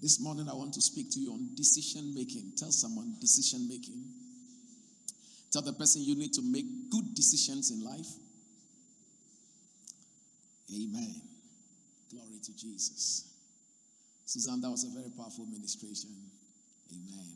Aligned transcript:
This 0.00 0.18
morning, 0.18 0.48
I 0.48 0.54
want 0.54 0.72
to 0.74 0.80
speak 0.80 1.10
to 1.12 1.20
you 1.20 1.32
on 1.32 1.54
decision 1.54 2.14
making. 2.14 2.52
Tell 2.56 2.72
someone 2.72 3.16
decision 3.20 3.68
making. 3.68 4.02
Tell 5.52 5.60
the 5.60 5.74
person 5.74 6.02
you 6.02 6.16
need 6.16 6.32
to 6.34 6.42
make 6.42 6.64
good 6.90 7.14
decisions 7.14 7.70
in 7.70 7.84
life. 7.84 8.08
Amen. 10.72 11.20
Glory 12.10 12.40
to 12.42 12.56
Jesus. 12.56 13.26
Susan, 14.24 14.60
that 14.62 14.70
was 14.70 14.84
a 14.84 14.90
very 14.96 15.10
powerful 15.10 15.44
ministration. 15.46 16.10
Amen. 16.92 17.28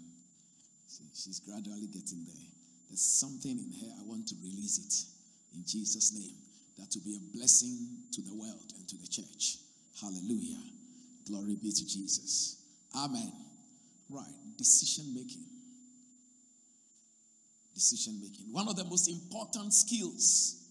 See, 0.86 1.04
she's 1.12 1.40
gradually 1.40 1.88
getting 1.88 2.24
there. 2.24 2.46
There's 2.88 3.04
something 3.04 3.50
in 3.50 3.72
her. 3.82 3.92
I 3.98 4.04
want 4.04 4.28
to 4.28 4.36
release 4.42 4.78
it 4.78 5.56
in 5.56 5.64
Jesus' 5.66 6.14
name. 6.14 6.36
That 6.78 6.94
will 6.94 7.04
be 7.04 7.18
a 7.18 7.36
blessing 7.36 7.76
to 8.12 8.22
the 8.22 8.34
world 8.34 8.72
and 8.78 8.88
to 8.88 8.96
the 8.96 9.08
church. 9.08 9.58
Hallelujah. 10.00 10.62
Glory 11.26 11.56
be 11.56 11.72
to 11.72 11.86
Jesus. 11.86 12.62
Amen. 12.96 13.32
Right. 14.08 14.34
Decision 14.56 15.14
making. 15.14 15.44
Decision 17.74 18.20
making. 18.22 18.52
One 18.52 18.68
of 18.68 18.76
the 18.76 18.84
most 18.84 19.08
important 19.08 19.72
skills 19.72 20.62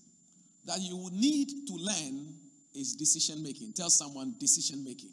that 0.66 0.80
you 0.80 0.96
will 0.96 1.12
need 1.12 1.50
to 1.68 1.74
learn 1.74 2.34
is 2.74 2.96
decision 2.96 3.44
making. 3.44 3.74
Tell 3.74 3.90
someone 3.90 4.36
decision 4.40 4.84
making. 4.84 5.12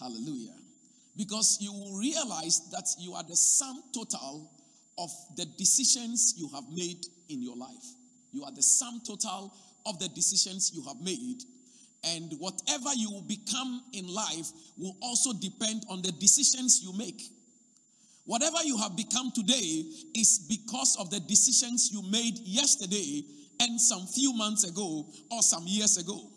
Hallelujah. 0.00 0.54
Because 1.16 1.58
you 1.60 1.72
will 1.72 1.98
realize 1.98 2.68
that 2.72 2.86
you 2.98 3.14
are 3.14 3.22
the 3.22 3.36
sum 3.36 3.82
total 3.92 4.50
of 4.98 5.10
the 5.36 5.46
decisions 5.58 6.34
you 6.36 6.48
have 6.54 6.64
made 6.72 7.04
in 7.28 7.42
your 7.42 7.56
life. 7.56 7.84
You 8.32 8.44
are 8.44 8.52
the 8.52 8.62
sum 8.62 9.00
total 9.06 9.52
of 9.86 9.98
the 9.98 10.08
decisions 10.08 10.72
you 10.74 10.82
have 10.84 11.00
made. 11.00 11.42
And 12.06 12.32
whatever 12.38 12.92
you 12.94 13.10
will 13.10 13.22
become 13.22 13.82
in 13.92 14.06
life 14.06 14.50
will 14.76 14.96
also 15.00 15.32
depend 15.32 15.84
on 15.88 16.02
the 16.02 16.12
decisions 16.12 16.82
you 16.82 16.92
make. 16.92 17.22
Whatever 18.26 18.58
you 18.64 18.76
have 18.78 18.96
become 18.96 19.32
today 19.32 19.84
is 20.14 20.46
because 20.48 20.96
of 20.98 21.10
the 21.10 21.20
decisions 21.20 21.90
you 21.92 22.02
made 22.10 22.38
yesterday 22.38 23.22
and 23.60 23.80
some 23.80 24.06
few 24.06 24.32
months 24.34 24.64
ago 24.64 25.06
or 25.30 25.42
some 25.42 25.64
years 25.66 25.96
ago. 25.96 26.30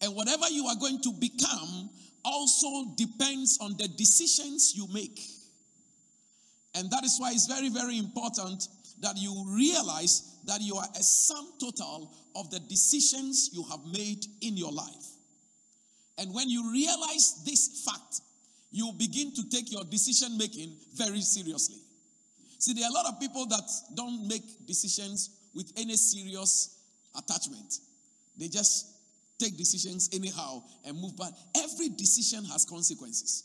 And 0.00 0.14
whatever 0.14 0.48
you 0.50 0.66
are 0.66 0.76
going 0.76 1.00
to 1.02 1.12
become 1.12 1.90
also 2.24 2.94
depends 2.96 3.58
on 3.60 3.76
the 3.76 3.88
decisions 3.88 4.74
you 4.74 4.86
make. 4.92 5.20
And 6.74 6.90
that 6.90 7.04
is 7.04 7.16
why 7.18 7.32
it's 7.32 7.46
very, 7.46 7.68
very 7.68 7.98
important 7.98 8.66
that 9.00 9.16
you 9.16 9.44
realize 9.48 10.38
that 10.46 10.60
you 10.60 10.76
are 10.76 10.88
a 10.98 11.02
sum 11.02 11.52
total 11.60 12.14
of 12.34 12.50
the 12.50 12.60
decisions 12.60 13.50
you 13.52 13.64
have 13.64 13.80
made 13.92 14.24
in 14.40 14.56
your 14.56 14.72
life. 14.72 15.11
And 16.18 16.32
when 16.34 16.48
you 16.48 16.70
realize 16.72 17.42
this 17.44 17.84
fact, 17.84 18.20
you 18.70 18.92
begin 18.96 19.34
to 19.34 19.48
take 19.50 19.70
your 19.70 19.84
decision 19.84 20.36
making 20.38 20.76
very 20.94 21.20
seriously. 21.20 21.80
See, 22.58 22.74
there 22.74 22.84
are 22.84 22.90
a 22.90 22.94
lot 22.94 23.06
of 23.06 23.20
people 23.20 23.46
that 23.46 23.68
don't 23.94 24.28
make 24.28 24.66
decisions 24.66 25.30
with 25.54 25.72
any 25.76 25.96
serious 25.96 26.78
attachment. 27.16 27.78
They 28.38 28.48
just 28.48 28.86
take 29.38 29.56
decisions 29.56 30.08
anyhow 30.12 30.62
and 30.86 30.98
move 30.98 31.16
back. 31.16 31.32
Every 31.56 31.88
decision 31.90 32.44
has 32.46 32.64
consequences. 32.64 33.44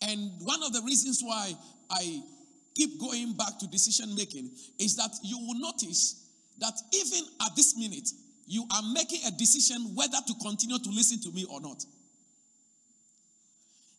And 0.00 0.30
one 0.40 0.62
of 0.62 0.72
the 0.72 0.82
reasons 0.82 1.20
why 1.22 1.52
I 1.90 2.22
keep 2.74 3.00
going 3.00 3.32
back 3.34 3.58
to 3.58 3.66
decision 3.66 4.14
making 4.14 4.50
is 4.78 4.96
that 4.96 5.10
you 5.22 5.38
will 5.38 5.58
notice 5.60 6.24
that 6.58 6.74
even 6.92 7.24
at 7.44 7.56
this 7.56 7.76
minute, 7.76 8.08
you 8.46 8.66
are 8.72 8.82
making 8.92 9.20
a 9.26 9.30
decision 9.30 9.94
whether 9.94 10.18
to 10.26 10.34
continue 10.42 10.78
to 10.78 10.90
listen 10.90 11.20
to 11.22 11.32
me 11.32 11.44
or 11.44 11.60
not. 11.60 11.84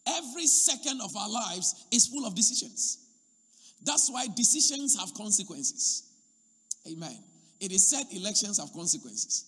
Every 0.08 0.46
second 0.46 1.02
of 1.02 1.16
our 1.16 1.30
lives 1.30 1.86
is 1.92 2.08
full 2.08 2.26
of 2.26 2.36
decisions. 2.36 3.00
That's 3.84 4.10
why 4.10 4.28
decisions 4.36 5.00
have 5.00 5.14
consequences. 5.14 6.04
Amen. 6.92 7.18
It 7.60 7.72
is 7.72 7.88
said 7.88 8.06
elections 8.12 8.60
have 8.60 8.72
consequences. 8.74 9.46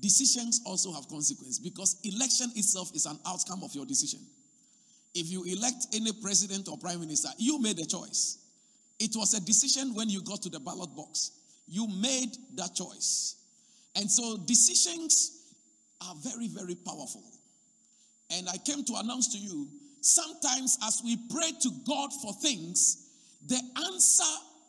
Decisions 0.00 0.60
also 0.66 0.92
have 0.92 1.08
consequences 1.08 1.58
because 1.58 1.96
election 2.02 2.50
itself 2.56 2.90
is 2.94 3.06
an 3.06 3.18
outcome 3.26 3.62
of 3.62 3.74
your 3.74 3.86
decision. 3.86 4.20
If 5.14 5.30
you 5.30 5.44
elect 5.44 5.86
any 5.94 6.12
president 6.12 6.68
or 6.68 6.78
prime 6.78 7.00
minister, 7.00 7.28
you 7.38 7.60
made 7.60 7.78
a 7.78 7.84
choice. 7.84 8.38
It 8.98 9.14
was 9.14 9.34
a 9.34 9.40
decision 9.40 9.94
when 9.94 10.08
you 10.08 10.22
got 10.22 10.42
to 10.42 10.48
the 10.48 10.60
ballot 10.60 10.94
box. 10.96 11.32
You 11.68 11.86
made 11.86 12.30
that 12.54 12.74
choice. 12.74 13.36
And 13.96 14.10
so 14.10 14.38
decisions 14.46 15.42
are 16.00 16.14
very, 16.22 16.48
very 16.48 16.74
powerful. 16.74 17.22
And 18.30 18.48
I 18.48 18.56
came 18.58 18.84
to 18.84 18.94
announce 18.96 19.32
to 19.32 19.38
you 19.38 19.68
sometimes 20.00 20.78
as 20.84 21.00
we 21.04 21.16
pray 21.30 21.52
to 21.62 21.70
God 21.86 22.10
for 22.22 22.32
things, 22.34 23.08
the 23.46 23.60
answer 23.86 24.24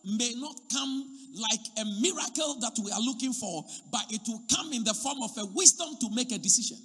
may 0.06 0.34
not 0.36 0.60
come 0.72 1.18
like 1.34 1.60
a 1.80 1.86
miracle 2.02 2.60
that 2.60 2.78
we 2.84 2.92
are 2.92 3.02
looking 3.02 3.34
for, 3.34 3.66
but 3.92 4.06
it 4.10 4.22
will 4.28 4.44
come 4.54 4.74
in 4.74 4.84
the 4.84 4.94
form 4.94 5.24
of 5.24 5.32
a 5.38 5.46
wisdom 5.46 5.96
to 6.02 6.10
make 6.14 6.32
a 6.32 6.38
decision. 6.38 6.78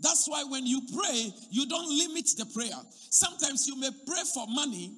That's 0.00 0.28
why 0.28 0.44
when 0.44 0.66
you 0.66 0.82
pray, 0.96 1.32
you 1.50 1.66
don't 1.66 1.88
limit 1.88 2.26
the 2.36 2.46
prayer. 2.46 2.78
Sometimes 3.10 3.66
you 3.68 3.78
may 3.78 3.90
pray 4.06 4.22
for 4.32 4.46
money, 4.48 4.92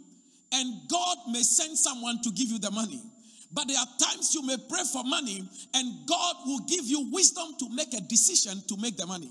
and 0.52 0.88
God 0.88 1.18
may 1.30 1.42
send 1.42 1.76
someone 1.76 2.22
to 2.22 2.30
give 2.30 2.48
you 2.48 2.58
the 2.58 2.70
money. 2.70 3.02
But 3.54 3.68
there 3.68 3.78
are 3.78 3.86
times 4.00 4.34
you 4.34 4.42
may 4.44 4.56
pray 4.68 4.82
for 4.92 5.04
money, 5.04 5.48
and 5.74 6.06
God 6.08 6.36
will 6.44 6.60
give 6.66 6.84
you 6.86 7.08
wisdom 7.12 7.54
to 7.60 7.68
make 7.70 7.94
a 7.94 8.00
decision 8.00 8.60
to 8.66 8.76
make 8.76 8.96
the 8.96 9.06
money. 9.06 9.30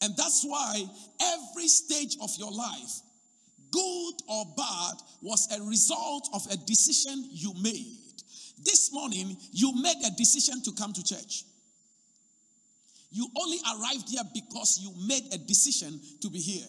And 0.00 0.16
that's 0.16 0.44
why 0.44 0.84
every 1.20 1.66
stage 1.66 2.16
of 2.22 2.30
your 2.38 2.52
life, 2.52 3.00
good 3.72 4.14
or 4.28 4.44
bad, 4.56 4.94
was 5.22 5.48
a 5.58 5.62
result 5.64 6.28
of 6.32 6.46
a 6.52 6.56
decision 6.56 7.28
you 7.32 7.52
made. 7.60 7.96
This 8.64 8.92
morning, 8.92 9.36
you 9.50 9.72
made 9.82 10.00
a 10.06 10.10
decision 10.16 10.62
to 10.62 10.72
come 10.72 10.92
to 10.92 11.02
church. 11.02 11.44
You 13.10 13.28
only 13.36 13.58
arrived 13.58 14.08
here 14.08 14.22
because 14.32 14.78
you 14.80 14.92
made 15.06 15.34
a 15.34 15.38
decision 15.38 16.00
to 16.20 16.30
be 16.30 16.38
here. 16.38 16.66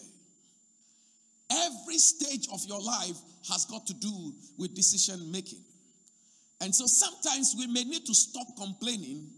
Every 1.50 1.98
stage 1.98 2.48
of 2.52 2.64
your 2.66 2.80
life 2.80 3.16
has 3.48 3.64
got 3.66 3.86
to 3.86 3.94
do 3.94 4.34
with 4.58 4.74
decision 4.74 5.30
making. 5.30 5.63
And 6.60 6.74
so 6.74 6.86
sometimes 6.86 7.54
we 7.58 7.66
may 7.66 7.84
need 7.84 8.06
to 8.06 8.14
stop 8.14 8.46
complaining 8.56 9.28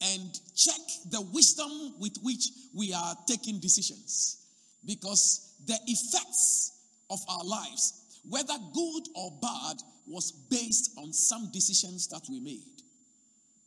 and 0.00 0.40
check 0.54 0.80
the 1.10 1.20
wisdom 1.32 1.94
with 1.98 2.16
which 2.22 2.50
we 2.74 2.92
are 2.92 3.14
taking 3.26 3.58
decisions. 3.58 4.44
Because 4.84 5.54
the 5.66 5.78
effects 5.86 6.72
of 7.10 7.18
our 7.28 7.44
lives, 7.44 8.20
whether 8.28 8.54
good 8.74 9.02
or 9.14 9.32
bad, 9.40 9.76
was 10.06 10.32
based 10.50 10.92
on 10.98 11.12
some 11.12 11.50
decisions 11.52 12.08
that 12.08 12.22
we 12.30 12.40
made. 12.40 12.62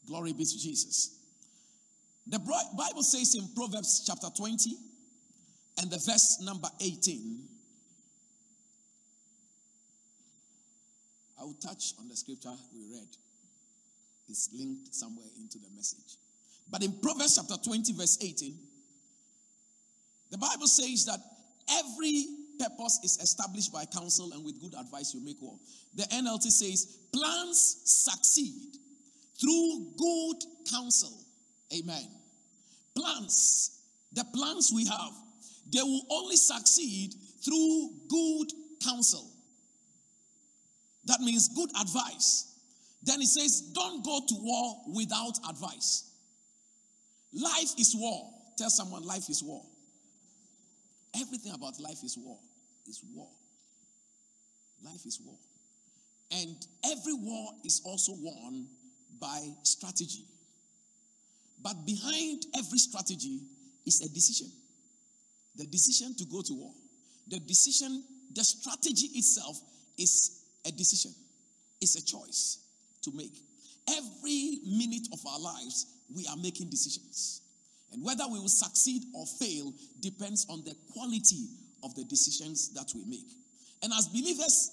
Glory 0.08 0.34
be 0.34 0.46
to 0.46 0.60
Jesus. 0.60 1.18
The 2.28 2.40
Bible 2.40 3.04
says 3.04 3.36
in 3.36 3.48
Proverbs 3.56 4.04
chapter 4.06 4.28
20 4.36 4.72
and 5.82 5.90
the 5.90 5.98
verse 5.98 6.40
number 6.42 6.70
18. 6.80 7.49
I 11.40 11.44
will 11.44 11.56
touch 11.62 11.94
on 12.00 12.08
the 12.08 12.16
scripture 12.16 12.52
we 12.74 12.82
read. 12.92 13.08
It's 14.28 14.50
linked 14.54 14.94
somewhere 14.94 15.28
into 15.40 15.58
the 15.58 15.70
message. 15.76 16.18
But 16.70 16.84
in 16.84 16.94
Proverbs 17.02 17.36
chapter 17.36 17.56
20, 17.64 17.94
verse 17.94 18.18
18, 18.22 18.54
the 20.32 20.38
Bible 20.38 20.68
says 20.68 21.06
that 21.06 21.20
every 21.72 22.26
purpose 22.60 23.00
is 23.04 23.18
established 23.22 23.74
by 23.74 23.86
counsel 23.86 24.32
and 24.34 24.44
with 24.44 24.62
good 24.62 24.76
advice 24.80 25.14
you 25.14 25.24
make 25.24 25.42
war. 25.42 25.58
The 25.96 26.04
NLT 26.04 26.44
says 26.44 26.98
plans 27.14 27.82
succeed 27.86 28.78
through 29.40 29.88
good 29.98 30.44
counsel. 30.70 31.18
Amen. 31.76 32.06
Plans, 32.96 33.80
the 34.14 34.26
plans 34.36 34.72
we 34.74 34.86
have, 34.86 35.14
they 35.72 35.82
will 35.82 36.06
only 36.12 36.36
succeed 36.36 37.14
through 37.44 37.90
good 38.10 38.52
counsel. 38.84 39.26
That 41.10 41.22
means 41.22 41.48
good 41.48 41.72
advice. 41.82 42.54
Then 43.02 43.20
he 43.20 43.26
says, 43.26 43.62
don't 43.74 44.06
go 44.06 44.20
to 44.28 44.36
war 44.40 44.82
without 44.94 45.40
advice. 45.50 46.04
Life 47.34 47.74
is 47.80 47.96
war. 47.98 48.32
Tell 48.60 48.70
someone 48.70 49.04
life 49.04 49.28
is 49.28 49.42
war. 49.44 49.64
Everything 51.20 51.54
about 51.54 51.80
life 51.80 52.04
is 52.04 52.16
war. 52.16 52.38
Is 52.88 53.02
war. 53.16 53.28
Life 54.86 55.04
is 55.08 55.20
war. 55.26 55.36
And 56.32 56.56
every 56.86 57.14
war 57.14 57.54
is 57.66 57.82
also 57.84 58.12
won 58.16 58.68
by 59.20 59.48
strategy. 59.64 60.26
But 61.64 61.88
behind 61.88 62.46
every 62.56 62.78
strategy 62.78 63.42
is 63.84 64.02
a 64.02 64.14
decision. 64.14 64.52
The 65.56 65.66
decision 65.66 66.16
to 66.18 66.26
go 66.26 66.44
to 66.44 66.54
war. 66.54 66.74
The 67.30 67.40
decision, 67.40 68.04
the 68.36 68.44
strategy 68.44 69.08
itself 69.16 69.60
is 69.98 70.39
a 70.66 70.72
decision, 70.72 71.12
it's 71.82 71.96
a 71.96 72.06
choice 72.06 72.60
to 73.04 73.12
make. 73.14 73.34
Every 73.88 74.60
minute 74.66 75.08
of 75.14 75.20
our 75.26 75.40
lives, 75.40 75.88
we 76.14 76.26
are 76.28 76.38
making 76.38 76.70
decisions. 76.70 77.42
And 77.92 78.04
whether 78.04 78.24
we 78.28 78.40
will 78.40 78.50
succeed 78.50 79.04
or 79.16 79.26
fail 79.26 79.74
depends 80.00 80.46
on 80.50 80.64
the 80.64 80.76
quality 80.94 81.48
of 81.84 81.96
the 81.96 82.04
decisions 82.04 82.74
that 82.74 82.92
we 82.96 83.04
make. 83.06 83.28
And 83.82 83.92
as 83.94 84.08
believers, 84.10 84.72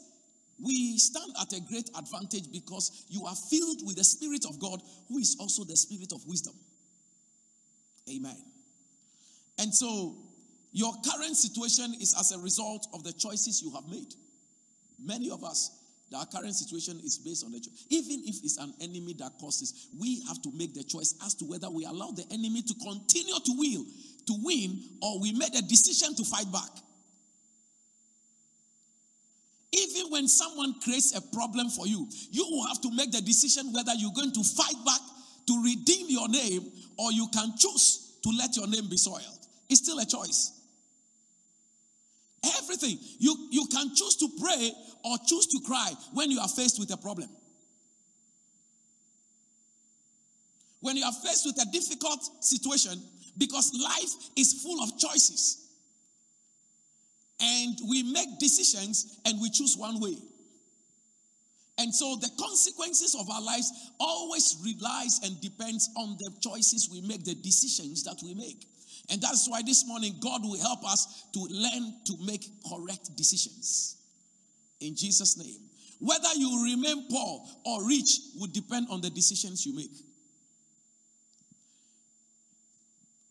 we 0.62 0.98
stand 0.98 1.32
at 1.40 1.52
a 1.52 1.60
great 1.60 1.90
advantage 1.96 2.50
because 2.52 3.04
you 3.08 3.24
are 3.26 3.34
filled 3.34 3.86
with 3.86 3.96
the 3.96 4.04
Spirit 4.04 4.44
of 4.44 4.58
God, 4.58 4.80
who 5.08 5.18
is 5.18 5.36
also 5.38 5.64
the 5.64 5.76
Spirit 5.76 6.12
of 6.12 6.26
wisdom. 6.26 6.54
Amen. 8.10 8.36
And 9.58 9.74
so, 9.74 10.14
your 10.72 10.92
current 11.04 11.36
situation 11.36 11.94
is 12.00 12.14
as 12.18 12.32
a 12.32 12.38
result 12.38 12.86
of 12.92 13.02
the 13.04 13.12
choices 13.12 13.62
you 13.62 13.72
have 13.72 13.88
made. 13.88 14.12
Many 14.98 15.30
of 15.30 15.44
us, 15.44 15.70
our 16.16 16.26
current 16.26 16.54
situation 16.54 17.00
is 17.04 17.18
based 17.18 17.44
on 17.44 17.52
the 17.52 17.60
choice. 17.60 17.86
Even 17.90 18.22
if 18.26 18.36
it's 18.44 18.58
an 18.58 18.72
enemy 18.80 19.14
that 19.18 19.32
causes, 19.40 19.88
we 19.98 20.22
have 20.28 20.40
to 20.42 20.52
make 20.52 20.74
the 20.74 20.84
choice 20.84 21.14
as 21.24 21.34
to 21.34 21.44
whether 21.44 21.68
we 21.68 21.84
allow 21.84 22.10
the 22.10 22.24
enemy 22.30 22.62
to 22.62 22.74
continue 22.74 23.34
to 23.34 23.52
win, 23.58 23.86
to 24.26 24.34
win, 24.42 24.80
or 25.02 25.20
we 25.20 25.32
made 25.32 25.54
a 25.54 25.62
decision 25.62 26.14
to 26.14 26.24
fight 26.24 26.50
back. 26.52 26.70
Even 29.72 30.10
when 30.10 30.28
someone 30.28 30.74
creates 30.80 31.14
a 31.14 31.20
problem 31.34 31.68
for 31.68 31.86
you, 31.86 32.08
you 32.30 32.46
will 32.48 32.66
have 32.66 32.80
to 32.80 32.90
make 32.94 33.12
the 33.12 33.20
decision 33.20 33.72
whether 33.72 33.92
you're 33.94 34.14
going 34.14 34.32
to 34.32 34.42
fight 34.42 34.76
back 34.86 35.00
to 35.48 35.62
redeem 35.62 36.06
your 36.08 36.28
name 36.28 36.70
or 36.98 37.12
you 37.12 37.28
can 37.32 37.52
choose 37.58 38.18
to 38.22 38.30
let 38.38 38.56
your 38.56 38.66
name 38.68 38.88
be 38.88 38.96
soiled. 38.96 39.46
It's 39.68 39.82
still 39.82 39.98
a 39.98 40.06
choice. 40.06 40.55
Everything. 42.58 42.98
You, 43.18 43.48
you 43.50 43.66
can 43.66 43.94
choose 43.94 44.16
to 44.16 44.28
pray 44.40 44.72
or 45.04 45.16
choose 45.26 45.46
to 45.46 45.60
cry 45.66 45.92
when 46.12 46.30
you 46.30 46.40
are 46.40 46.48
faced 46.48 46.78
with 46.78 46.92
a 46.92 46.96
problem. 46.96 47.28
When 50.80 50.96
you 50.96 51.04
are 51.04 51.12
faced 51.12 51.46
with 51.46 51.60
a 51.60 51.70
difficult 51.72 52.44
situation, 52.44 53.00
because 53.38 53.72
life 53.74 54.30
is 54.36 54.62
full 54.62 54.82
of 54.82 54.98
choices 54.98 55.66
and 57.40 57.76
we 57.88 58.02
make 58.02 58.38
decisions 58.38 59.18
and 59.24 59.40
we 59.40 59.50
choose 59.50 59.76
one 59.76 60.00
way. 60.00 60.16
And 61.78 61.94
so 61.94 62.16
the 62.16 62.30
consequences 62.38 63.14
of 63.18 63.28
our 63.28 63.42
lives 63.42 63.70
always 64.00 64.56
relies 64.64 65.20
and 65.22 65.38
depends 65.40 65.90
on 65.96 66.16
the 66.18 66.30
choices 66.40 66.88
we 66.90 67.02
make, 67.02 67.24
the 67.24 67.34
decisions 67.34 68.02
that 68.04 68.16
we 68.22 68.32
make. 68.32 68.64
And 69.08 69.20
that's 69.20 69.48
why 69.48 69.62
this 69.62 69.86
morning 69.86 70.16
God 70.20 70.42
will 70.42 70.58
help 70.60 70.84
us 70.84 71.26
to 71.32 71.40
learn 71.40 71.94
to 72.06 72.14
make 72.24 72.44
correct 72.68 73.16
decisions. 73.16 73.96
In 74.80 74.96
Jesus' 74.96 75.36
name. 75.38 75.60
Whether 75.98 76.34
you 76.36 76.64
remain 76.64 77.06
poor 77.10 77.44
or 77.64 77.86
rich 77.86 78.18
would 78.36 78.52
depend 78.52 78.88
on 78.90 79.00
the 79.00 79.10
decisions 79.10 79.64
you 79.64 79.74
make. 79.74 79.92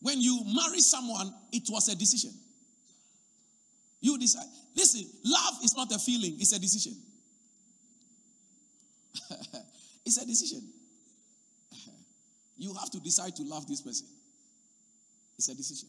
When 0.00 0.20
you 0.20 0.40
marry 0.44 0.80
someone, 0.80 1.32
it 1.52 1.64
was 1.68 1.88
a 1.88 1.96
decision. 1.96 2.32
You 4.00 4.18
decide. 4.18 4.46
Listen, 4.74 5.04
love 5.24 5.54
is 5.64 5.76
not 5.76 5.90
a 5.92 5.98
feeling, 5.98 6.36
it's 6.38 6.52
a 6.52 6.60
decision. 6.60 6.94
it's 10.04 10.22
a 10.22 10.26
decision. 10.26 10.62
you 12.56 12.74
have 12.74 12.90
to 12.90 13.00
decide 13.00 13.34
to 13.36 13.42
love 13.42 13.66
this 13.66 13.80
person. 13.80 14.06
It's 15.38 15.48
a 15.48 15.54
decision. 15.54 15.88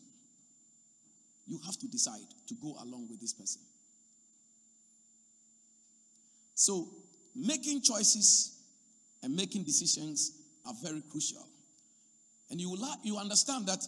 You 1.45 1.59
have 1.65 1.77
to 1.77 1.87
decide 1.87 2.27
to 2.47 2.55
go 2.61 2.75
along 2.81 3.07
with 3.09 3.21
this 3.21 3.33
person. 3.33 3.61
So, 6.55 6.89
making 7.35 7.81
choices 7.81 8.59
and 9.23 9.35
making 9.35 9.63
decisions 9.63 10.31
are 10.65 10.73
very 10.83 11.01
crucial. 11.09 11.45
And 12.49 12.59
you, 12.59 12.71
will, 12.71 12.87
you 13.03 13.17
understand 13.17 13.67
that 13.67 13.85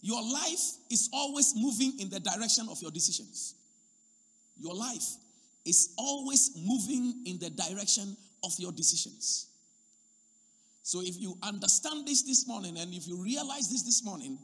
your 0.00 0.22
life 0.22 0.76
is 0.90 1.08
always 1.12 1.54
moving 1.56 1.98
in 1.98 2.10
the 2.10 2.20
direction 2.20 2.68
of 2.70 2.80
your 2.80 2.90
decisions. 2.90 3.54
Your 4.58 4.74
life 4.74 5.04
is 5.64 5.94
always 5.96 6.50
moving 6.56 7.22
in 7.26 7.38
the 7.38 7.50
direction 7.50 8.16
of 8.42 8.52
your 8.58 8.72
decisions. 8.72 9.46
So 10.82 11.02
if 11.02 11.20
you 11.20 11.36
understand 11.42 12.06
this 12.06 12.22
this 12.22 12.46
morning 12.48 12.78
and 12.78 12.94
if 12.94 13.06
you 13.06 13.22
realize 13.22 13.68
this 13.70 13.82
this 13.82 14.04
morning, 14.04 14.38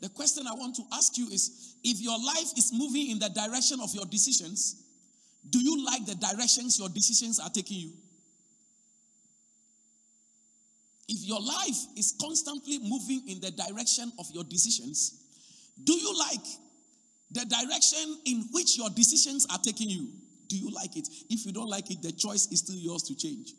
the 0.00 0.08
question 0.08 0.46
I 0.46 0.54
want 0.54 0.76
to 0.76 0.82
ask 0.92 1.16
you 1.16 1.28
is 1.28 1.76
if 1.82 2.00
your 2.00 2.18
life 2.18 2.52
is 2.56 2.72
moving 2.74 3.10
in 3.10 3.18
the 3.18 3.28
direction 3.30 3.78
of 3.80 3.94
your 3.94 4.04
decisions, 4.06 4.82
do 5.50 5.60
you 5.60 5.84
like 5.84 6.04
the 6.06 6.14
directions 6.14 6.78
your 6.78 6.88
decisions 6.88 7.38
are 7.38 7.50
taking 7.50 7.78
you? 7.78 7.92
If 11.08 11.26
your 11.26 11.40
life 11.40 11.76
is 11.96 12.14
constantly 12.20 12.78
moving 12.78 13.22
in 13.28 13.40
the 13.40 13.50
direction 13.50 14.10
of 14.18 14.26
your 14.32 14.44
decisions, 14.44 15.22
do 15.82 15.92
you 15.92 16.18
like 16.18 16.46
the 17.30 17.44
direction 17.44 18.18
in 18.26 18.44
which 18.52 18.78
your 18.78 18.90
decisions 18.90 19.46
are 19.50 19.58
taking 19.58 19.90
you, 19.90 20.08
do 20.48 20.56
you 20.56 20.70
like 20.70 20.96
it? 20.96 21.08
If 21.28 21.44
you 21.44 21.52
don't 21.52 21.68
like 21.68 21.90
it, 21.90 22.00
the 22.02 22.12
choice 22.12 22.46
is 22.52 22.60
still 22.60 22.76
yours 22.76 23.02
to 23.04 23.16
change. 23.16 23.52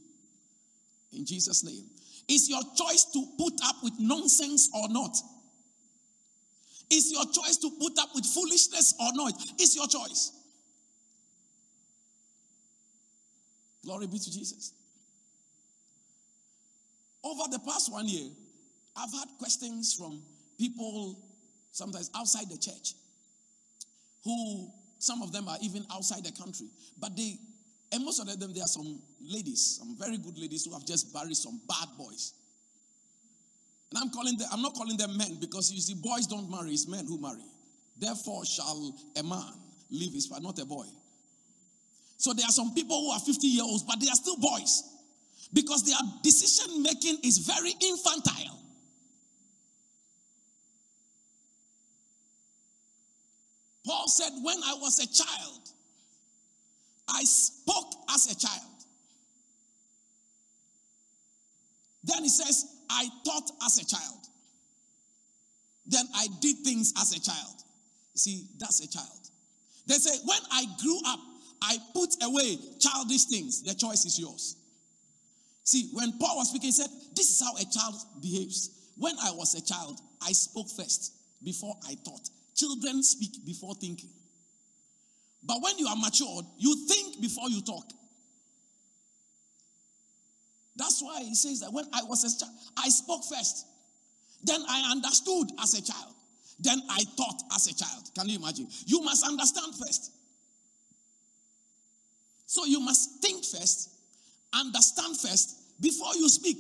In 1.12 1.26
Jesus' 1.26 1.64
name. 1.64 1.84
Is 2.28 2.50
your 2.50 2.62
choice 2.76 3.06
to 3.14 3.24
put 3.38 3.54
up 3.64 3.76
with 3.84 3.94
nonsense 4.00 4.70
or 4.74 4.90
not? 4.90 5.16
Is 6.92 7.12
your 7.12 7.26
choice 7.26 7.58
to 7.58 7.70
put 7.80 7.98
up 8.00 8.10
with 8.14 8.26
foolishness 8.26 8.94
or 9.00 9.10
not? 9.14 9.34
It's 9.58 9.76
your 9.76 9.88
choice. 9.88 10.32
Glory 13.84 14.08
be 14.08 14.18
to 14.18 14.32
Jesus. 14.32 14.74
Over 17.24 17.44
the 17.52 17.60
past 17.60 17.92
one 17.92 18.08
year, 18.08 18.30
I've 18.96 19.12
had 19.12 19.28
questions 19.40 19.94
from 19.94 20.22
people 20.58 21.20
sometimes 21.72 22.10
outside 22.16 22.50
the 22.50 22.58
church 22.58 22.94
who 24.24 24.70
some 25.00 25.22
of 25.22 25.32
them 25.32 25.48
are 25.48 25.58
even 25.62 25.86
outside 25.92 26.24
the 26.24 26.32
country. 26.32 26.68
But 27.00 27.16
they, 27.16 27.38
and 27.92 28.04
most 28.04 28.20
of 28.20 28.28
them, 28.40 28.54
there 28.54 28.64
are 28.64 28.68
some 28.68 29.00
ladies, 29.22 29.78
some 29.80 29.96
very 29.98 30.18
good 30.18 30.38
ladies 30.38 30.66
who 30.66 30.74
have 30.74 30.86
just 30.86 31.14
buried 31.14 31.36
some 31.36 31.60
bad 31.68 31.90
boys. 31.98 32.34
And 33.92 34.00
I'm 34.02 34.10
calling 34.10 34.38
them, 34.38 34.48
I'm 34.52 34.62
not 34.62 34.74
calling 34.74 34.98
them 34.98 35.18
men 35.18 35.38
because 35.40 35.72
you 35.72 35.80
see, 35.80 35.94
boys 35.94 36.28
don't 36.28 36.50
marry, 36.50 36.72
it's 36.72 36.88
men 36.88 37.06
who 37.06 37.20
marry. 37.20 37.46
Therefore, 37.98 38.46
shall 38.46 38.94
a 39.18 39.24
man 39.24 39.54
leave 39.90 40.14
his 40.14 40.28
father, 40.28 40.42
not 40.42 40.60
a 40.60 40.66
boy. 40.66 40.86
So 42.18 42.34
there 42.34 42.46
are 42.46 42.52
some 42.52 42.74
people 42.74 43.00
who 43.00 43.12
are 43.12 43.20
50 43.20 43.48
years 43.48 43.66
old, 43.66 43.82
but 43.88 44.00
they 44.00 44.08
are 44.08 44.16
still 44.16 44.38
boys 44.38 44.84
because 45.54 45.84
their 45.84 45.98
decision 46.24 46.82
making 46.82 47.20
is 47.24 47.40
very 47.40 47.72
infantile. 47.82 48.60
Paul 53.86 54.08
said, 54.08 54.32
When 54.42 54.58
I 54.64 54.74
was 54.82 55.00
a 55.00 55.08
child, 55.08 55.62
I 57.08 57.24
spoke 57.24 57.94
as 58.14 58.32
a 58.32 58.36
child. 58.36 58.62
Then 62.04 62.24
he 62.24 62.30
says, 62.30 62.75
I 62.90 63.08
thought 63.26 63.52
as 63.66 63.78
a 63.78 63.86
child. 63.86 64.28
Then 65.86 66.06
I 66.16 66.28
did 66.42 66.58
things 66.60 66.94
as 66.98 67.16
a 67.16 67.20
child. 67.22 67.64
See, 68.16 68.48
that's 68.60 68.80
a 68.84 68.88
child. 68.88 69.30
They 69.88 69.96
say, 69.96 70.18
When 70.26 70.40
I 70.52 70.66
grew 70.82 71.00
up, 71.06 71.20
I 71.62 71.78
put 71.94 72.16
away 72.24 72.58
childish 72.80 73.26
things. 73.26 73.64
The 73.64 73.74
choice 73.74 74.06
is 74.06 74.20
yours. 74.20 74.56
See, 75.64 75.90
when 75.94 76.18
Paul 76.20 76.38
was 76.38 76.50
speaking, 76.50 76.68
he 76.68 76.72
said, 76.72 76.90
This 77.16 77.30
is 77.30 77.42
how 77.42 77.56
a 77.56 77.66
child 77.66 77.96
behaves. 78.22 78.72
When 78.98 79.16
I 79.24 79.32
was 79.32 79.56
a 79.56 79.66
child, 79.66 80.00
I 80.22 80.32
spoke 80.32 80.70
first 80.70 81.14
before 81.44 81.76
I 81.88 81.96
thought. 81.96 82.30
Children 82.56 83.04
speak 83.04 83.46
before 83.46 83.76
thinking. 83.76 84.10
But 85.44 85.58
when 85.62 85.78
you 85.78 85.88
are 85.88 85.96
matured, 85.96 86.46
you 86.58 86.88
think 86.88 87.22
before 87.22 87.50
you 87.50 87.62
talk. 87.62 87.86
That's 90.76 91.02
why 91.02 91.24
he 91.24 91.36
says 91.36 91.62
that 91.62 91.72
when 91.72 91.86
I 91.94 92.04
was 92.04 92.24
a 92.24 92.40
child, 92.40 92.56
I 92.78 92.90
spoke 92.90 93.24
first. 93.24 93.66
Then 94.44 94.62
I 94.68 94.92
understood 94.92 95.52
as 95.62 95.74
a 95.74 95.82
child. 95.82 96.14
Then 96.60 96.80
I 96.90 97.04
thought 97.18 97.42
as 97.54 97.68
a 97.68 97.74
child. 97.74 98.10
Can 98.16 98.30
you 98.30 98.40
imagine? 98.40 98.68
You 98.86 99.02
must 99.02 99.26
understand 99.26 99.74
first. 99.76 100.12
So 102.46 102.66
you 102.66 102.80
must 102.80 103.22
think 103.22 103.44
first, 103.44 103.90
understand 104.54 105.18
first 105.18 105.82
before 105.82 106.16
you 106.16 106.30
speak. 106.30 106.58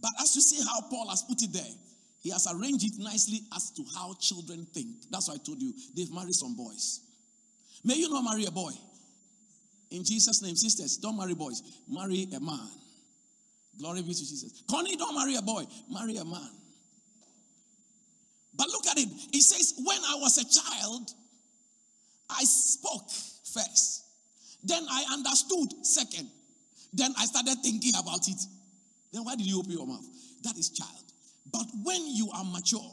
But 0.00 0.12
as 0.20 0.34
you 0.34 0.42
see 0.42 0.64
how 0.64 0.80
Paul 0.88 1.08
has 1.08 1.22
put 1.22 1.42
it 1.42 1.52
there, 1.52 1.62
he 2.20 2.30
has 2.30 2.48
arranged 2.52 2.84
it 2.84 2.98
nicely 2.98 3.40
as 3.54 3.70
to 3.72 3.84
how 3.94 4.14
children 4.18 4.66
think. 4.72 4.88
That's 5.10 5.28
why 5.28 5.34
I 5.34 5.38
told 5.38 5.60
you 5.60 5.72
they've 5.94 6.12
married 6.12 6.34
some 6.34 6.56
boys. 6.56 7.00
May 7.84 7.96
you 7.96 8.08
not 8.08 8.24
marry 8.24 8.46
a 8.46 8.50
boy. 8.50 8.72
In 9.90 10.04
Jesus' 10.04 10.42
name, 10.42 10.56
sisters, 10.56 10.96
don't 10.96 11.16
marry 11.16 11.34
boys. 11.34 11.62
Marry 11.88 12.26
a 12.34 12.40
man. 12.40 12.68
Glory 13.78 14.02
be 14.02 14.14
to 14.14 14.20
Jesus. 14.20 14.62
Connie, 14.70 14.96
don't 14.96 15.14
marry 15.14 15.36
a 15.36 15.42
boy. 15.42 15.64
Marry 15.90 16.16
a 16.16 16.24
man. 16.24 16.50
But 18.56 18.68
look 18.68 18.86
at 18.86 18.98
it. 18.98 19.08
It 19.32 19.42
says, 19.42 19.74
when 19.84 19.98
I 19.98 20.14
was 20.16 20.38
a 20.38 20.44
child, 20.44 21.10
I 22.30 22.44
spoke 22.44 23.10
first. 23.10 24.04
Then 24.62 24.84
I 24.90 25.04
understood 25.12 25.84
second. 25.84 26.30
Then 26.92 27.12
I 27.18 27.26
started 27.26 27.56
thinking 27.62 27.92
about 27.98 28.28
it. 28.28 28.40
Then 29.12 29.24
why 29.24 29.36
did 29.36 29.46
you 29.46 29.58
open 29.58 29.72
your 29.72 29.86
mouth? 29.86 30.06
That 30.44 30.56
is 30.56 30.70
child. 30.70 30.90
But 31.52 31.66
when 31.82 32.06
you 32.14 32.30
are 32.34 32.44
mature, 32.44 32.92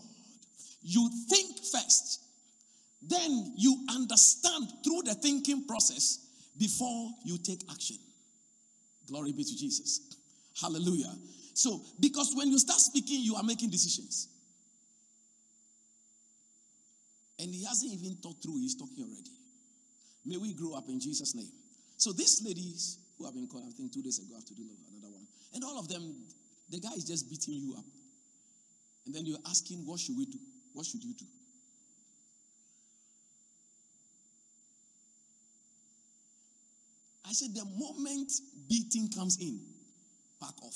you 0.81 1.09
think 1.29 1.57
first, 1.59 2.21
then 3.01 3.53
you 3.55 3.85
understand 3.89 4.67
through 4.83 5.03
the 5.05 5.13
thinking 5.15 5.65
process 5.65 6.19
before 6.57 7.11
you 7.23 7.38
take 7.38 7.61
action. 7.71 7.97
Glory 9.07 9.31
be 9.31 9.43
to 9.43 9.57
Jesus. 9.57 10.15
Hallelujah. 10.62 11.13
So, 11.53 11.82
because 12.00 12.34
when 12.36 12.50
you 12.50 12.60
start 12.60 12.80
speaking, 12.80 13.22
you 13.22 13.36
are 13.36 13.44
making 13.44 13.70
decisions. 13.70 14.27
And 17.39 17.53
he 17.53 17.65
hasn't 17.65 17.91
even 17.91 18.15
thought 18.18 18.41
through, 18.41 18.60
he's 18.60 18.75
talking 18.75 19.03
already. 19.03 19.32
May 20.25 20.38
we 20.38 20.53
grow 20.53 20.74
up 20.74 20.88
in 20.88 21.00
Jesus' 21.00 21.34
name. 21.34 21.50
So, 21.98 22.13
these 22.13 22.41
ladies 22.46 23.00
who 23.18 23.25
have 23.25 23.34
been 23.34 23.48
called, 23.48 23.65
I 23.68 23.72
think 23.72 23.91
two 23.91 24.03
days 24.03 24.20
ago, 24.20 24.30
I 24.34 24.38
have 24.38 24.46
to 24.46 24.56
do 24.56 24.63
another 24.91 25.12
one. 25.12 25.25
And 25.53 25.63
all 25.63 25.80
of 25.80 25.88
them, 25.88 26.15
the 26.70 26.80
guy 26.80 26.91
is 26.96 27.06
just 27.06 27.30
beating 27.30 27.56
you 27.56 27.75
up. 27.77 27.86
And 29.06 29.15
then 29.15 29.25
you're 29.25 29.41
asking, 29.50 29.80
what 29.86 30.00
should 30.00 30.18
we 30.18 30.25
do? 30.25 30.38
What 30.74 30.86
should 30.86 31.03
you 31.03 31.13
do? 31.13 31.25
I 37.27 37.34
said, 37.34 37.56
the 37.56 37.65
moment 37.65 38.32
beating 38.68 39.10
comes 39.10 39.39
in, 39.39 39.60
back 40.41 40.57
off. 40.63 40.75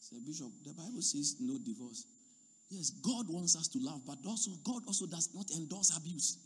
Say, 0.00 0.16
Bishop, 0.24 0.52
the 0.64 0.72
Bible 0.72 1.02
says 1.02 1.36
no 1.40 1.58
divorce. 1.58 2.06
Yes, 2.70 2.90
God 2.90 3.26
wants 3.28 3.56
us 3.56 3.68
to 3.68 3.78
love, 3.80 4.02
but 4.06 4.18
also 4.26 4.52
God 4.64 4.82
also 4.86 5.06
does 5.06 5.28
not 5.34 5.50
endorse 5.56 5.96
abuse. 5.96 6.38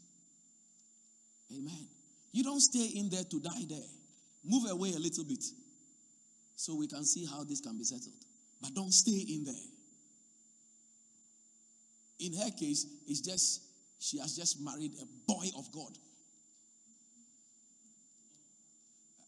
Amen. 1.52 1.88
You 2.33 2.43
don't 2.45 2.61
stay 2.61 2.99
in 2.99 3.09
there 3.09 3.25
to 3.25 3.40
die 3.40 3.64
there. 3.69 3.88
Move 4.45 4.71
away 4.71 4.93
a 4.93 4.99
little 4.99 5.25
bit 5.25 5.45
so 6.57 6.75
we 6.75 6.87
can 6.87 7.05
see 7.05 7.26
how 7.26 7.45
this 7.45 7.61
can 7.61 7.76
be 7.76 7.85
settled. 7.85 8.14
But 8.61 8.75
don't 8.75 8.93
stay 8.93 9.25
in 9.35 9.45
there. 9.45 9.55
In 12.21 12.35
her 12.35 12.50
case, 12.50 12.87
it's 13.07 13.21
just 13.21 13.62
she 14.00 14.19
has 14.19 14.37
just 14.37 14.61
married 14.61 14.93
a 15.00 15.07
boy 15.26 15.47
of 15.57 15.71
God. 15.73 15.97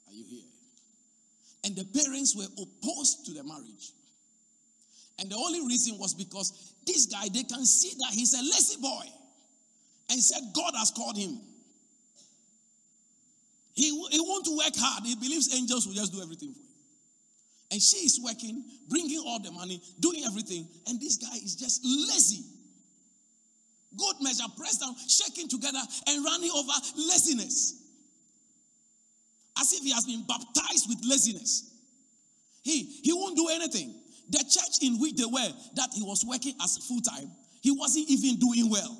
Are 0.08 0.12
you 0.12 0.24
here? 0.24 0.59
And 1.64 1.76
the 1.76 1.84
parents 1.84 2.34
were 2.36 2.46
opposed 2.56 3.26
to 3.26 3.32
the 3.32 3.44
marriage. 3.44 3.92
And 5.18 5.30
the 5.30 5.36
only 5.36 5.60
reason 5.66 5.98
was 5.98 6.14
because 6.14 6.74
this 6.86 7.06
guy, 7.06 7.28
they 7.32 7.42
can 7.42 7.64
see 7.66 7.92
that 7.98 8.12
he's 8.12 8.32
a 8.32 8.42
lazy 8.42 8.80
boy 8.80 9.04
and 10.10 10.20
said 10.20 10.40
God 10.54 10.72
has 10.76 10.90
called 10.90 11.16
him. 11.16 11.38
He, 13.74 13.90
he 14.10 14.20
won't 14.20 14.48
work 14.48 14.74
hard. 14.76 15.04
He 15.04 15.14
believes 15.14 15.54
angels 15.54 15.86
will 15.86 15.94
just 15.94 16.12
do 16.12 16.22
everything 16.22 16.52
for 16.52 16.58
him. 16.58 16.66
And 17.72 17.80
she 17.80 17.98
is 17.98 18.20
working, 18.22 18.64
bringing 18.88 19.22
all 19.24 19.38
the 19.38 19.52
money, 19.52 19.80
doing 20.00 20.24
everything. 20.26 20.66
And 20.88 21.00
this 21.00 21.16
guy 21.16 21.36
is 21.36 21.54
just 21.54 21.84
lazy. 21.84 22.44
Good 23.96 24.16
measure, 24.20 24.44
pressed 24.56 24.80
down, 24.80 24.94
shaking 25.08 25.48
together, 25.48 25.78
and 26.08 26.24
running 26.24 26.50
over 26.50 26.72
laziness. 26.96 27.79
As 29.60 29.72
if 29.72 29.82
he 29.82 29.92
has 29.92 30.04
been 30.04 30.24
baptized 30.26 30.88
with 30.88 30.98
laziness. 31.04 31.70
He, 32.62 32.84
he 33.02 33.12
won't 33.12 33.36
do 33.36 33.48
anything. 33.48 33.94
The 34.30 34.38
church 34.38 34.82
in 34.82 34.98
which 35.00 35.14
they 35.14 35.24
were, 35.24 35.52
that 35.74 35.90
he 35.94 36.02
was 36.02 36.24
working 36.24 36.54
as 36.62 36.78
full 36.78 37.00
time, 37.00 37.30
he 37.62 37.70
wasn't 37.70 38.08
even 38.08 38.38
doing 38.38 38.70
well. 38.70 38.96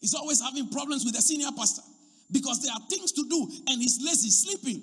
He's 0.00 0.14
always 0.14 0.40
having 0.40 0.68
problems 0.68 1.04
with 1.04 1.14
the 1.14 1.22
senior 1.22 1.48
pastor 1.56 1.82
because 2.30 2.62
there 2.62 2.72
are 2.72 2.80
things 2.90 3.12
to 3.12 3.24
do 3.28 3.48
and 3.68 3.80
he's 3.80 4.02
lazy, 4.04 4.30
sleeping. 4.30 4.82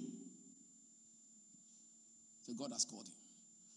So 2.43 2.53
God 2.53 2.71
has 2.71 2.85
called 2.85 3.07
him. 3.07 3.13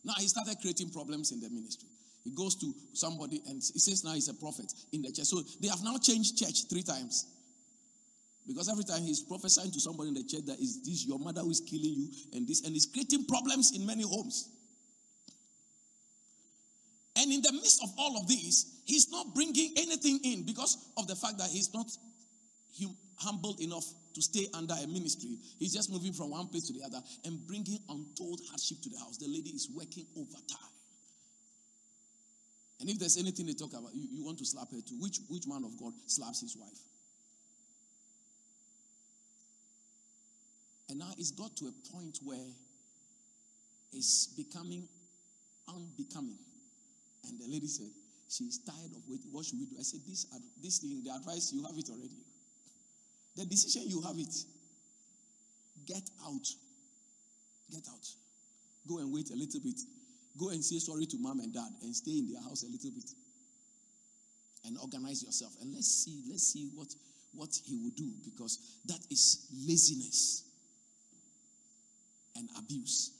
Now 0.04 0.14
he 0.18 0.26
started 0.28 0.56
creating 0.60 0.90
problems 0.90 1.32
in 1.32 1.40
the 1.40 1.50
ministry. 1.50 1.88
He 2.24 2.30
goes 2.30 2.54
to 2.56 2.74
somebody 2.94 3.42
and 3.46 3.56
he 3.56 3.78
says 3.78 4.04
now 4.04 4.12
he's 4.12 4.28
a 4.28 4.34
prophet 4.34 4.72
in 4.92 5.02
the 5.02 5.12
church. 5.12 5.26
So 5.26 5.42
they 5.60 5.68
have 5.68 5.82
now 5.84 5.98
changed 5.98 6.38
church 6.38 6.68
three 6.68 6.82
times. 6.82 7.26
Because 8.46 8.68
every 8.68 8.84
time 8.84 9.02
he's 9.02 9.20
prophesying 9.20 9.72
to 9.72 9.80
somebody 9.80 10.08
in 10.08 10.14
the 10.14 10.24
church 10.24 10.44
that 10.46 10.60
is 10.60 10.82
this 10.82 11.06
your 11.06 11.18
mother 11.18 11.40
who 11.40 11.50
is 11.50 11.60
killing 11.60 11.94
you 11.94 12.08
and 12.34 12.46
this 12.46 12.62
and 12.64 12.74
he's 12.74 12.86
creating 12.86 13.24
problems 13.24 13.72
in 13.74 13.86
many 13.86 14.02
homes. 14.02 14.50
And 17.16 17.32
in 17.32 17.40
the 17.40 17.52
midst 17.52 17.82
of 17.82 17.90
all 17.96 18.18
of 18.18 18.28
this, 18.28 18.82
he's 18.84 19.10
not 19.10 19.34
bringing 19.34 19.72
anything 19.78 20.20
in 20.24 20.44
because 20.44 20.76
of 20.96 21.06
the 21.06 21.14
fact 21.14 21.38
that 21.38 21.48
he's 21.48 21.72
not 21.72 21.86
hum- 22.78 22.96
humble 23.16 23.56
enough 23.60 23.84
to 24.14 24.20
stay 24.20 24.46
under 24.52 24.74
a 24.74 24.86
ministry. 24.86 25.38
He's 25.58 25.72
just 25.72 25.90
moving 25.90 26.12
from 26.12 26.30
one 26.30 26.48
place 26.48 26.66
to 26.66 26.72
the 26.72 26.82
other 26.84 27.00
and 27.24 27.46
bringing 27.46 27.78
untold 27.88 28.40
hardship 28.50 28.78
to 28.82 28.90
the 28.90 28.98
house. 28.98 29.16
The 29.16 29.28
lady 29.28 29.50
is 29.50 29.70
working 29.74 30.06
overtime. 30.16 30.74
And 32.80 32.90
if 32.90 32.98
there's 32.98 33.16
anything 33.16 33.46
they 33.46 33.54
talk 33.54 33.72
about, 33.72 33.94
you, 33.94 34.08
you 34.10 34.24
want 34.24 34.38
to 34.38 34.44
slap 34.44 34.70
her 34.70 34.80
too. 34.86 34.96
Which, 34.98 35.20
which 35.28 35.46
man 35.46 35.64
of 35.64 35.78
God 35.78 35.92
slaps 36.06 36.40
his 36.42 36.56
wife? 36.56 36.78
And 40.88 40.98
now 40.98 41.10
it's 41.18 41.30
got 41.30 41.56
to 41.56 41.66
a 41.66 41.96
point 41.96 42.18
where 42.22 42.46
it's 43.92 44.26
becoming 44.36 44.86
unbecoming. 45.68 46.38
And 47.28 47.40
the 47.40 47.46
lady 47.48 47.66
said, 47.66 47.88
She's 48.28 48.58
tired 48.58 48.90
of 48.96 49.02
waiting. 49.06 49.30
What 49.32 49.44
should 49.44 49.60
we 49.60 49.66
do? 49.66 49.76
I 49.78 49.82
said, 49.82 50.00
This, 50.06 50.26
this 50.62 50.78
thing, 50.78 51.02
the 51.04 51.10
advice, 51.10 51.52
you 51.52 51.62
have 51.64 51.76
it 51.76 51.88
already. 51.90 52.18
The 53.36 53.46
decision, 53.46 53.82
you 53.86 54.02
have 54.02 54.18
it. 54.18 54.34
Get 55.86 56.02
out. 56.26 56.46
Get 57.70 57.86
out. 57.88 58.06
Go 58.88 58.98
and 58.98 59.12
wait 59.12 59.30
a 59.30 59.36
little 59.36 59.60
bit. 59.60 59.80
Go 60.38 60.50
and 60.50 60.64
say 60.64 60.78
sorry 60.78 61.06
to 61.06 61.16
mom 61.18 61.40
and 61.40 61.52
dad 61.52 61.70
and 61.82 61.94
stay 61.94 62.18
in 62.18 62.32
their 62.32 62.42
house 62.42 62.64
a 62.64 62.70
little 62.70 62.90
bit. 62.90 63.10
And 64.66 64.76
organize 64.78 65.22
yourself. 65.22 65.52
And 65.60 65.72
let's 65.72 65.88
see, 65.88 66.22
let's 66.28 66.42
see 66.42 66.70
what, 66.74 66.88
what 67.34 67.50
he 67.64 67.76
will 67.76 67.92
do 67.96 68.10
because 68.24 68.58
that 68.86 69.00
is 69.10 69.46
laziness 69.66 70.44
and 72.36 72.48
abuse. 72.58 73.12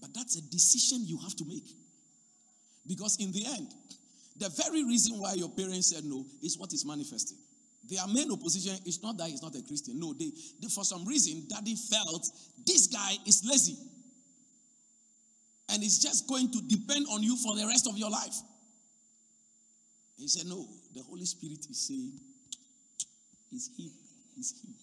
But 0.00 0.14
that's 0.14 0.36
a 0.36 0.42
decision 0.42 1.06
you 1.06 1.18
have 1.18 1.34
to 1.36 1.44
make. 1.44 1.66
Because 2.86 3.16
in 3.20 3.32
the 3.32 3.46
end, 3.46 3.68
the 4.36 4.48
very 4.50 4.84
reason 4.84 5.18
why 5.18 5.34
your 5.34 5.48
parents 5.48 5.94
said 5.94 6.04
no 6.04 6.26
is 6.42 6.58
what 6.58 6.72
is 6.72 6.84
manifesting. 6.84 7.38
Their 7.88 8.06
main 8.08 8.30
opposition 8.32 8.76
is 8.86 9.02
not 9.02 9.16
that 9.18 9.28
he's 9.28 9.42
not 9.42 9.54
a 9.54 9.62
Christian. 9.62 9.98
No, 9.98 10.12
they, 10.14 10.30
they 10.60 10.68
for 10.68 10.84
some 10.84 11.04
reason, 11.04 11.44
daddy 11.48 11.76
felt 11.76 12.28
this 12.66 12.86
guy 12.86 13.12
is 13.26 13.44
lazy. 13.48 13.76
And 15.70 15.82
it's 15.82 15.98
just 15.98 16.28
going 16.28 16.50
to 16.50 16.60
depend 16.68 17.06
on 17.10 17.22
you 17.22 17.36
for 17.36 17.56
the 17.56 17.66
rest 17.66 17.86
of 17.86 17.96
your 17.96 18.10
life. 18.10 18.34
He 20.16 20.28
said, 20.28 20.46
No, 20.46 20.66
the 20.94 21.02
Holy 21.02 21.24
Spirit 21.24 21.66
is 21.70 21.86
saying, 21.86 22.12
It's 23.52 23.68
him. 23.76 23.90
It's 24.38 24.52
him. 24.62 24.74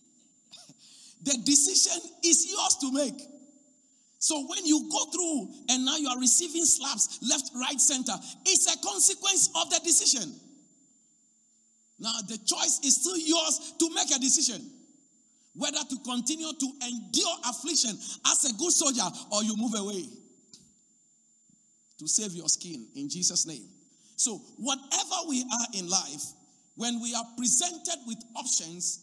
the 1.24 1.38
decision 1.44 2.02
is 2.24 2.52
yours 2.52 2.78
to 2.82 2.92
make. 2.92 3.22
So 4.22 4.46
when 4.48 4.66
you 4.68 4.88
go 4.92 5.06
through 5.06 5.50
and 5.70 5.84
now 5.84 5.98
you 5.98 6.08
are 6.08 6.20
receiving 6.20 6.64
slaps 6.64 7.20
left, 7.28 7.50
right, 7.56 7.82
center, 7.82 8.14
it's 8.46 8.72
a 8.72 8.78
consequence 8.86 9.50
of 9.56 9.68
the 9.72 9.82
decision. 9.84 10.32
Now 12.00 12.14
the 12.28 12.38
choice 12.38 12.80
is 12.86 13.02
still 13.02 13.18
yours 13.18 13.74
to 13.80 13.90
make 13.96 14.16
a 14.16 14.20
decision 14.20 14.62
whether 15.56 15.80
to 15.80 15.98
continue 16.06 16.54
to 16.54 16.72
endure 16.88 17.36
affliction 17.50 17.92
as 18.28 18.46
a 18.50 18.54
good 18.58 18.72
soldier 18.72 19.10
or 19.32 19.44
you 19.44 19.58
move 19.58 19.74
away 19.76 20.06
to 21.98 22.08
save 22.08 22.32
your 22.34 22.48
skin 22.48 22.88
in 22.96 23.10
Jesus' 23.10 23.46
name. 23.46 23.68
So, 24.16 24.38
whatever 24.58 25.28
we 25.28 25.42
are 25.42 25.68
in 25.74 25.90
life, 25.90 26.24
when 26.76 27.02
we 27.02 27.14
are 27.16 27.26
presented 27.38 27.98
with 28.06 28.18
options, 28.36 29.00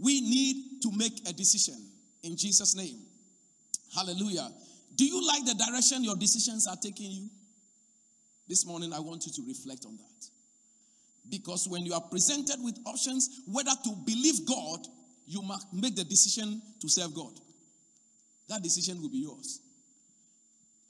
we 0.00 0.20
need 0.20 0.82
to 0.82 0.92
make 0.96 1.28
a 1.28 1.32
decision 1.32 1.76
in 2.22 2.36
Jesus' 2.36 2.74
name. 2.74 2.98
Hallelujah. 3.94 4.48
Do 4.94 5.04
you 5.04 5.26
like 5.26 5.44
the 5.44 5.54
direction 5.54 6.04
your 6.04 6.16
decisions 6.16 6.66
are 6.66 6.76
taking 6.76 7.10
you? 7.10 7.28
This 8.48 8.66
morning, 8.66 8.92
I 8.92 9.00
want 9.00 9.26
you 9.26 9.32
to 9.32 9.42
reflect 9.46 9.84
on 9.86 9.96
that. 9.96 10.26
Because 11.30 11.68
when 11.68 11.86
you 11.86 11.94
are 11.94 12.00
presented 12.00 12.56
with 12.62 12.78
options, 12.84 13.42
whether 13.46 13.70
to 13.84 13.96
believe 14.04 14.46
God, 14.46 14.86
you 15.26 15.42
must 15.42 15.72
make 15.72 15.94
the 15.94 16.04
decision 16.04 16.60
to 16.80 16.88
serve 16.88 17.14
God. 17.14 17.32
That 18.48 18.62
decision 18.62 19.00
will 19.00 19.08
be 19.08 19.18
yours. 19.18 19.60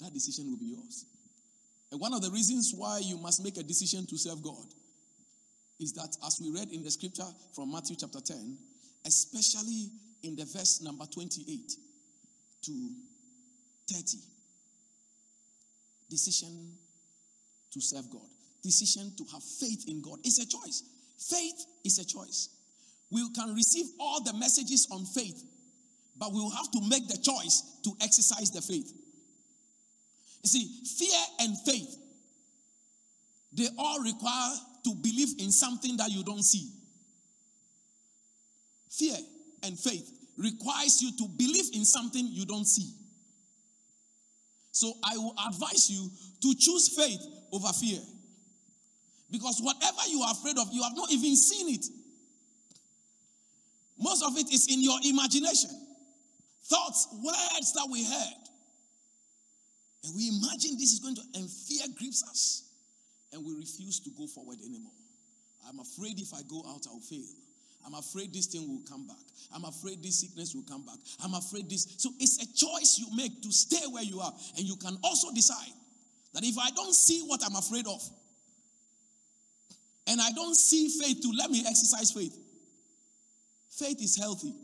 That 0.00 0.12
decision 0.12 0.50
will 0.50 0.58
be 0.58 0.74
yours. 0.74 1.06
And 1.92 2.00
one 2.00 2.14
of 2.14 2.22
the 2.22 2.30
reasons 2.30 2.72
why 2.74 3.00
you 3.04 3.18
must 3.18 3.44
make 3.44 3.58
a 3.58 3.62
decision 3.62 4.06
to 4.06 4.16
serve 4.16 4.42
God 4.42 4.66
is 5.78 5.92
that, 5.92 6.16
as 6.26 6.40
we 6.40 6.50
read 6.50 6.72
in 6.72 6.82
the 6.82 6.90
scripture 6.90 7.28
from 7.54 7.70
Matthew 7.70 7.96
chapter 7.96 8.20
10, 8.20 8.56
especially 9.06 9.90
in 10.22 10.34
the 10.34 10.44
verse 10.44 10.80
number 10.82 11.04
28, 11.04 11.72
to 12.62 12.90
30. 13.90 14.18
Decision 16.08 16.72
to 17.72 17.80
serve 17.80 18.10
God. 18.10 18.28
Decision 18.62 19.12
to 19.16 19.24
have 19.32 19.42
faith 19.42 19.88
in 19.88 20.02
God. 20.02 20.18
It's 20.24 20.38
a 20.38 20.46
choice. 20.46 20.82
Faith 21.18 21.66
is 21.84 21.98
a 21.98 22.04
choice. 22.04 22.48
We 23.10 23.28
can 23.34 23.54
receive 23.54 23.86
all 23.98 24.22
the 24.22 24.32
messages 24.34 24.88
on 24.90 25.04
faith, 25.04 25.42
but 26.18 26.32
we 26.32 26.40
will 26.40 26.50
have 26.50 26.70
to 26.72 26.80
make 26.88 27.08
the 27.08 27.18
choice 27.18 27.62
to 27.84 27.92
exercise 28.02 28.50
the 28.50 28.60
faith. 28.60 28.92
You 30.42 30.48
see, 30.48 30.68
fear 30.98 31.20
and 31.40 31.56
faith, 31.60 31.96
they 33.52 33.68
all 33.78 34.00
require 34.00 34.52
to 34.84 34.94
believe 34.94 35.34
in 35.38 35.52
something 35.52 35.96
that 35.98 36.10
you 36.10 36.24
don't 36.24 36.42
see. 36.42 36.70
Fear 38.90 39.16
and 39.62 39.78
faith 39.78 40.21
requires 40.36 41.02
you 41.02 41.12
to 41.18 41.28
believe 41.36 41.70
in 41.74 41.84
something 41.84 42.26
you 42.30 42.46
don't 42.46 42.66
see. 42.66 42.92
So 44.72 44.92
I 45.04 45.16
will 45.16 45.34
advise 45.46 45.90
you 45.90 46.10
to 46.42 46.54
choose 46.58 46.96
faith 46.96 47.20
over 47.52 47.68
fear. 47.68 48.00
Because 49.30 49.60
whatever 49.62 50.08
you 50.08 50.22
are 50.22 50.32
afraid 50.32 50.58
of, 50.58 50.68
you 50.72 50.82
have 50.82 50.96
not 50.96 51.10
even 51.10 51.36
seen 51.36 51.74
it. 51.74 51.86
Most 53.98 54.24
of 54.24 54.36
it 54.36 54.52
is 54.52 54.68
in 54.70 54.82
your 54.82 54.98
imagination. 55.04 55.70
Thoughts, 56.64 57.08
words 57.22 57.72
that 57.74 57.88
we 57.90 58.04
heard. 58.04 58.42
And 60.04 60.16
we 60.16 60.28
imagine 60.28 60.76
this 60.76 60.92
is 60.92 60.98
going 60.98 61.14
to, 61.14 61.22
and 61.34 61.48
fear 61.48 61.86
grips 61.96 62.22
us. 62.24 62.64
And 63.32 63.44
we 63.44 63.54
refuse 63.54 64.00
to 64.00 64.10
go 64.18 64.26
forward 64.26 64.58
anymore. 64.64 64.92
I'm 65.68 65.78
afraid 65.78 66.18
if 66.18 66.34
I 66.34 66.42
go 66.48 66.58
out, 66.68 66.86
I'll 66.88 67.00
fail. 67.00 67.22
I'm 67.84 67.94
afraid 67.94 68.32
this 68.32 68.46
thing 68.46 68.68
will 68.68 68.82
come 68.88 69.06
back. 69.06 69.16
I'm 69.54 69.64
afraid 69.64 70.02
this 70.02 70.20
sickness 70.20 70.54
will 70.54 70.62
come 70.62 70.84
back. 70.84 70.96
I'm 71.22 71.34
afraid 71.34 71.68
this. 71.68 71.94
So 71.98 72.10
it's 72.18 72.42
a 72.42 72.46
choice 72.54 72.98
you 72.98 73.14
make 73.14 73.42
to 73.42 73.52
stay 73.52 73.86
where 73.90 74.02
you 74.02 74.20
are. 74.20 74.32
And 74.56 74.66
you 74.66 74.76
can 74.76 74.96
also 75.02 75.32
decide 75.32 75.72
that 76.32 76.44
if 76.44 76.56
I 76.58 76.70
don't 76.70 76.94
see 76.94 77.22
what 77.26 77.42
I'm 77.44 77.56
afraid 77.56 77.86
of, 77.86 78.02
and 80.08 80.20
I 80.20 80.30
don't 80.32 80.56
see 80.56 80.88
faith 80.88 81.20
to 81.22 81.32
let 81.36 81.50
me 81.50 81.64
exercise 81.66 82.10
faith, 82.10 82.36
faith 83.70 84.02
is 84.02 84.16
healthy 84.16 84.54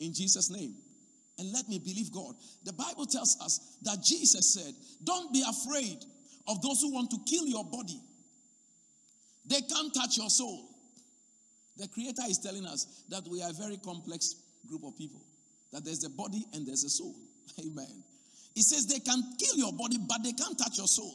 in 0.00 0.12
Jesus' 0.12 0.50
name. 0.50 0.74
And 1.38 1.52
let 1.52 1.68
me 1.68 1.78
believe 1.78 2.12
God. 2.12 2.34
The 2.64 2.72
Bible 2.72 3.06
tells 3.06 3.40
us 3.40 3.76
that 3.82 4.02
Jesus 4.02 4.54
said, 4.54 4.74
Don't 5.04 5.32
be 5.32 5.44
afraid 5.48 6.04
of 6.48 6.60
those 6.62 6.80
who 6.80 6.92
want 6.92 7.10
to 7.10 7.18
kill 7.26 7.46
your 7.46 7.64
body, 7.64 8.00
they 9.46 9.60
can't 9.60 9.94
touch 9.94 10.16
your 10.16 10.30
soul. 10.30 10.67
The 11.78 11.88
Creator 11.88 12.22
is 12.28 12.38
telling 12.38 12.66
us 12.66 13.04
that 13.08 13.26
we 13.28 13.42
are 13.42 13.50
a 13.50 13.52
very 13.52 13.76
complex 13.78 14.34
group 14.66 14.84
of 14.84 14.96
people, 14.98 15.20
that 15.72 15.84
there's 15.84 16.04
a 16.04 16.10
body 16.10 16.44
and 16.52 16.66
there's 16.66 16.84
a 16.84 16.90
soul. 16.90 17.14
Amen. 17.60 18.02
He 18.54 18.62
says 18.62 18.86
they 18.86 18.98
can 18.98 19.22
kill 19.38 19.56
your 19.56 19.72
body, 19.72 19.98
but 20.08 20.22
they 20.24 20.32
can't 20.32 20.58
touch 20.58 20.78
your 20.78 20.88
soul. 20.88 21.14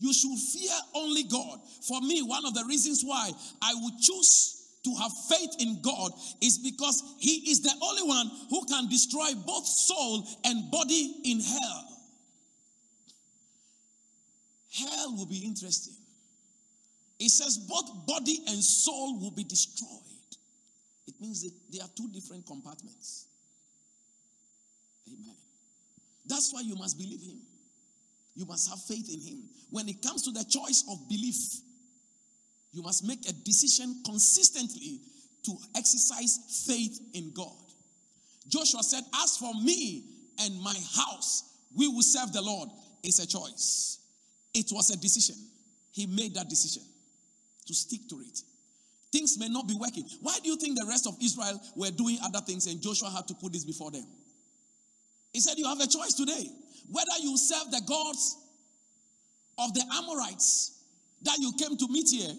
You 0.00 0.12
should 0.12 0.36
fear 0.36 0.76
only 0.94 1.22
God. 1.24 1.60
For 1.88 2.00
me, 2.02 2.20
one 2.20 2.44
of 2.44 2.52
the 2.54 2.64
reasons 2.68 3.02
why 3.02 3.30
I 3.62 3.72
would 3.74 3.98
choose 4.00 4.54
to 4.84 4.94
have 5.00 5.12
faith 5.30 5.56
in 5.60 5.80
God 5.80 6.12
is 6.42 6.58
because 6.58 7.02
He 7.18 7.50
is 7.50 7.62
the 7.62 7.72
only 7.80 8.02
one 8.02 8.30
who 8.50 8.66
can 8.66 8.88
destroy 8.88 9.32
both 9.46 9.66
soul 9.66 10.26
and 10.44 10.70
body 10.70 11.14
in 11.24 11.40
hell. 11.40 11.88
Hell 14.76 15.16
will 15.16 15.26
be 15.26 15.38
interesting. 15.38 15.94
It 17.18 17.30
says 17.30 17.58
both 17.58 18.06
body 18.06 18.38
and 18.48 18.62
soul 18.62 19.20
will 19.20 19.30
be 19.30 19.44
destroyed. 19.44 19.88
It 21.06 21.14
means 21.20 21.42
that 21.42 21.52
they 21.72 21.80
are 21.80 21.88
two 21.96 22.08
different 22.08 22.46
compartments. 22.46 23.26
Amen. 25.08 25.36
That's 26.26 26.52
why 26.52 26.62
you 26.62 26.74
must 26.76 26.98
believe 26.98 27.20
Him. 27.20 27.38
You 28.34 28.46
must 28.46 28.68
have 28.70 28.80
faith 28.80 29.08
in 29.12 29.20
Him. 29.20 29.44
When 29.70 29.88
it 29.88 30.02
comes 30.02 30.22
to 30.22 30.32
the 30.32 30.44
choice 30.44 30.84
of 30.90 31.08
belief, 31.08 31.36
you 32.72 32.82
must 32.82 33.06
make 33.06 33.28
a 33.28 33.32
decision 33.32 34.02
consistently 34.04 35.00
to 35.44 35.52
exercise 35.76 36.64
faith 36.66 36.98
in 37.12 37.32
God. 37.32 37.52
Joshua 38.48 38.82
said, 38.82 39.04
As 39.22 39.36
for 39.36 39.54
me 39.54 40.04
and 40.40 40.60
my 40.60 40.74
house, 40.96 41.44
we 41.76 41.86
will 41.86 42.02
serve 42.02 42.32
the 42.32 42.42
Lord. 42.42 42.70
It's 43.04 43.18
a 43.20 43.26
choice, 43.26 43.98
it 44.52 44.70
was 44.72 44.90
a 44.90 44.96
decision. 44.96 45.36
He 45.92 46.06
made 46.06 46.34
that 46.34 46.48
decision 46.48 46.82
to 47.66 47.74
stick 47.74 48.08
to 48.08 48.20
it. 48.20 48.40
Things 49.12 49.38
may 49.38 49.48
not 49.48 49.68
be 49.68 49.74
working. 49.74 50.04
Why 50.20 50.36
do 50.42 50.50
you 50.50 50.56
think 50.56 50.76
the 50.76 50.86
rest 50.86 51.06
of 51.06 51.16
Israel 51.22 51.60
were 51.76 51.90
doing 51.90 52.18
other 52.24 52.40
things 52.40 52.66
and 52.66 52.82
Joshua 52.82 53.10
had 53.10 53.28
to 53.28 53.34
put 53.34 53.52
this 53.52 53.64
before 53.64 53.90
them? 53.90 54.04
He 55.32 55.40
said, 55.40 55.54
You 55.56 55.66
have 55.68 55.80
a 55.80 55.86
choice 55.86 56.14
today. 56.14 56.50
Whether 56.90 57.18
you 57.20 57.36
serve 57.36 57.70
the 57.70 57.82
gods 57.86 58.36
of 59.58 59.72
the 59.72 59.84
Amorites 59.94 60.72
that 61.22 61.38
you 61.38 61.52
came 61.58 61.76
to 61.76 61.88
meet 61.88 62.08
here, 62.10 62.34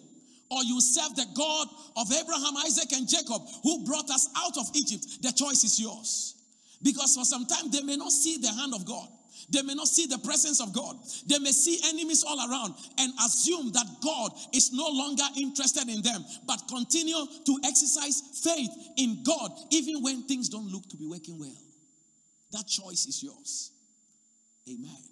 or 0.52 0.64
you 0.64 0.80
serve 0.80 1.16
the 1.16 1.26
God 1.36 1.68
of 1.98 2.12
Abraham, 2.12 2.58
Isaac, 2.66 2.92
and 2.94 3.08
Jacob 3.08 3.42
who 3.64 3.84
brought 3.86 4.10
us 4.10 4.30
out 4.38 4.58
of 4.58 4.66
Egypt, 4.76 5.22
the 5.22 5.32
choice 5.32 5.64
is 5.64 5.80
yours. 5.80 6.36
Because 6.84 7.16
for 7.16 7.26
some 7.26 7.46
time 7.46 7.72
they 7.72 7.82
may 7.82 7.96
not 7.96 8.12
see 8.12 8.38
the 8.38 8.52
hand 8.52 8.74
of 8.76 8.86
God. 8.86 9.08
They 9.50 9.62
may 9.62 9.76
not 9.76 9.88
see 9.88 10.08
the 10.08 10.18
presence 10.20 10.62
of 10.62 10.74
God. 10.74 10.98
They 11.28 11.40
may 11.40 11.52
see 11.52 11.80
enemies 11.90 12.24
all 12.28 12.38
around 12.50 12.74
and 12.98 13.14
assume 13.26 13.72
that 13.74 13.86
God 14.04 14.32
is 14.54 14.74
no 14.74 14.88
longer 14.90 15.24
interested 15.38 15.88
in 15.88 16.02
them, 16.02 16.26
but 16.48 16.62
continue 16.68 17.26
to 17.46 17.60
exercise 17.64 18.42
faith 18.44 18.72
in 18.98 19.24
God 19.24 19.52
even 19.72 20.02
when 20.02 20.24
things 20.24 20.50
don't 20.50 20.72
look 20.72 20.88
to 20.90 20.98
be 20.98 21.06
working 21.06 21.40
well. 21.40 21.58
That 22.52 22.68
choice 22.68 23.06
is 23.06 23.22
yours. 23.22 23.72
Amen. 24.70 25.04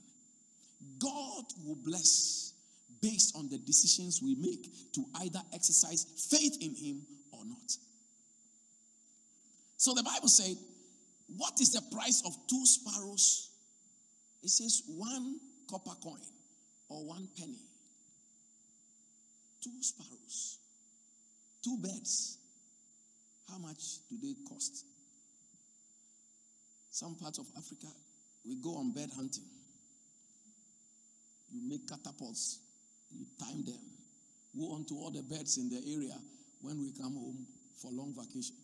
God 1.00 1.46
will 1.65 1.78
bless 1.84 2.54
based 3.02 3.36
on 3.36 3.50
the 3.50 3.58
decisions 3.58 4.22
we 4.22 4.36
make 4.36 4.93
to 4.93 5.06
either 5.22 5.39
exercise 5.54 6.06
faith 6.32 6.58
in 6.62 6.74
Him 6.74 7.02
or 7.32 7.46
not. 7.46 7.78
So 9.78 9.93
the 9.93 10.04
Bible 10.04 10.30
said, 10.30 10.56
What 11.36 11.60
is 11.60 11.74
the 11.74 11.82
price 11.93 12.24
of 12.26 12.34
two 12.48 12.65
sparrows? 12.65 13.50
It 14.43 14.49
says 14.49 14.84
one 14.88 15.39
copper 15.69 15.95
coin 16.03 16.19
or 16.89 17.06
one 17.06 17.29
penny. 17.38 17.63
Two 19.63 19.71
sparrows, 19.82 20.60
two 21.63 21.77
birds. 21.82 22.38
How 23.49 23.58
much 23.58 23.99
do 24.10 24.17
they 24.21 24.36
cost? 24.49 24.86
Some 26.91 27.15
parts 27.15 27.39
of 27.39 27.45
Africa, 27.58 27.88
we 28.45 28.56
go 28.56 28.75
on 28.75 28.91
bird 28.91 29.10
hunting. 29.15 29.45
You 31.51 31.62
make 31.69 31.88
catapults, 31.88 32.60
you 33.12 33.25
time 33.39 33.63
them, 33.63 33.79
go 34.58 34.73
on 34.73 34.86
to 34.86 34.95
all 34.95 35.12
the 35.12 35.23
birds 35.23 35.58
in 35.58 35.69
the 35.69 35.82
area 35.93 36.15
when 36.62 36.82
we 36.82 36.91
come 36.91 37.13
home 37.13 37.45
for 37.82 37.91
long 37.91 38.13
vacation. 38.13 38.56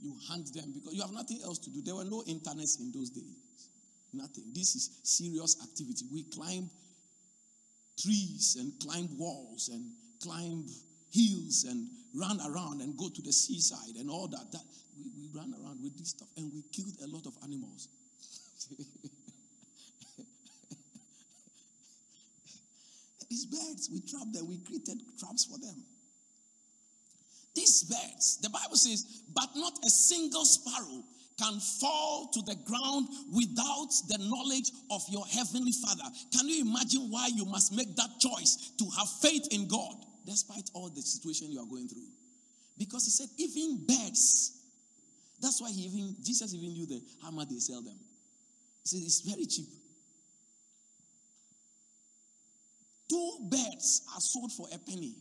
You 0.00 0.14
hunt 0.28 0.52
them 0.52 0.72
because 0.74 0.94
you 0.94 1.00
have 1.00 1.12
nothing 1.12 1.40
else 1.44 1.58
to 1.58 1.70
do. 1.70 1.80
There 1.80 1.94
were 1.94 2.04
no 2.04 2.22
internets 2.28 2.80
in 2.80 2.92
those 2.92 3.10
days. 3.10 3.41
Nothing. 4.12 4.44
This 4.52 4.76
is 4.76 5.00
serious 5.02 5.56
activity. 5.62 6.04
We 6.12 6.24
climb 6.24 6.68
trees 8.00 8.56
and 8.60 8.72
climb 8.80 9.08
walls 9.18 9.70
and 9.72 9.90
climb 10.22 10.66
hills 11.10 11.64
and 11.68 11.88
run 12.14 12.38
around 12.40 12.80
and 12.82 12.96
go 12.96 13.08
to 13.08 13.22
the 13.22 13.32
seaside 13.32 13.96
and 13.98 14.10
all 14.10 14.28
that. 14.28 14.52
that 14.52 14.62
we, 14.98 15.10
we 15.20 15.28
around 15.38 15.82
with 15.82 15.96
this 15.98 16.10
stuff 16.10 16.28
and 16.36 16.52
we 16.52 16.62
killed 16.72 16.96
a 17.02 17.06
lot 17.06 17.26
of 17.26 17.32
animals. 17.42 17.88
These 23.30 23.46
birds, 23.46 23.88
we 23.90 24.00
trapped 24.00 24.34
them, 24.34 24.46
we 24.46 24.58
created 24.58 25.00
traps 25.18 25.46
for 25.46 25.58
them. 25.58 25.74
These 27.54 27.84
birds, 27.84 28.38
the 28.42 28.50
Bible 28.50 28.76
says, 28.76 29.22
but 29.32 29.48
not 29.56 29.78
a 29.84 29.88
single 29.88 30.44
sparrow 30.44 31.02
can 31.38 31.58
fall 31.80 32.30
to 32.32 32.42
the 32.42 32.56
ground 32.64 33.08
without 33.32 33.88
the 34.08 34.18
knowledge 34.18 34.70
of 34.90 35.02
your 35.08 35.26
heavenly 35.26 35.72
Father. 35.72 36.04
Can 36.36 36.48
you 36.48 36.62
imagine 36.62 37.10
why 37.10 37.28
you 37.34 37.44
must 37.44 37.72
make 37.72 37.94
that 37.96 38.10
choice 38.20 38.72
to 38.78 38.84
have 38.98 39.08
faith 39.20 39.48
in 39.50 39.68
God 39.68 39.94
despite 40.26 40.70
all 40.74 40.88
the 40.88 41.02
situation 41.02 41.50
you 41.50 41.60
are 41.60 41.66
going 41.66 41.88
through? 41.88 42.08
Because 42.78 43.04
he 43.04 43.10
said, 43.10 43.28
even 43.38 43.84
birds. 43.86 44.58
That's 45.40 45.60
why 45.60 45.70
he 45.70 45.82
even 45.82 46.16
Jesus 46.22 46.54
even 46.54 46.72
knew 46.72 46.86
the 46.86 47.02
how 47.22 47.30
much 47.30 47.48
they 47.48 47.58
sell 47.58 47.82
them. 47.82 47.98
He 48.82 48.88
said 48.88 49.00
it's 49.02 49.20
very 49.20 49.44
cheap. 49.46 49.66
Two 53.10 53.38
birds 53.50 54.02
are 54.14 54.20
sold 54.20 54.52
for 54.52 54.68
a 54.72 54.78
penny. 54.78 55.14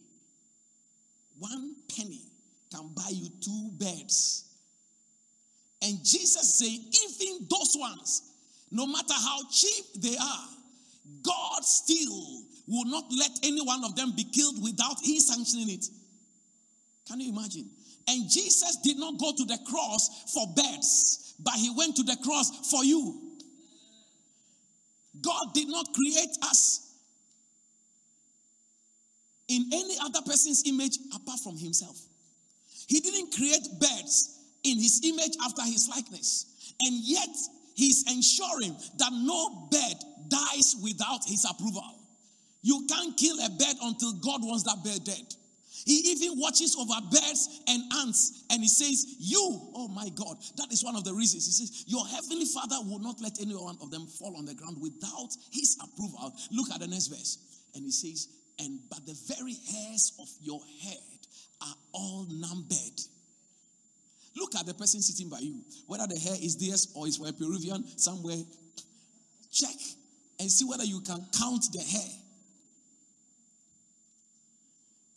One 1.40 1.76
penny 1.96 2.22
can 2.72 2.90
buy 2.94 3.10
you 3.10 3.30
two 3.44 3.72
birds. 3.74 4.51
And 5.82 5.98
Jesus 6.04 6.60
said, 6.60 6.68
even 6.68 7.48
those 7.50 7.76
ones, 7.76 8.22
no 8.72 8.86
matter 8.86 9.14
how 9.14 9.40
cheap 9.52 9.86
they 9.98 10.16
are, 10.16 10.48
God 11.24 11.66
still 11.66 12.44
will 12.68 12.86
not 12.86 13.06
let 13.18 13.32
any 13.44 13.62
one 13.62 13.84
of 13.84 13.96
them 13.96 14.14
be 14.16 14.24
killed 14.24 14.64
without 14.64 14.98
He 15.02 15.20
sanctioning 15.20 15.70
it. 15.70 15.86
Can 17.08 17.20
you 17.20 17.32
imagine? 17.32 17.70
And 18.08 18.30
Jesus 18.30 18.78
did 18.84 18.98
not 18.98 19.20
go 19.20 19.34
to 19.36 19.46
the 19.46 19.58
cross 19.68 20.32
for 20.34 20.46
birds, 20.56 21.36
but 21.40 21.56
He 21.56 21.72
went 21.76 21.96
to 21.98 22.04
the 22.04 22.18
cross 22.24 22.70
for 22.70 22.86
you. 22.86 23.20
God 25.22 25.54
did 25.54 25.68
not 25.68 25.94
create 25.94 26.38
us 26.44 26.96
in 29.48 29.66
any 29.74 29.98
other 30.02 30.22
person's 30.26 30.64
image 30.66 30.98
apart 31.14 31.40
from 31.44 31.58
Himself. 31.58 31.98
He 32.88 33.00
didn't 33.00 33.34
create 33.34 33.68
birds 33.80 34.41
in 34.64 34.78
his 34.78 35.02
image 35.04 35.36
after 35.44 35.64
his 35.64 35.90
likeness. 35.90 36.74
And 36.82 36.96
yet, 37.04 37.30
he's 37.76 38.04
ensuring 38.12 38.76
that 38.98 39.12
no 39.12 39.68
bird 39.72 39.98
dies 40.30 40.76
without 40.82 41.22
his 41.26 41.46
approval. 41.50 41.84
You 42.62 42.86
can't 42.88 43.18
kill 43.18 43.38
a 43.44 43.50
bird 43.50 43.76
until 43.84 44.14
God 44.14 44.42
wants 44.44 44.64
that 44.64 44.84
bird 44.84 45.04
dead. 45.04 45.36
He 45.86 46.14
even 46.14 46.40
watches 46.40 46.76
over 46.78 46.94
birds 47.10 47.62
and 47.68 47.82
ants 48.02 48.44
and 48.52 48.62
he 48.62 48.68
says, 48.68 49.16
You, 49.20 49.72
oh 49.74 49.88
my 49.88 50.10
God, 50.10 50.38
that 50.58 50.72
is 50.72 50.84
one 50.84 50.96
of 50.96 51.04
the 51.04 51.14
reasons. 51.14 51.48
He 51.48 51.54
says, 51.54 51.86
Your 51.88 52.06
heavenly 52.06 52.46
Father 52.46 52.78
will 52.86 53.00
not 53.00 53.20
let 53.20 53.42
any 53.42 53.56
one 53.56 53.78
of 53.82 53.90
them 53.90 54.06
fall 54.06 54.36
on 54.38 54.46
the 54.46 54.54
ground 54.54 54.78
without 54.80 55.30
his 55.52 55.78
approval. 55.82 56.34
Look 56.52 56.70
at 56.72 56.82
the 56.82 56.88
next 56.88 57.08
verse. 57.08 57.38
And 57.74 57.84
he 57.84 57.92
says, 57.92 58.28
And 58.60 58.80
but 58.90 59.06
the 59.06 59.18
very 59.28 59.54
hairs 59.54 60.14
of 60.20 60.28
your 60.40 60.62
head 60.84 61.28
are 61.62 61.76
all 61.94 62.28
numbered. 62.30 63.02
Look 64.36 64.56
at 64.56 64.66
the 64.66 64.74
person 64.74 65.02
sitting 65.02 65.30
by 65.30 65.40
you, 65.40 65.62
whether 65.88 66.08
the 66.08 66.18
hair 66.18 66.36
is 66.42 66.58
theirs 66.58 66.92
or 66.96 67.08
is 67.08 67.18
for 67.18 67.28
a 67.28 67.34
Peruvian 67.34 67.86
somewhere. 67.98 68.42
Check 69.52 69.76
and 70.40 70.50
see 70.50 70.66
whether 70.66 70.86
you 70.86 71.02
can 71.02 71.26
count 71.38 71.66
the 71.74 71.82
hair. 71.82 72.12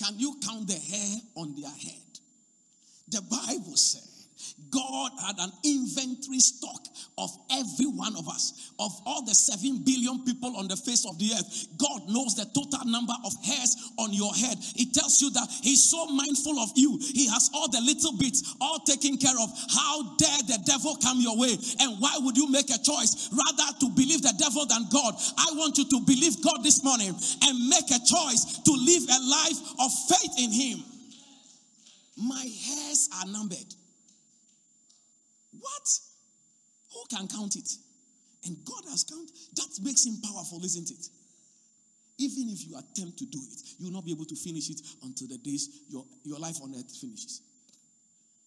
Can 0.02 0.18
you 0.18 0.36
count 0.44 0.66
the 0.66 0.74
hair 0.74 1.16
on 1.36 1.54
their 1.60 1.70
head? 1.70 2.02
The 3.08 3.22
Bible 3.22 3.76
said 3.76 4.13
God 4.70 5.12
had 5.24 5.38
an 5.38 5.52
inventory 5.64 6.38
stock 6.38 6.82
of 7.18 7.30
every 7.50 7.86
one 7.86 8.16
of 8.16 8.28
us, 8.28 8.72
of 8.78 8.90
all 9.06 9.24
the 9.24 9.34
7 9.34 9.84
billion 9.84 10.24
people 10.24 10.56
on 10.56 10.68
the 10.68 10.76
face 10.76 11.06
of 11.06 11.18
the 11.18 11.30
earth. 11.32 11.68
God 11.78 12.08
knows 12.08 12.34
the 12.34 12.46
total 12.50 12.84
number 12.90 13.14
of 13.24 13.32
hairs 13.44 13.76
on 13.98 14.12
your 14.12 14.34
head. 14.34 14.58
He 14.74 14.90
tells 14.90 15.22
you 15.22 15.30
that 15.30 15.48
He's 15.62 15.90
so 15.90 16.06
mindful 16.06 16.58
of 16.58 16.72
you. 16.74 16.98
He 17.00 17.28
has 17.28 17.50
all 17.54 17.68
the 17.70 17.80
little 17.80 18.18
bits 18.18 18.54
all 18.60 18.80
taken 18.80 19.16
care 19.16 19.38
of. 19.38 19.50
How 19.70 20.16
dare 20.16 20.42
the 20.46 20.58
devil 20.66 20.96
come 20.96 21.20
your 21.20 21.38
way? 21.38 21.54
And 21.80 22.00
why 22.00 22.18
would 22.18 22.36
you 22.36 22.50
make 22.50 22.70
a 22.70 22.82
choice 22.82 23.30
rather 23.30 23.78
to 23.78 23.88
believe 23.94 24.22
the 24.22 24.34
devil 24.38 24.66
than 24.66 24.88
God? 24.90 25.14
I 25.38 25.54
want 25.54 25.78
you 25.78 25.86
to 25.86 26.00
believe 26.06 26.42
God 26.42 26.64
this 26.64 26.82
morning 26.82 27.14
and 27.14 27.68
make 27.68 27.90
a 27.90 28.02
choice 28.02 28.58
to 28.64 28.72
live 28.72 29.04
a 29.06 29.20
life 29.22 29.60
of 29.78 29.90
faith 30.10 30.34
in 30.38 30.50
Him. 30.50 30.84
My 32.16 32.42
hairs 32.42 33.08
are 33.20 33.26
numbered. 33.30 33.74
What? 35.64 35.88
Who 36.92 37.16
can 37.16 37.26
count 37.28 37.56
it? 37.56 37.70
And 38.44 38.56
God 38.64 38.84
has 38.90 39.04
counted. 39.04 39.32
That 39.56 39.72
makes 39.82 40.04
him 40.04 40.20
powerful, 40.20 40.62
isn't 40.62 40.90
it? 40.90 41.08
Even 42.18 42.50
if 42.52 42.68
you 42.68 42.76
attempt 42.76 43.18
to 43.18 43.26
do 43.26 43.40
it, 43.40 43.60
you 43.78 43.86
will 43.86 43.92
not 43.92 44.04
be 44.04 44.12
able 44.12 44.26
to 44.26 44.36
finish 44.36 44.68
it 44.68 44.80
until 45.02 45.26
the 45.26 45.38
days 45.38 45.80
your, 45.88 46.04
your 46.22 46.38
life 46.38 46.60
on 46.62 46.74
earth 46.76 46.94
finishes. 47.00 47.40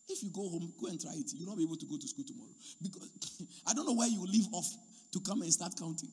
If 0.08 0.24
you 0.24 0.30
go 0.30 0.48
home, 0.48 0.72
go 0.80 0.88
and 0.88 1.02
try 1.02 1.12
it. 1.18 1.34
You'll 1.34 1.50
not 1.50 1.58
be 1.58 1.64
able 1.64 1.76
to 1.76 1.86
go 1.86 1.98
to 1.98 2.08
school 2.08 2.24
tomorrow. 2.24 2.54
Because 2.82 3.10
I 3.68 3.74
don't 3.74 3.86
know 3.86 3.96
where 3.96 4.08
you 4.08 4.24
leave 4.24 4.48
off 4.54 4.70
to 5.12 5.20
come 5.20 5.42
and 5.42 5.52
start 5.52 5.74
counting. 5.78 6.12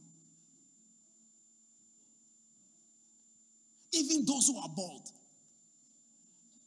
Even 3.92 4.24
those 4.24 4.48
who 4.48 4.58
are 4.58 4.72
bald. 4.74 5.06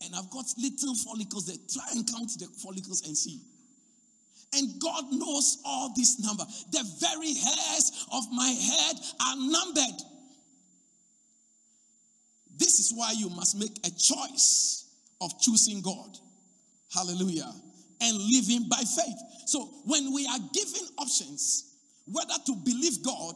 And 0.06 0.16
I've 0.16 0.30
got 0.30 0.46
little 0.58 0.96
follicles, 0.96 1.48
they 1.48 1.58
try 1.74 1.90
and 1.96 2.08
count 2.08 2.30
the 2.40 2.46
follicles 2.62 3.06
and 3.06 3.18
see. 3.18 3.42
And 4.54 4.80
God 4.80 5.06
knows 5.12 5.58
all 5.66 5.94
this 5.96 6.20
number. 6.24 6.46
The 6.72 6.84
very 7.00 7.34
hairs 7.34 8.06
of 8.12 8.24
my 8.32 8.48
head 8.48 8.96
are 9.22 9.36
numbered. 9.38 10.02
This 12.58 12.80
is 12.80 12.94
why 12.96 13.12
you 13.12 13.30
must 13.30 13.58
make 13.58 13.78
a 13.86 13.92
choice 13.92 14.86
of 15.22 15.40
choosing 15.40 15.82
God. 15.82 16.18
Hallelujah. 16.94 17.52
And 18.02 18.18
living 18.18 18.68
by 18.70 18.78
faith. 18.78 19.18
So 19.46 19.66
when 19.86 20.14
we 20.14 20.26
are 20.28 20.40
given 20.54 20.88
options, 20.98 21.76
whether 22.06 22.34
to 22.46 22.56
believe 22.56 23.04
God, 23.04 23.36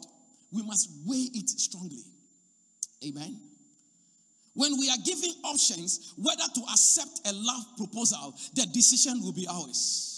we 0.51 0.63
must 0.63 0.89
weigh 1.05 1.29
it 1.33 1.49
strongly. 1.49 2.03
Amen. 3.05 3.39
When 4.53 4.77
we 4.77 4.89
are 4.89 4.97
given 5.05 5.31
options, 5.45 6.13
whether 6.17 6.43
to 6.55 6.61
accept 6.71 7.21
a 7.25 7.33
love 7.33 7.65
proposal, 7.77 8.35
the 8.53 8.65
decision 8.73 9.21
will 9.21 9.33
be 9.33 9.47
ours. 9.49 10.10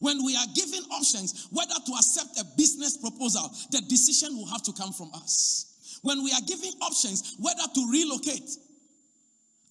When 0.00 0.24
we 0.24 0.36
are 0.36 0.46
given 0.54 0.80
options, 0.92 1.48
whether 1.50 1.74
to 1.74 1.92
accept 1.92 2.38
a 2.38 2.44
business 2.56 2.96
proposal, 2.96 3.50
the 3.70 3.80
decision 3.88 4.36
will 4.36 4.46
have 4.46 4.62
to 4.64 4.72
come 4.72 4.92
from 4.92 5.10
us. 5.14 5.98
When 6.02 6.22
we 6.22 6.30
are 6.32 6.40
given 6.46 6.70
options, 6.82 7.34
whether 7.38 7.66
to 7.74 7.90
relocate 7.90 8.48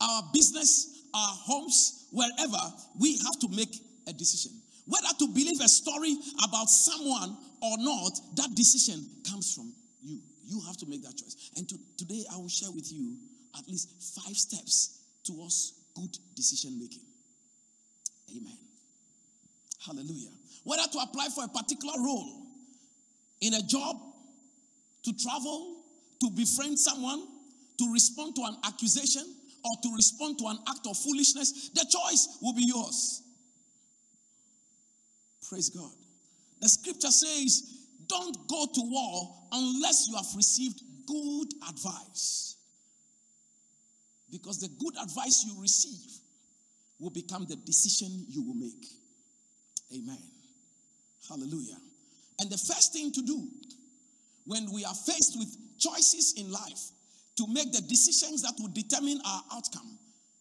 our 0.01 0.23
business, 0.33 1.03
our 1.13 1.29
homes, 1.29 2.07
wherever, 2.11 2.59
we 2.99 3.17
have 3.17 3.39
to 3.39 3.47
make 3.49 3.73
a 4.07 4.13
decision. 4.13 4.51
Whether 4.85 5.07
to 5.19 5.27
believe 5.27 5.59
a 5.61 5.67
story 5.67 6.15
about 6.43 6.69
someone 6.69 7.37
or 7.61 7.77
not, 7.79 8.11
that 8.35 8.49
decision 8.55 9.05
comes 9.29 9.53
from 9.53 9.73
you. 10.01 10.19
You 10.45 10.61
have 10.67 10.77
to 10.77 10.85
make 10.85 11.03
that 11.03 11.15
choice. 11.15 11.51
And 11.57 11.67
to, 11.69 11.75
today, 11.97 12.23
I 12.33 12.37
will 12.37 12.49
share 12.49 12.71
with 12.71 12.91
you 12.91 13.17
at 13.57 13.67
least 13.67 13.89
five 14.15 14.35
steps 14.35 14.99
towards 15.23 15.73
good 15.95 16.17
decision 16.35 16.79
making. 16.79 17.03
Amen. 18.35 18.66
Hallelujah. 19.87 20.29
Whether 20.65 20.83
to 20.91 20.99
apply 20.99 21.29
for 21.33 21.45
a 21.45 21.47
particular 21.47 21.93
role 21.97 22.43
in 23.39 23.53
a 23.53 23.61
job, 23.61 23.95
to 25.03 25.13
travel, 25.15 25.77
to 26.21 26.29
befriend 26.31 26.77
someone, 26.77 27.25
to 27.77 27.93
respond 27.93 28.35
to 28.35 28.41
an 28.43 28.57
accusation, 28.65 29.23
or 29.63 29.71
to 29.81 29.95
respond 29.95 30.37
to 30.39 30.47
an 30.47 30.57
act 30.67 30.85
of 30.87 30.97
foolishness, 30.97 31.69
the 31.69 31.85
choice 31.89 32.37
will 32.41 32.53
be 32.53 32.65
yours. 32.65 33.21
Praise 35.49 35.69
God. 35.69 35.91
The 36.61 36.67
scripture 36.67 37.11
says, 37.11 37.63
Don't 38.07 38.35
go 38.47 38.65
to 38.65 38.81
war 38.83 39.47
unless 39.53 40.07
you 40.09 40.15
have 40.15 40.27
received 40.35 40.81
good 41.05 41.47
advice. 41.69 42.55
Because 44.29 44.59
the 44.59 44.67
good 44.79 44.95
advice 45.01 45.45
you 45.47 45.61
receive 45.61 46.19
will 46.99 47.11
become 47.11 47.45
the 47.47 47.55
decision 47.55 48.25
you 48.27 48.43
will 48.43 48.55
make. 48.55 48.85
Amen. 49.93 50.21
Hallelujah. 51.29 51.77
And 52.39 52.49
the 52.49 52.57
first 52.57 52.93
thing 52.93 53.11
to 53.13 53.21
do 53.21 53.47
when 54.45 54.71
we 54.71 54.85
are 54.85 54.93
faced 54.93 55.37
with 55.37 55.55
choices 55.79 56.35
in 56.37 56.51
life 56.51 56.91
to 57.37 57.47
make 57.47 57.71
the 57.71 57.81
decisions 57.81 58.41
that 58.41 58.53
will 58.59 58.71
determine 58.73 59.19
our 59.25 59.43
outcome 59.53 59.97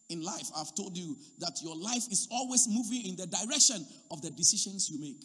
in 0.09 0.23
life, 0.23 0.49
I've 0.55 0.73
told 0.75 0.97
you 0.97 1.17
that 1.39 1.59
your 1.61 1.75
life 1.75 2.07
is 2.11 2.27
always 2.31 2.67
moving 2.69 3.05
in 3.05 3.15
the 3.15 3.27
direction 3.27 3.85
of 4.11 4.21
the 4.21 4.31
decisions 4.31 4.89
you 4.89 4.99
make. 4.99 5.23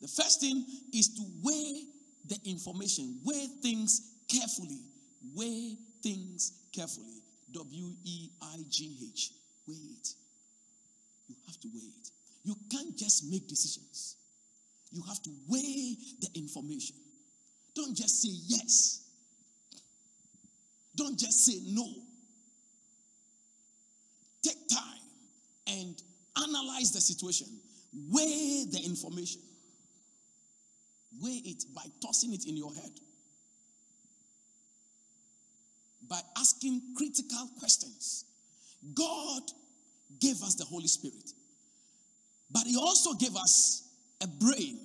The 0.00 0.08
first 0.08 0.40
thing 0.40 0.64
is 0.92 1.08
to 1.16 1.22
weigh 1.42 1.84
the 2.26 2.38
information, 2.44 3.20
weigh 3.24 3.48
things 3.62 4.12
carefully, 4.28 4.80
weigh 5.34 5.76
things 6.02 6.52
carefully. 6.74 7.22
W 7.52 7.94
E 8.04 8.30
I 8.42 8.56
G 8.68 8.96
H. 9.12 9.30
Weigh 9.68 9.74
it. 9.74 10.08
You 11.28 11.36
have 11.46 11.60
to 11.60 11.68
weigh 11.72 11.80
it. 11.80 12.10
You 12.44 12.54
can't 12.70 12.96
just 12.96 13.30
make 13.30 13.48
decisions. 13.48 14.16
You 14.92 15.02
have 15.08 15.20
to 15.22 15.30
weigh 15.48 15.96
the 16.20 16.28
information. 16.34 16.96
Don't 17.74 17.96
just 17.96 18.22
say 18.22 18.28
yes. 18.46 19.00
Don't 20.94 21.18
just 21.18 21.44
say 21.44 21.58
no. 21.66 21.86
Take 24.42 24.68
time 24.68 25.00
and 25.66 26.00
analyze 26.36 26.92
the 26.92 27.00
situation. 27.00 27.48
Weigh 28.10 28.66
the 28.70 28.80
information. 28.84 29.40
Weigh 31.20 31.42
it 31.44 31.64
by 31.74 31.84
tossing 32.02 32.34
it 32.34 32.46
in 32.46 32.56
your 32.56 32.74
head. 32.74 32.92
By 36.08 36.20
asking 36.38 36.82
critical 36.96 37.48
questions. 37.58 38.26
God 38.94 39.42
gave 40.20 40.42
us 40.42 40.56
the 40.56 40.64
Holy 40.64 40.88
Spirit. 40.88 41.32
But 42.50 42.64
he 42.66 42.76
also 42.76 43.14
gave 43.14 43.36
us 43.36 43.88
a 44.22 44.26
brain. 44.26 44.78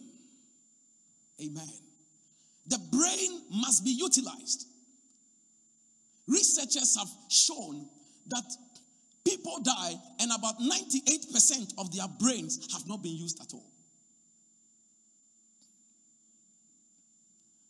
Amen. 1.42 1.70
The 2.68 2.80
brain 2.92 3.42
must 3.52 3.84
be 3.84 3.92
utilized. 3.92 4.68
Researchers 6.28 6.96
have 6.98 7.10
shown 7.30 7.88
that 8.28 8.44
people 9.26 9.60
die 9.64 9.94
and 10.20 10.32
about 10.32 10.60
98% 10.60 11.74
of 11.80 11.96
their 11.96 12.08
brains 12.20 12.72
have 12.74 12.88
not 12.88 13.02
been 13.02 13.16
used 13.16 13.42
at 13.42 13.54
all. 13.54 13.66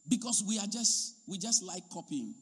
Because 0.07 0.43
we 0.45 0.57
are 0.57 0.67
just 0.67 1.15
we 1.27 1.37
just 1.37 1.63
like 1.63 1.83
copying. 1.89 2.33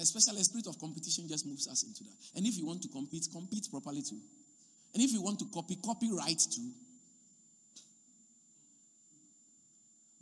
Especially 0.00 0.42
spirit 0.42 0.66
of 0.66 0.78
competition 0.78 1.28
just 1.28 1.46
moves 1.46 1.68
us 1.68 1.82
into 1.84 2.04
that. 2.04 2.16
And 2.36 2.46
if 2.46 2.56
you 2.56 2.66
want 2.66 2.82
to 2.82 2.88
compete, 2.88 3.26
compete 3.32 3.68
properly 3.70 4.02
too. 4.02 4.20
And 4.94 5.02
if 5.02 5.12
you 5.12 5.22
want 5.22 5.38
to 5.40 5.46
copy, 5.52 5.76
copy 5.84 6.10
right 6.12 6.38
too. 6.38 6.70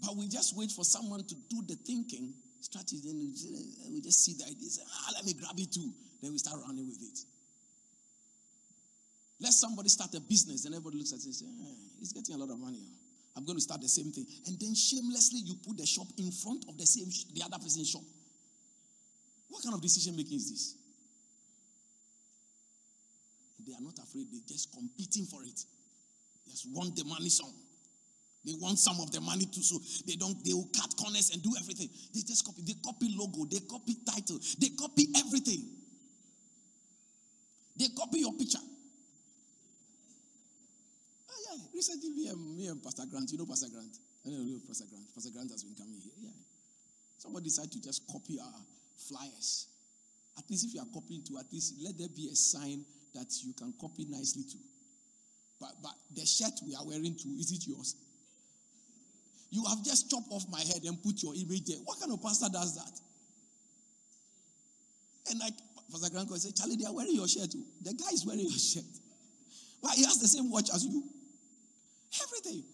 But 0.04 0.16
we 0.16 0.28
just 0.28 0.56
wait 0.56 0.70
for 0.70 0.84
someone 0.84 1.24
to 1.24 1.34
do 1.48 1.62
the 1.66 1.74
thinking 1.74 2.34
strategy, 2.60 3.00
then 3.04 3.16
we 3.92 4.00
just 4.00 4.24
see 4.24 4.34
the 4.34 4.44
idea, 4.44 4.68
say, 4.68 4.82
ah, 4.86 5.10
let 5.14 5.24
me 5.24 5.34
grab 5.34 5.58
it 5.58 5.72
too. 5.72 5.90
Then 6.22 6.32
we 6.32 6.38
start 6.38 6.60
running 6.66 6.86
with 6.86 7.00
it. 7.00 7.18
Let 9.40 9.52
somebody 9.52 9.88
start 9.88 10.14
a 10.14 10.20
business 10.20 10.64
and 10.64 10.74
everybody 10.74 10.98
looks 10.98 11.12
at 11.12 11.20
it 11.20 11.26
and 11.26 11.34
says, 11.34 11.48
eh, 11.48 11.74
he's 11.98 12.12
getting 12.12 12.34
a 12.34 12.38
lot 12.38 12.50
of 12.50 12.58
money. 12.58 12.82
I'm 13.36 13.44
going 13.44 13.56
to 13.56 13.62
start 13.62 13.82
the 13.82 13.88
same 13.88 14.12
thing. 14.12 14.26
And 14.46 14.58
then 14.58 14.74
shamelessly 14.74 15.40
you 15.44 15.56
put 15.66 15.76
the 15.76 15.84
shop 15.84 16.08
in 16.16 16.32
front 16.32 16.64
of 16.68 16.78
the 16.78 16.86
same 16.86 17.12
the 17.34 17.44
other 17.44 17.58
person's 17.62 17.90
shop. 17.90 18.02
What 19.48 19.62
kind 19.62 19.74
of 19.74 19.82
decision 19.82 20.16
making 20.16 20.36
is 20.36 20.50
this? 20.50 20.74
They 23.66 23.72
are 23.74 23.82
not 23.82 23.98
afraid, 23.98 24.28
they're 24.30 24.46
just 24.46 24.72
competing 24.72 25.26
for 25.26 25.42
it. 25.42 25.64
They 26.46 26.52
just 26.52 26.68
want 26.70 26.94
the 26.94 27.04
money 27.04 27.28
some. 27.28 27.52
They 28.46 28.54
want 28.62 28.78
some 28.78 29.00
of 29.00 29.10
the 29.10 29.20
money 29.20 29.44
too, 29.46 29.62
so 29.62 29.82
they 30.06 30.14
don't. 30.14 30.38
They 30.44 30.54
will 30.54 30.70
cut 30.70 30.94
corners 30.96 31.30
and 31.34 31.42
do 31.42 31.50
everything. 31.58 31.90
They 32.14 32.22
just 32.22 32.46
copy. 32.46 32.62
They 32.62 32.74
copy 32.78 33.10
logo. 33.10 33.44
They 33.50 33.58
copy 33.66 33.98
title. 34.06 34.38
They 34.60 34.70
copy 34.78 35.10
everything. 35.18 35.66
They 37.76 37.88
copy 37.88 38.20
your 38.20 38.32
picture. 38.34 38.62
Oh 41.28 41.38
yeah. 41.50 41.58
Recently, 41.74 42.10
me 42.10 42.28
and, 42.28 42.56
me 42.56 42.66
and 42.68 42.80
Pastor 42.80 43.02
Grant. 43.10 43.32
You 43.32 43.38
know 43.38 43.46
Pastor 43.46 43.66
Grant. 43.66 43.98
I 44.24 44.30
know 44.30 44.60
Pastor 44.62 44.86
Grant. 44.88 45.12
Pastor 45.12 45.30
Grant 45.34 45.50
has 45.50 45.64
been 45.64 45.74
coming 45.74 45.98
here. 45.98 46.14
Yeah. 46.22 46.30
Somebody 47.18 47.50
decided 47.50 47.72
to 47.72 47.82
just 47.82 48.06
copy 48.06 48.38
our 48.38 48.62
flyers. 48.96 49.66
At 50.38 50.44
least 50.50 50.66
if 50.66 50.74
you 50.74 50.80
are 50.80 50.92
copying 50.92 51.22
to, 51.24 51.38
at 51.38 51.46
least 51.52 51.74
let 51.82 51.96
there 51.98 52.08
be 52.14 52.28
a 52.32 52.36
sign 52.36 52.84
that 53.14 53.26
you 53.42 53.54
can 53.54 53.72
copy 53.80 54.06
nicely 54.08 54.44
too. 54.44 54.60
But 55.60 55.72
but 55.82 55.94
the 56.14 56.26
shirt 56.26 56.52
we 56.66 56.74
are 56.74 56.84
wearing 56.84 57.16
too, 57.16 57.34
is 57.38 57.50
it 57.52 57.66
yours? 57.66 57.96
You 59.50 59.64
have 59.68 59.82
just 59.84 60.10
chopped 60.10 60.28
off 60.30 60.44
my 60.50 60.60
head 60.60 60.82
and 60.84 61.02
put 61.02 61.22
your 61.22 61.34
image 61.34 61.64
there. 61.64 61.78
What 61.84 62.00
kind 62.00 62.12
of 62.12 62.20
pastor 62.20 62.48
does 62.52 62.74
that? 62.76 63.00
And 65.30 65.40
like 65.40 65.54
Pastor 65.90 66.14
Grandco 66.14 66.36
said, 66.36 66.54
Charlie, 66.56 66.76
they 66.76 66.84
are 66.84 66.94
wearing 66.94 67.14
your 67.14 67.28
shirt 67.28 67.50
too. 67.50 67.64
The 67.82 67.94
guy 67.94 68.10
is 68.12 68.26
wearing 68.26 68.42
your 68.42 68.58
shirt. 68.58 68.84
Why? 69.80 69.94
He 69.94 70.04
has 70.04 70.18
the 70.18 70.28
same 70.28 70.50
watch 70.50 70.68
as 70.74 70.84
you. 70.84 71.02
Everything. 72.22 72.64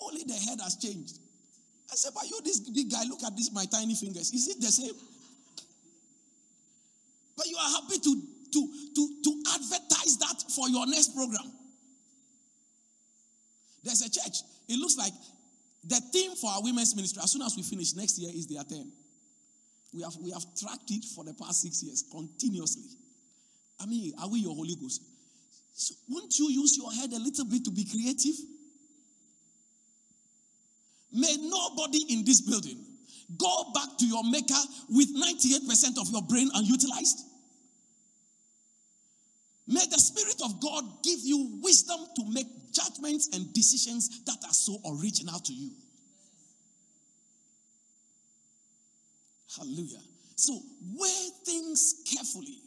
Only 0.00 0.24
the 0.24 0.34
head 0.34 0.58
has 0.62 0.76
changed. 0.76 1.18
I 1.90 1.96
said, 1.96 2.12
but 2.14 2.28
you, 2.28 2.40
this 2.44 2.60
big 2.60 2.90
guy, 2.90 3.04
look 3.08 3.22
at 3.24 3.36
this, 3.36 3.52
my 3.52 3.64
tiny 3.64 3.94
fingers. 3.94 4.32
Is 4.32 4.48
it 4.48 4.60
the 4.60 4.68
same? 4.68 4.94
Are 7.58 7.70
happy 7.82 7.98
to, 7.98 8.22
to, 8.52 8.72
to, 8.94 9.02
to 9.24 9.42
advertise 9.54 10.16
that 10.18 10.44
for 10.54 10.68
your 10.68 10.86
next 10.86 11.14
program. 11.14 11.52
There's 13.82 14.02
a 14.02 14.10
church. 14.10 14.42
It 14.68 14.78
looks 14.78 14.96
like 14.96 15.12
the 15.84 16.00
theme 16.12 16.34
for 16.36 16.50
our 16.50 16.62
women's 16.62 16.94
ministry, 16.94 17.22
as 17.22 17.32
soon 17.32 17.42
as 17.42 17.56
we 17.56 17.62
finish 17.62 17.94
next 17.94 18.18
year, 18.18 18.30
is 18.34 18.46
their 18.46 18.62
turn. 18.64 18.90
We 19.94 20.02
have, 20.02 20.14
we 20.20 20.30
have 20.30 20.44
tracked 20.58 20.90
it 20.90 21.04
for 21.14 21.24
the 21.24 21.34
past 21.34 21.62
six 21.62 21.82
years 21.82 22.04
continuously. 22.10 22.84
I 23.80 23.86
mean, 23.86 24.12
are 24.20 24.28
we 24.28 24.40
your 24.40 24.54
Holy 24.54 24.74
Ghost? 24.74 25.02
So 25.72 25.94
won't 26.08 26.38
you 26.38 26.50
use 26.50 26.76
your 26.76 26.92
head 26.92 27.12
a 27.12 27.18
little 27.18 27.44
bit 27.44 27.64
to 27.64 27.70
be 27.70 27.84
creative? 27.84 28.34
May 31.12 31.36
nobody 31.40 32.04
in 32.10 32.24
this 32.24 32.42
building 32.42 32.84
go 33.36 33.72
back 33.72 33.96
to 33.98 34.06
your 34.06 34.24
maker 34.24 34.60
with 34.90 35.08
98% 35.14 36.00
of 36.00 36.10
your 36.10 36.22
brain 36.22 36.50
unutilized. 36.54 37.20
May 39.68 39.84
the 39.90 39.98
Spirit 39.98 40.40
of 40.44 40.60
God 40.60 40.82
give 41.04 41.18
you 41.22 41.60
wisdom 41.62 41.98
to 42.16 42.24
make 42.32 42.46
judgments 42.72 43.28
and 43.34 43.52
decisions 43.52 44.24
that 44.24 44.38
are 44.44 44.52
so 44.52 44.78
original 44.98 45.38
to 45.40 45.52
you. 45.52 45.70
Hallelujah. 49.56 50.00
So, 50.36 50.58
weigh 50.96 51.28
things 51.44 52.02
carefully. 52.10 52.58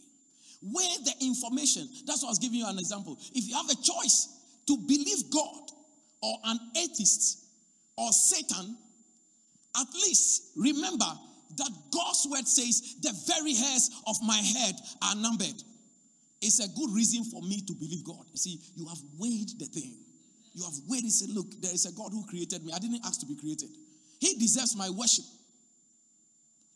Weigh 0.62 0.98
the 1.04 1.14
information. 1.22 1.90
That's 2.06 2.22
what 2.22 2.30
I 2.30 2.32
was 2.32 2.40
giving 2.40 2.60
you 2.60 2.68
an 2.68 2.78
example. 2.78 3.18
If 3.34 3.48
you 3.48 3.56
have 3.56 3.70
a 3.70 3.82
choice 3.82 4.28
to 4.68 4.78
believe 4.78 5.32
God 5.32 5.72
or 6.22 6.38
an 6.46 6.60
atheist 6.78 7.46
or 7.98 8.12
Satan, 8.12 8.78
at 9.76 9.88
least 9.96 10.52
remember 10.56 11.12
that 11.58 11.72
God's 11.92 12.28
word 12.30 12.48
says 12.48 12.96
the 13.02 13.14
very 13.28 13.56
hairs 13.56 13.90
of 14.06 14.18
my 14.24 14.38
head 14.38 14.76
are 15.02 15.16
numbered. 15.16 15.64
It's 16.42 16.60
a 16.60 16.68
good 16.68 16.92
reason 16.92 17.24
for 17.26 17.42
me 17.42 17.62
to 17.62 17.74
believe 17.74 18.04
God. 18.04 18.26
You 18.32 18.38
see, 18.38 18.60
you 18.76 18.88
have 18.88 18.98
weighed 19.20 19.50
the 19.60 19.66
thing. 19.66 19.94
You 20.54 20.64
have 20.64 20.74
weighed 20.88 21.04
and 21.04 21.12
said, 21.12 21.30
Look, 21.30 21.62
there 21.62 21.74
is 21.74 21.86
a 21.86 21.92
God 21.92 22.10
who 22.12 22.26
created 22.26 22.66
me. 22.66 22.74
I 22.74 22.80
didn't 22.80 23.06
ask 23.06 23.20
to 23.22 23.26
be 23.26 23.36
created. 23.36 23.70
He 24.20 24.36
deserves 24.36 24.76
my 24.76 24.90
worship. 24.90 25.26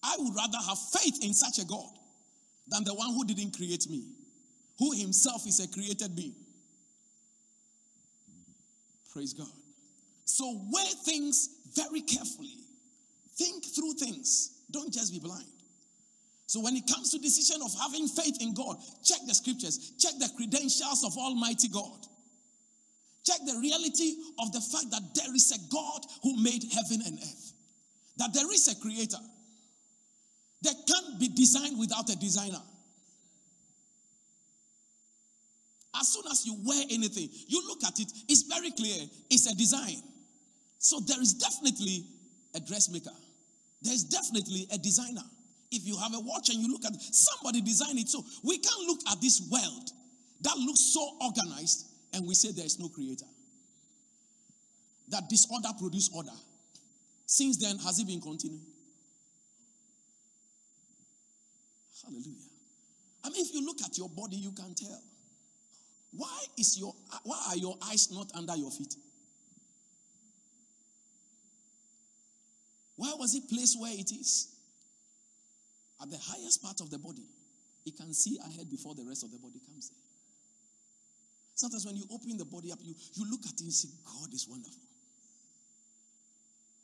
I 0.03 0.15
would 0.19 0.35
rather 0.35 0.59
have 0.67 0.77
faith 0.77 1.23
in 1.23 1.33
such 1.33 1.59
a 1.63 1.67
God 1.67 1.89
than 2.67 2.83
the 2.83 2.93
one 2.93 3.13
who 3.13 3.25
didn't 3.25 3.57
create 3.57 3.89
me, 3.89 4.05
who 4.77 4.93
himself 4.93 5.47
is 5.47 5.59
a 5.59 5.67
created 5.67 6.15
being. 6.15 6.35
Praise 9.11 9.33
God. 9.33 9.47
So 10.25 10.61
weigh 10.71 10.93
things 11.05 11.49
very 11.73 12.01
carefully. 12.01 12.53
Think 13.37 13.65
through 13.65 13.93
things. 13.93 14.61
Don't 14.71 14.93
just 14.93 15.11
be 15.11 15.19
blind. 15.19 15.45
So 16.47 16.61
when 16.61 16.75
it 16.75 16.83
comes 16.87 17.11
to 17.11 17.19
decision 17.19 17.61
of 17.63 17.73
having 17.81 18.07
faith 18.07 18.37
in 18.41 18.53
God, 18.53 18.77
check 19.03 19.19
the 19.27 19.33
scriptures, 19.33 19.93
check 19.99 20.13
the 20.19 20.29
credentials 20.37 21.03
of 21.03 21.17
Almighty 21.17 21.67
God. 21.69 22.05
Check 23.25 23.39
the 23.45 23.57
reality 23.59 24.13
of 24.39 24.51
the 24.53 24.61
fact 24.61 24.91
that 24.91 25.01
there 25.15 25.33
is 25.33 25.51
a 25.51 25.73
God 25.73 26.01
who 26.21 26.41
made 26.43 26.63
heaven 26.71 27.01
and 27.05 27.17
earth. 27.17 27.53
That 28.17 28.33
there 28.33 28.51
is 28.53 28.67
a 28.67 28.79
creator. 28.79 29.17
There 30.61 30.73
can't 30.87 31.19
be 31.19 31.29
design 31.29 31.77
without 31.79 32.09
a 32.09 32.15
designer. 32.15 32.61
As 35.99 36.09
soon 36.09 36.23
as 36.31 36.45
you 36.45 36.55
wear 36.63 36.83
anything, 36.91 37.29
you 37.47 37.63
look 37.67 37.83
at 37.83 37.99
it, 37.99 38.11
it's 38.27 38.43
very 38.43 38.69
clear. 38.71 39.07
It's 39.31 39.51
a 39.51 39.55
design. 39.55 40.01
So 40.77 40.99
there 40.99 41.21
is 41.21 41.33
definitely 41.33 42.05
a 42.53 42.59
dressmaker. 42.59 43.15
There's 43.81 44.03
definitely 44.03 44.67
a 44.71 44.77
designer. 44.77 45.23
If 45.71 45.85
you 45.85 45.97
have 45.97 46.13
a 46.13 46.19
watch 46.19 46.49
and 46.49 46.59
you 46.59 46.71
look 46.71 46.85
at 46.85 46.93
somebody 46.99 47.61
designed 47.61 47.99
it. 47.99 48.07
So 48.07 48.23
we 48.43 48.57
can't 48.59 48.87
look 48.87 48.99
at 49.11 49.19
this 49.21 49.41
world 49.51 49.89
that 50.41 50.57
looks 50.57 50.93
so 50.93 51.17
organized 51.21 51.87
and 52.13 52.27
we 52.27 52.35
say 52.35 52.51
there 52.51 52.65
is 52.65 52.79
no 52.79 52.89
creator. 52.89 53.25
That 55.09 55.29
disorder 55.29 55.69
produce 55.79 56.09
order. 56.13 56.35
Since 57.25 57.57
then, 57.57 57.77
has 57.79 57.99
it 57.99 58.07
been 58.07 58.21
continuing? 58.21 58.65
Hallelujah. 62.03 62.49
I 63.23 63.29
mean, 63.29 63.45
if 63.45 63.53
you 63.53 63.65
look 63.65 63.81
at 63.83 63.97
your 63.97 64.09
body, 64.09 64.37
you 64.37 64.51
can 64.51 64.75
tell. 64.75 65.01
Why 66.11 66.45
is 66.57 66.77
your 66.79 66.93
why 67.23 67.43
are 67.49 67.57
your 67.57 67.77
eyes 67.89 68.09
not 68.11 68.31
under 68.35 68.55
your 68.55 68.71
feet? 68.71 68.95
Why 72.95 73.13
was 73.17 73.35
it 73.35 73.49
placed 73.49 73.79
where 73.79 73.91
it 73.91 74.11
is? 74.11 74.54
At 76.01 76.11
the 76.11 76.17
highest 76.17 76.61
part 76.61 76.81
of 76.81 76.89
the 76.89 76.99
body, 76.99 77.25
it 77.85 77.95
can 77.95 78.13
see 78.13 78.37
ahead 78.43 78.69
before 78.69 78.95
the 78.95 79.05
rest 79.05 79.23
of 79.23 79.31
the 79.31 79.37
body 79.37 79.59
comes 79.65 79.89
in. 79.89 79.97
Sometimes 81.55 81.85
when 81.85 81.95
you 81.95 82.03
open 82.11 82.37
the 82.37 82.45
body 82.45 82.71
up, 82.71 82.79
you, 82.83 82.93
you 83.13 83.29
look 83.31 83.45
at 83.47 83.53
it 83.53 83.61
and 83.61 83.71
say, 83.71 83.87
God 84.03 84.33
is 84.33 84.47
wonderful. 84.47 84.83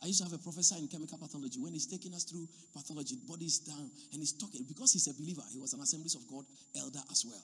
I 0.02 0.08
used 0.08 0.24
to 0.24 0.26
have 0.26 0.34
a 0.34 0.42
professor 0.42 0.76
in 0.80 0.88
chemical 0.88 1.18
pathology. 1.18 1.60
When 1.60 1.74
he's 1.74 1.86
taking 1.86 2.14
us 2.14 2.24
through 2.24 2.48
pathology, 2.74 3.18
body 3.28 3.46
is 3.46 3.60
down, 3.60 3.92
and 4.14 4.20
he's 4.20 4.34
talking 4.34 4.66
because 4.68 4.94
he's 4.94 5.08
a 5.08 5.14
believer. 5.14 5.44
He 5.52 5.60
was 5.60 5.74
an 5.74 5.82
Assemblies 5.82 6.16
of 6.16 6.26
God 6.28 6.46
elder 6.76 7.04
as 7.12 7.26
well. 7.26 7.44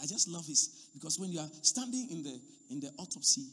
I 0.00 0.06
just 0.06 0.28
love 0.28 0.46
his 0.46 0.88
because 0.94 1.18
when 1.18 1.30
you 1.30 1.40
are 1.40 1.50
standing 1.60 2.08
in 2.10 2.22
the 2.22 2.40
in 2.70 2.80
the 2.80 2.90
autopsy 2.98 3.44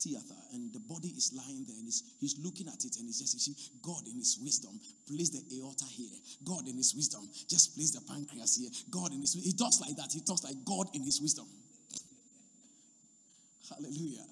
theater 0.00 0.34
and 0.52 0.72
the 0.72 0.80
body 0.80 1.08
is 1.16 1.32
lying 1.34 1.64
there 1.66 1.76
and 1.76 1.84
he's, 1.84 2.02
he's 2.20 2.38
looking 2.38 2.68
at 2.68 2.84
it 2.84 2.96
and 2.96 3.06
he's 3.06 3.20
just, 3.20 3.40
see, 3.40 3.54
God 3.82 4.06
in 4.06 4.16
his 4.16 4.38
wisdom, 4.42 4.78
place 5.06 5.30
the 5.30 5.42
aorta 5.58 5.84
here. 5.86 6.18
God 6.44 6.68
in 6.68 6.76
his 6.76 6.94
wisdom, 6.94 7.28
just 7.48 7.74
place 7.74 7.92
the 7.92 8.00
pancreas 8.06 8.56
here. 8.56 8.70
God 8.90 9.12
in 9.12 9.20
his 9.20 9.34
He 9.34 9.52
talks 9.52 9.80
like 9.80 9.96
that. 9.96 10.12
He 10.12 10.20
talks 10.20 10.44
like 10.44 10.56
God 10.64 10.88
in 10.94 11.02
his 11.02 11.20
wisdom. 11.20 11.46
Hallelujah. 13.70 14.26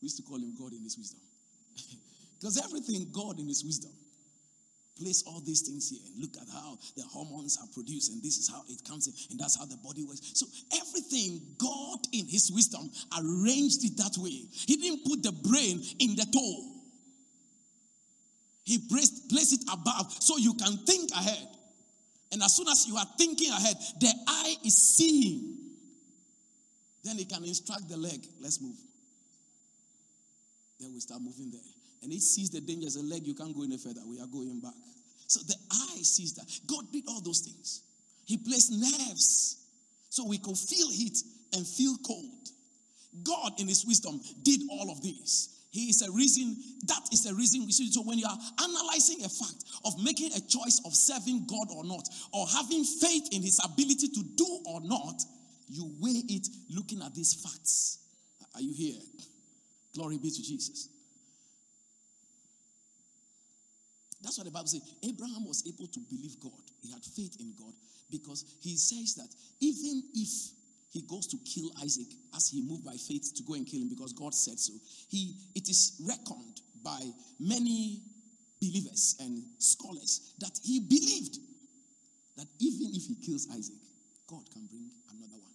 We 0.00 0.06
used 0.06 0.16
to 0.18 0.22
call 0.22 0.36
him 0.36 0.54
God 0.58 0.72
in 0.72 0.82
his 0.82 0.98
wisdom. 0.98 1.20
because 2.40 2.58
everything, 2.62 3.08
God 3.12 3.40
in 3.40 3.48
his 3.48 3.64
wisdom 3.64 3.92
place 4.96 5.24
all 5.26 5.40
these 5.40 5.62
things 5.62 5.90
here 5.90 6.00
and 6.06 6.20
look 6.20 6.36
at 6.36 6.48
how 6.52 6.78
the 6.96 7.02
hormones 7.02 7.58
are 7.60 7.66
produced 7.74 8.12
and 8.12 8.22
this 8.22 8.38
is 8.38 8.48
how 8.48 8.62
it 8.68 8.78
comes 8.86 9.06
in 9.06 9.14
and 9.30 9.40
that's 9.40 9.58
how 9.58 9.66
the 9.66 9.76
body 9.78 10.04
works. 10.04 10.20
So 10.34 10.46
everything 10.78 11.40
god 11.58 11.98
in 12.12 12.26
his 12.26 12.50
wisdom 12.54 12.90
arranged 13.18 13.84
it 13.84 13.96
that 13.98 14.14
way. 14.18 14.46
He 14.52 14.76
didn't 14.76 15.04
put 15.04 15.22
the 15.22 15.32
brain 15.32 15.82
in 15.98 16.14
the 16.14 16.26
toe. 16.32 16.70
He 18.64 18.78
placed, 18.88 19.28
placed 19.28 19.52
it 19.52 19.64
above 19.72 20.12
so 20.20 20.38
you 20.38 20.54
can 20.54 20.78
think 20.86 21.10
ahead. 21.10 21.48
And 22.32 22.42
as 22.42 22.54
soon 22.54 22.68
as 22.68 22.86
you 22.86 22.96
are 22.96 23.06
thinking 23.18 23.50
ahead 23.50 23.76
the 24.00 24.12
eye 24.26 24.56
is 24.64 24.96
seeing. 24.96 25.58
Then 27.02 27.18
he 27.18 27.26
can 27.26 27.44
instruct 27.44 27.88
the 27.88 27.98
leg. 27.98 28.26
Let's 28.40 28.62
move. 28.62 28.76
Then 30.80 30.94
we 30.94 31.00
start 31.00 31.20
moving 31.20 31.50
there 31.50 31.73
and 32.04 32.12
it 32.12 32.20
sees 32.20 32.50
the 32.50 32.60
dangers. 32.60 32.96
and 32.96 33.08
leg, 33.08 33.26
you 33.26 33.34
can't 33.34 33.54
go 33.54 33.64
any 33.64 33.78
further. 33.78 34.02
We 34.06 34.20
are 34.20 34.26
going 34.26 34.60
back. 34.60 34.74
So 35.26 35.40
the 35.40 35.56
eye 35.72 36.02
sees 36.02 36.34
that. 36.34 36.46
God 36.66 36.84
did 36.92 37.04
all 37.08 37.20
those 37.22 37.40
things. 37.40 37.82
He 38.26 38.36
placed 38.36 38.70
nerves 38.72 39.66
So 40.10 40.24
we 40.28 40.38
could 40.38 40.56
feel 40.56 40.88
heat 40.90 41.18
and 41.54 41.66
feel 41.66 41.96
cold. 42.06 42.48
God, 43.24 43.58
in 43.58 43.66
His 43.66 43.84
wisdom, 43.84 44.20
did 44.42 44.60
all 44.70 44.90
of 44.92 45.02
this. 45.02 45.50
He 45.70 45.90
is 45.90 46.02
a 46.02 46.12
reason, 46.12 46.56
that 46.86 47.00
is 47.10 47.26
a 47.26 47.34
reason 47.34 47.66
we 47.66 47.72
see. 47.72 47.90
So 47.90 48.02
when 48.02 48.18
you 48.18 48.26
are 48.26 48.38
analyzing 48.62 49.24
a 49.24 49.28
fact 49.28 49.64
of 49.84 50.00
making 50.04 50.30
a 50.32 50.40
choice 50.40 50.80
of 50.86 50.94
serving 50.94 51.46
God 51.48 51.66
or 51.74 51.82
not, 51.84 52.08
or 52.32 52.46
having 52.46 52.84
faith 52.84 53.28
in 53.32 53.42
his 53.42 53.60
ability 53.64 54.06
to 54.06 54.22
do 54.36 54.60
or 54.66 54.80
not, 54.82 55.20
you 55.68 55.90
weigh 56.00 56.22
it 56.28 56.46
looking 56.70 57.02
at 57.02 57.12
these 57.14 57.34
facts. 57.34 57.98
Are 58.54 58.60
you 58.60 58.72
here? 58.72 59.00
Glory 59.96 60.18
be 60.18 60.30
to 60.30 60.42
Jesus. 60.42 60.90
That's 64.24 64.38
what 64.38 64.46
the 64.46 64.50
Bible 64.50 64.66
says. 64.66 64.82
Abraham 65.04 65.46
was 65.46 65.62
able 65.68 65.86
to 65.86 66.00
believe 66.08 66.40
God. 66.40 66.64
He 66.80 66.90
had 66.90 67.04
faith 67.04 67.36
in 67.38 67.52
God 67.54 67.74
because 68.10 68.44
he 68.60 68.76
says 68.76 69.14
that 69.14 69.28
even 69.60 70.02
if 70.14 70.28
he 70.94 71.02
goes 71.02 71.26
to 71.26 71.36
kill 71.44 71.70
Isaac 71.82 72.06
as 72.36 72.48
he 72.48 72.62
moved 72.62 72.84
by 72.84 72.94
faith 72.94 73.34
to 73.34 73.42
go 73.42 73.54
and 73.54 73.66
kill 73.66 73.82
him 73.82 73.88
because 73.88 74.12
God 74.12 74.32
said 74.32 74.58
so. 74.60 74.72
He 75.08 75.34
it 75.54 75.68
is 75.68 76.00
reckoned 76.06 76.60
by 76.84 77.00
many 77.40 78.00
believers 78.60 79.16
and 79.20 79.42
scholars 79.58 80.34
that 80.38 80.56
he 80.62 80.78
believed 80.78 81.38
that 82.36 82.46
even 82.60 82.94
if 82.94 83.06
he 83.06 83.16
kills 83.26 83.48
Isaac, 83.52 83.76
God 84.28 84.48
can 84.52 84.66
bring 84.66 84.88
another 85.10 85.40
one. 85.42 85.52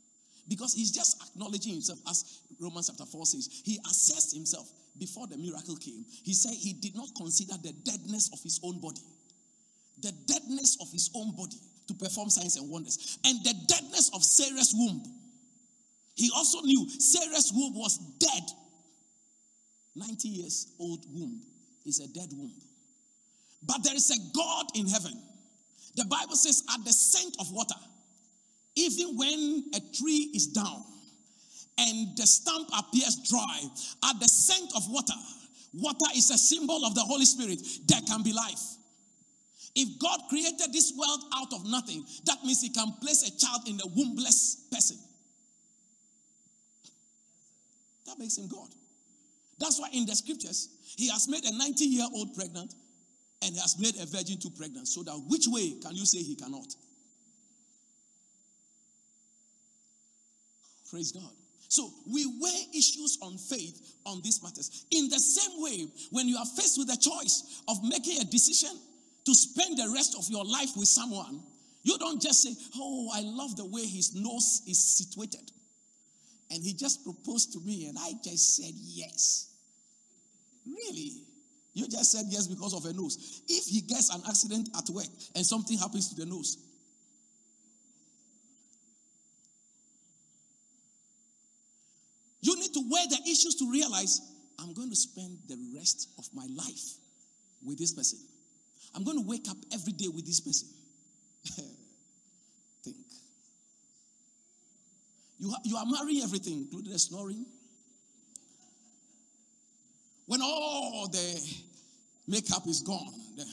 Because 0.50 0.74
he's 0.74 0.92
just 0.92 1.24
acknowledging 1.24 1.74
himself, 1.74 2.00
as 2.10 2.42
Romans 2.60 2.88
chapter 2.88 3.06
4 3.06 3.26
says, 3.26 3.62
he 3.64 3.80
assessed 3.90 4.34
himself 4.34 4.70
before 5.00 5.28
the 5.28 5.38
miracle 5.38 5.76
came. 5.76 6.06
He 6.24 6.34
said 6.34 6.54
he 6.54 6.74
did 6.74 6.96
not 6.96 7.10
consider 7.16 7.54
the 7.62 7.74
deadness 7.84 8.30
of 8.34 8.42
his 8.44 8.60
own 8.64 8.80
body. 8.80 9.02
The 10.02 10.12
deadness 10.28 10.78
of 10.82 10.92
his 10.92 11.10
own 11.16 11.36
body 11.36 11.58
to 11.88 11.94
perform 11.94 12.30
signs 12.30 12.58
and 12.58 12.70
wonders. 12.70 13.18
And 13.26 13.40
the 13.44 13.54
deadness 13.68 14.12
of 14.14 14.24
Sarah's 14.24 14.74
womb 14.78 15.04
he 16.20 16.30
also 16.36 16.60
knew 16.64 16.86
Sarah's 16.90 17.54
womb 17.56 17.76
was 17.76 17.98
dead. 18.20 18.44
90 19.96 20.28
years 20.28 20.68
old 20.78 21.06
womb 21.14 21.42
is 21.86 22.02
a 22.02 22.10
dead 22.10 22.28
womb. 22.34 22.52
But 23.66 23.86
there 23.86 23.96
is 23.96 24.12
a 24.12 24.36
God 24.36 24.66
in 24.76 24.86
heaven. 24.86 25.14
The 25.96 26.04
Bible 26.04 26.36
says, 26.36 26.64
at 26.74 26.84
the 26.84 26.92
scent 26.92 27.38
of 27.40 27.50
water, 27.54 27.80
even 28.76 29.16
when 29.16 29.64
a 29.74 29.80
tree 29.96 30.30
is 30.36 30.48
down 30.48 30.84
and 31.80 32.18
the 32.18 32.28
stump 32.28 32.70
appears 32.78 33.16
dry, 33.30 33.62
at 34.10 34.20
the 34.20 34.28
scent 34.28 34.72
of 34.76 34.84
water, 34.90 35.14
water 35.74 36.12
is 36.16 36.30
a 36.30 36.38
symbol 36.38 36.86
of 36.86 36.94
the 36.94 37.02
Holy 37.02 37.26
Spirit, 37.26 37.62
there 37.88 38.02
can 38.06 38.22
be 38.22 38.34
life. 38.34 38.60
If 39.76 40.00
God 40.00 40.20
created 40.30 40.74
this 40.74 40.94
world 40.98 41.24
out 41.36 41.54
of 41.54 41.66
nothing, 41.66 42.04
that 42.26 42.44
means 42.44 42.62
He 42.62 42.70
can 42.70 42.92
place 43.02 43.24
a 43.28 43.38
child 43.38 43.62
in 43.68 43.76
a 43.76 43.88
wombless 43.88 44.68
person. 44.72 44.98
That 48.08 48.18
makes 48.18 48.38
him 48.38 48.48
God. 48.48 48.68
That's 49.60 49.80
why 49.80 49.90
in 49.94 50.06
the 50.06 50.16
scriptures, 50.16 50.70
he 50.98 51.10
has 51.10 51.28
made 51.30 51.46
a 51.46 51.56
90 51.56 51.86
year 51.86 52.06
old 52.14 52.34
pregnant 52.34 52.74
and 53.44 53.54
He 53.54 53.60
has 53.60 53.78
made 53.80 53.96
a 54.02 54.06
virgin 54.06 54.40
too 54.40 54.50
pregnant. 54.50 54.88
So 54.88 55.04
that 55.04 55.22
which 55.28 55.46
way 55.48 55.76
can 55.82 55.96
you 55.96 56.06
say 56.06 56.20
he 56.20 56.36
cannot? 56.36 56.74
Praise 60.90 61.12
God. 61.12 61.39
So 61.70 61.88
we 62.12 62.26
weigh 62.26 62.66
issues 62.74 63.20
on 63.22 63.38
faith 63.38 63.80
on 64.06 64.22
these 64.24 64.42
matters. 64.42 64.86
In 64.92 65.08
the 65.08 65.20
same 65.20 65.62
way, 65.62 65.88
when 66.10 66.28
you 66.28 66.36
are 66.36 66.46
faced 66.46 66.80
with 66.80 66.88
the 66.88 66.98
choice 66.98 67.62
of 67.68 67.78
making 67.84 68.20
a 68.20 68.26
decision 68.26 68.72
to 69.26 69.36
spend 69.36 69.78
the 69.78 69.92
rest 69.94 70.16
of 70.18 70.28
your 70.30 70.44
life 70.44 70.76
with 70.76 70.88
someone, 70.88 71.42
you 71.84 71.98
don't 72.00 72.20
just 72.22 72.42
say, 72.42 72.56
Oh, 72.76 73.12
I 73.14 73.22
love 73.22 73.56
the 73.56 73.66
way 73.66 73.86
his 73.86 74.16
nose 74.16 74.64
is 74.68 74.80
situated. 74.80 75.52
And 76.52 76.64
he 76.64 76.74
just 76.74 77.04
proposed 77.04 77.54
to 77.54 77.60
me, 77.60 77.88
and 77.88 77.98
I 78.00 78.14
just 78.24 78.58
said 78.58 78.74
yes. 78.74 79.50
Really? 80.66 81.22
You 81.74 81.88
just 81.88 82.12
said 82.12 82.26
yes 82.30 82.48
because 82.48 82.74
of 82.74 82.84
a 82.86 82.94
nose. 82.94 83.44
If 83.48 83.66
he 83.66 83.82
gets 83.82 84.14
an 84.14 84.22
accident 84.28 84.70
at 84.76 84.90
work 84.90 85.06
and 85.36 85.46
something 85.46 85.78
happens 85.78 86.10
to 86.10 86.16
the 86.16 86.26
nose, 86.26 86.58
you 92.42 92.56
need 92.56 92.74
to 92.74 92.79
weigh 92.90 93.06
the 93.10 93.22
issues 93.24 93.56
to 93.56 93.72
realize 93.72 94.22
I'm 94.60 94.74
going 94.74 94.90
to 94.90 94.96
spend 94.96 95.38
the 95.48 95.58
rest 95.76 96.10
of 96.18 96.28
my 96.34 96.48
life 96.56 96.96
with 97.64 97.78
this 97.78 97.94
person. 97.94 98.20
I'm 98.96 99.04
going 99.04 99.18
to 99.18 99.28
wake 99.28 99.48
up 99.50 99.58
every 99.74 99.94
day 99.94 100.08
with 100.08 100.26
this 100.26 100.40
person. 100.40 100.68
Think. 102.84 102.98
You, 105.38 105.54
you 105.64 105.78
are 105.78 105.86
marrying 105.86 106.24
everything, 106.24 106.66
including 106.66 106.92
the 106.92 107.00
snoring. 107.00 107.46
When 110.26 110.42
all 110.42 111.08
the 111.12 111.54
makeup 112.28 112.68
is 112.68 112.82
gone, 112.82 113.14
the, 113.36 113.46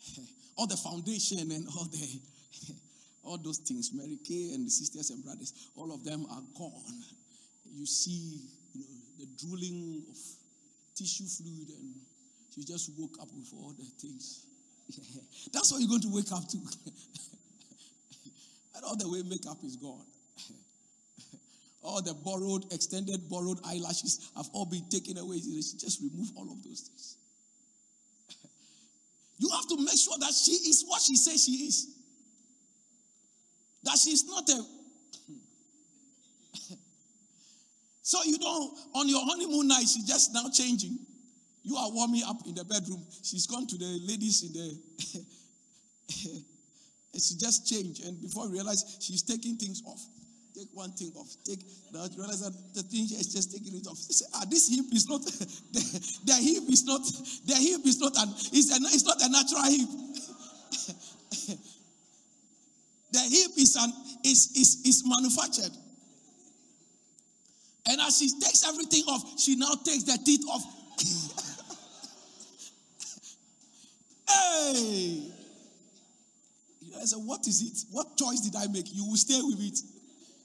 all 0.56 0.66
the 0.66 0.76
foundation 0.76 1.38
and 1.38 1.66
all 1.76 1.84
the 1.84 2.20
all 3.24 3.38
those 3.38 3.58
things, 3.58 3.90
Mary 3.94 4.18
Kay 4.22 4.52
and 4.54 4.66
the 4.66 4.70
sisters 4.70 5.10
and 5.10 5.24
brothers, 5.24 5.52
all 5.76 5.92
of 5.92 6.04
them 6.04 6.26
are 6.30 6.42
gone. 6.56 7.02
You 7.72 7.86
see, 7.86 8.40
the 9.18 9.26
drooling 9.38 10.02
of 10.10 10.16
tissue 10.94 11.24
fluid, 11.24 11.68
and 11.68 11.94
she 12.54 12.64
just 12.64 12.90
woke 12.98 13.16
up 13.20 13.28
with 13.34 13.50
all 13.54 13.74
the 13.76 13.84
things. 14.00 14.46
That's 15.52 15.72
what 15.72 15.80
you're 15.80 15.88
going 15.88 16.02
to 16.02 16.14
wake 16.14 16.30
up 16.32 16.46
to. 16.48 16.56
and 18.76 18.84
all 18.84 18.96
the 18.96 19.08
way 19.08 19.22
makeup 19.28 19.58
is 19.64 19.76
gone. 19.76 20.04
All 21.82 22.00
the 22.00 22.14
borrowed, 22.14 22.72
extended, 22.72 23.28
borrowed 23.28 23.58
eyelashes 23.62 24.30
have 24.36 24.48
all 24.54 24.64
been 24.64 24.88
taken 24.88 25.18
away. 25.18 25.38
She 25.38 25.60
Just 25.76 26.00
remove 26.00 26.30
all 26.34 26.50
of 26.50 26.62
those 26.64 26.80
things. 26.80 27.16
you 29.38 29.50
have 29.50 29.68
to 29.68 29.76
make 29.76 29.98
sure 29.98 30.16
that 30.18 30.32
she 30.32 30.52
is 30.52 30.82
what 30.88 31.02
she 31.02 31.14
says 31.14 31.44
she 31.44 31.52
is. 31.52 31.88
That 33.82 33.98
she's 33.98 34.24
not 34.24 34.48
a. 34.48 34.64
so 38.04 38.18
you 38.26 38.36
don't, 38.36 38.70
on 38.94 39.08
your 39.08 39.24
honeymoon 39.24 39.66
night, 39.66 39.88
she's 39.88 40.04
just 40.04 40.34
now 40.34 40.44
changing. 40.52 40.98
You 41.62 41.74
are 41.76 41.90
warming 41.90 42.20
up 42.28 42.36
in 42.46 42.54
the 42.54 42.62
bedroom. 42.62 43.02
She's 43.22 43.46
gone 43.46 43.66
to 43.66 43.78
the 43.78 43.98
ladies 44.04 44.44
in 44.44 44.52
the. 44.52 44.78
she 47.18 47.34
just 47.40 47.66
changed, 47.66 48.04
and 48.04 48.20
before 48.20 48.44
you 48.44 48.52
realize, 48.52 48.98
she's 49.00 49.22
taking 49.22 49.56
things 49.56 49.82
off. 49.86 50.04
Take 50.54 50.68
one 50.74 50.92
thing 50.92 51.12
off. 51.16 51.34
Take 51.48 51.64
now 51.94 52.04
you 52.04 52.18
realize 52.18 52.44
that 52.44 52.52
the 52.74 52.82
thing 52.82 53.04
is 53.04 53.32
just 53.32 53.50
taking 53.50 53.74
it 53.74 53.86
off. 53.86 53.96
Say, 53.96 54.26
ah, 54.34 54.44
this 54.50 54.68
hip 54.68 54.84
is 54.92 55.08
not 55.08 55.24
the, 55.24 55.32
the 56.26 56.34
hip 56.34 56.68
is 56.68 56.84
not 56.84 57.00
the 57.48 57.56
hip 57.56 57.86
is 57.86 57.98
not 57.98 58.12
an 58.20 58.28
it's, 58.52 58.68
a, 58.68 58.76
it's 58.92 59.04
not 59.08 59.16
a 59.22 59.28
natural 59.32 59.64
hip. 59.64 59.88
the 63.12 63.20
hip 63.32 63.52
is 63.56 63.76
an 63.80 63.90
is 64.22 64.52
is 64.54 64.84
is 64.84 65.02
manufactured. 65.08 65.72
And 67.86 68.00
as 68.00 68.18
she 68.18 68.28
takes 68.40 68.66
everything 68.66 69.04
off, 69.08 69.38
she 69.38 69.56
now 69.56 69.74
takes 69.84 70.04
the 70.04 70.18
teeth 70.24 70.44
off. 70.48 70.64
hey! 74.28 75.32
I 77.00 77.04
said, 77.04 77.18
What 77.18 77.46
is 77.46 77.60
it? 77.60 77.86
What 77.90 78.16
choice 78.16 78.40
did 78.40 78.56
I 78.56 78.66
make? 78.68 78.86
You 78.94 79.04
will 79.04 79.16
stay 79.16 79.40
with 79.42 79.60
it. 79.60 79.78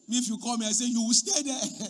If 0.10 0.28
you 0.28 0.38
call 0.38 0.58
me, 0.58 0.65
I 0.65 0.71
say, 0.71 0.86
You 0.86 1.02
will 1.02 1.13
stay 1.13 1.41
there. 1.43 1.88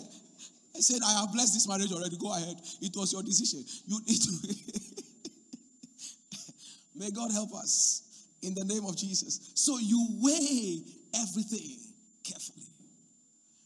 I 0.76 0.80
said, 0.80 1.00
I 1.04 1.20
have 1.20 1.32
blessed 1.32 1.54
this 1.54 1.66
marriage 1.66 1.92
already. 1.92 2.16
Go 2.16 2.32
ahead. 2.32 2.56
It 2.80 2.94
was 2.96 3.12
your 3.12 3.22
decision. 3.22 3.64
You 3.86 3.98
need 4.06 4.22
to. 4.22 4.30
May 6.94 7.10
God 7.10 7.32
help 7.32 7.52
us 7.54 8.28
in 8.42 8.54
the 8.54 8.64
name 8.64 8.84
of 8.84 8.96
Jesus. 8.96 9.52
So 9.54 9.78
you 9.78 10.06
weigh 10.22 10.84
everything 11.20 11.78
carefully. 12.22 12.59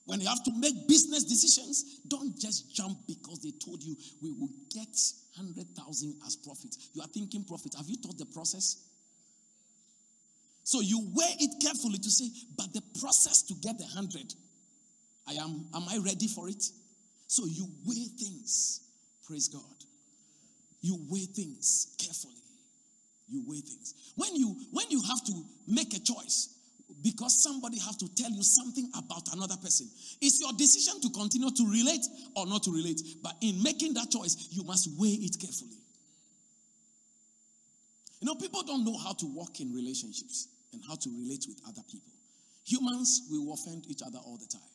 When 0.07 0.21
you 0.21 0.29
have 0.29 0.45
to 0.45 0.53
make 0.59 0.87
business 0.87 1.25
decisions, 1.25 2.01
don't 2.09 2.39
just 2.39 2.75
jump 2.75 2.99
because 3.07 3.41
they 3.41 3.53
told 3.65 3.83
you 3.83 3.97
we 4.23 4.31
will 4.31 4.51
get 4.73 4.95
100,000 5.37 6.15
as 6.27 6.37
profit. 6.37 6.77
You 6.93 7.03
are 7.03 7.09
thinking 7.09 7.45
profit. 7.45 7.75
Have 7.77 7.89
you 7.89 7.97
thought 7.97 8.19
the 8.19 8.27
process? 8.27 8.85
So 10.63 10.81
you 10.81 11.01
weigh 11.15 11.37
it 11.41 11.63
carefully 11.63 11.99
to 11.99 12.11
say, 12.11 12.29
but 12.57 12.73
the 12.73 12.83
process 13.01 13.43
to 13.43 13.55
get 13.63 13.79
the 13.79 13.85
100 13.85 14.35
I 15.27 15.33
am, 15.35 15.67
am 15.75 15.85
I 15.89 15.99
ready 16.05 16.29
for 16.29 16.49
it? 16.49 16.63
So 17.27 17.47
you 17.47 17.69
weigh 17.87 18.09
things. 18.19 18.81
Praise 19.27 19.49
God. 19.49 19.63
You 20.83 20.99
weigh 21.09 21.27
things 21.27 21.95
carefully. 21.99 22.35
You 23.27 23.43
weigh 23.47 23.61
things. 23.61 23.95
When 24.17 24.37
you 24.37 24.55
when 24.71 24.91
you 24.91 25.01
have 25.01 25.25
to 25.25 25.33
make 25.67 25.95
a 25.95 26.01
choice 26.01 26.54
because 27.05 27.43
somebody 27.43 27.79
have 27.79 27.99
to 27.99 28.09
tell 28.17 28.31
you 28.31 28.43
something 28.43 28.89
about 28.97 29.29
another 29.35 29.57
person, 29.61 29.87
it's 30.23 30.41
your 30.41 30.53
decision 30.57 30.99
to 31.03 31.11
continue 31.11 31.51
to 31.51 31.65
relate 31.71 32.01
or 32.35 32.47
not 32.47 32.63
to 32.65 32.73
relate. 32.73 32.99
But 33.23 33.37
in 33.43 33.63
making 33.63 33.93
that 33.95 34.11
choice, 34.11 34.49
you 34.51 34.65
must 34.65 34.89
weigh 34.99 35.21
it 35.21 35.37
carefully. 35.39 35.77
You 38.21 38.27
know, 38.27 38.35
people 38.37 38.63
don't 38.63 38.87
know 38.87 38.97
how 38.97 39.13
to 39.13 39.27
walk 39.27 39.61
in 39.61 39.71
relationships 39.75 40.49
and 40.73 40.81
how 40.89 40.95
to 40.95 41.11
relate 41.11 41.45
with 41.47 41.61
other 41.69 41.83
people. 41.93 42.13
Humans 42.65 43.29
will 43.31 43.53
offend 43.53 43.85
each 43.87 44.01
other 44.01 44.19
all 44.25 44.39
the 44.39 44.49
time. 44.49 44.73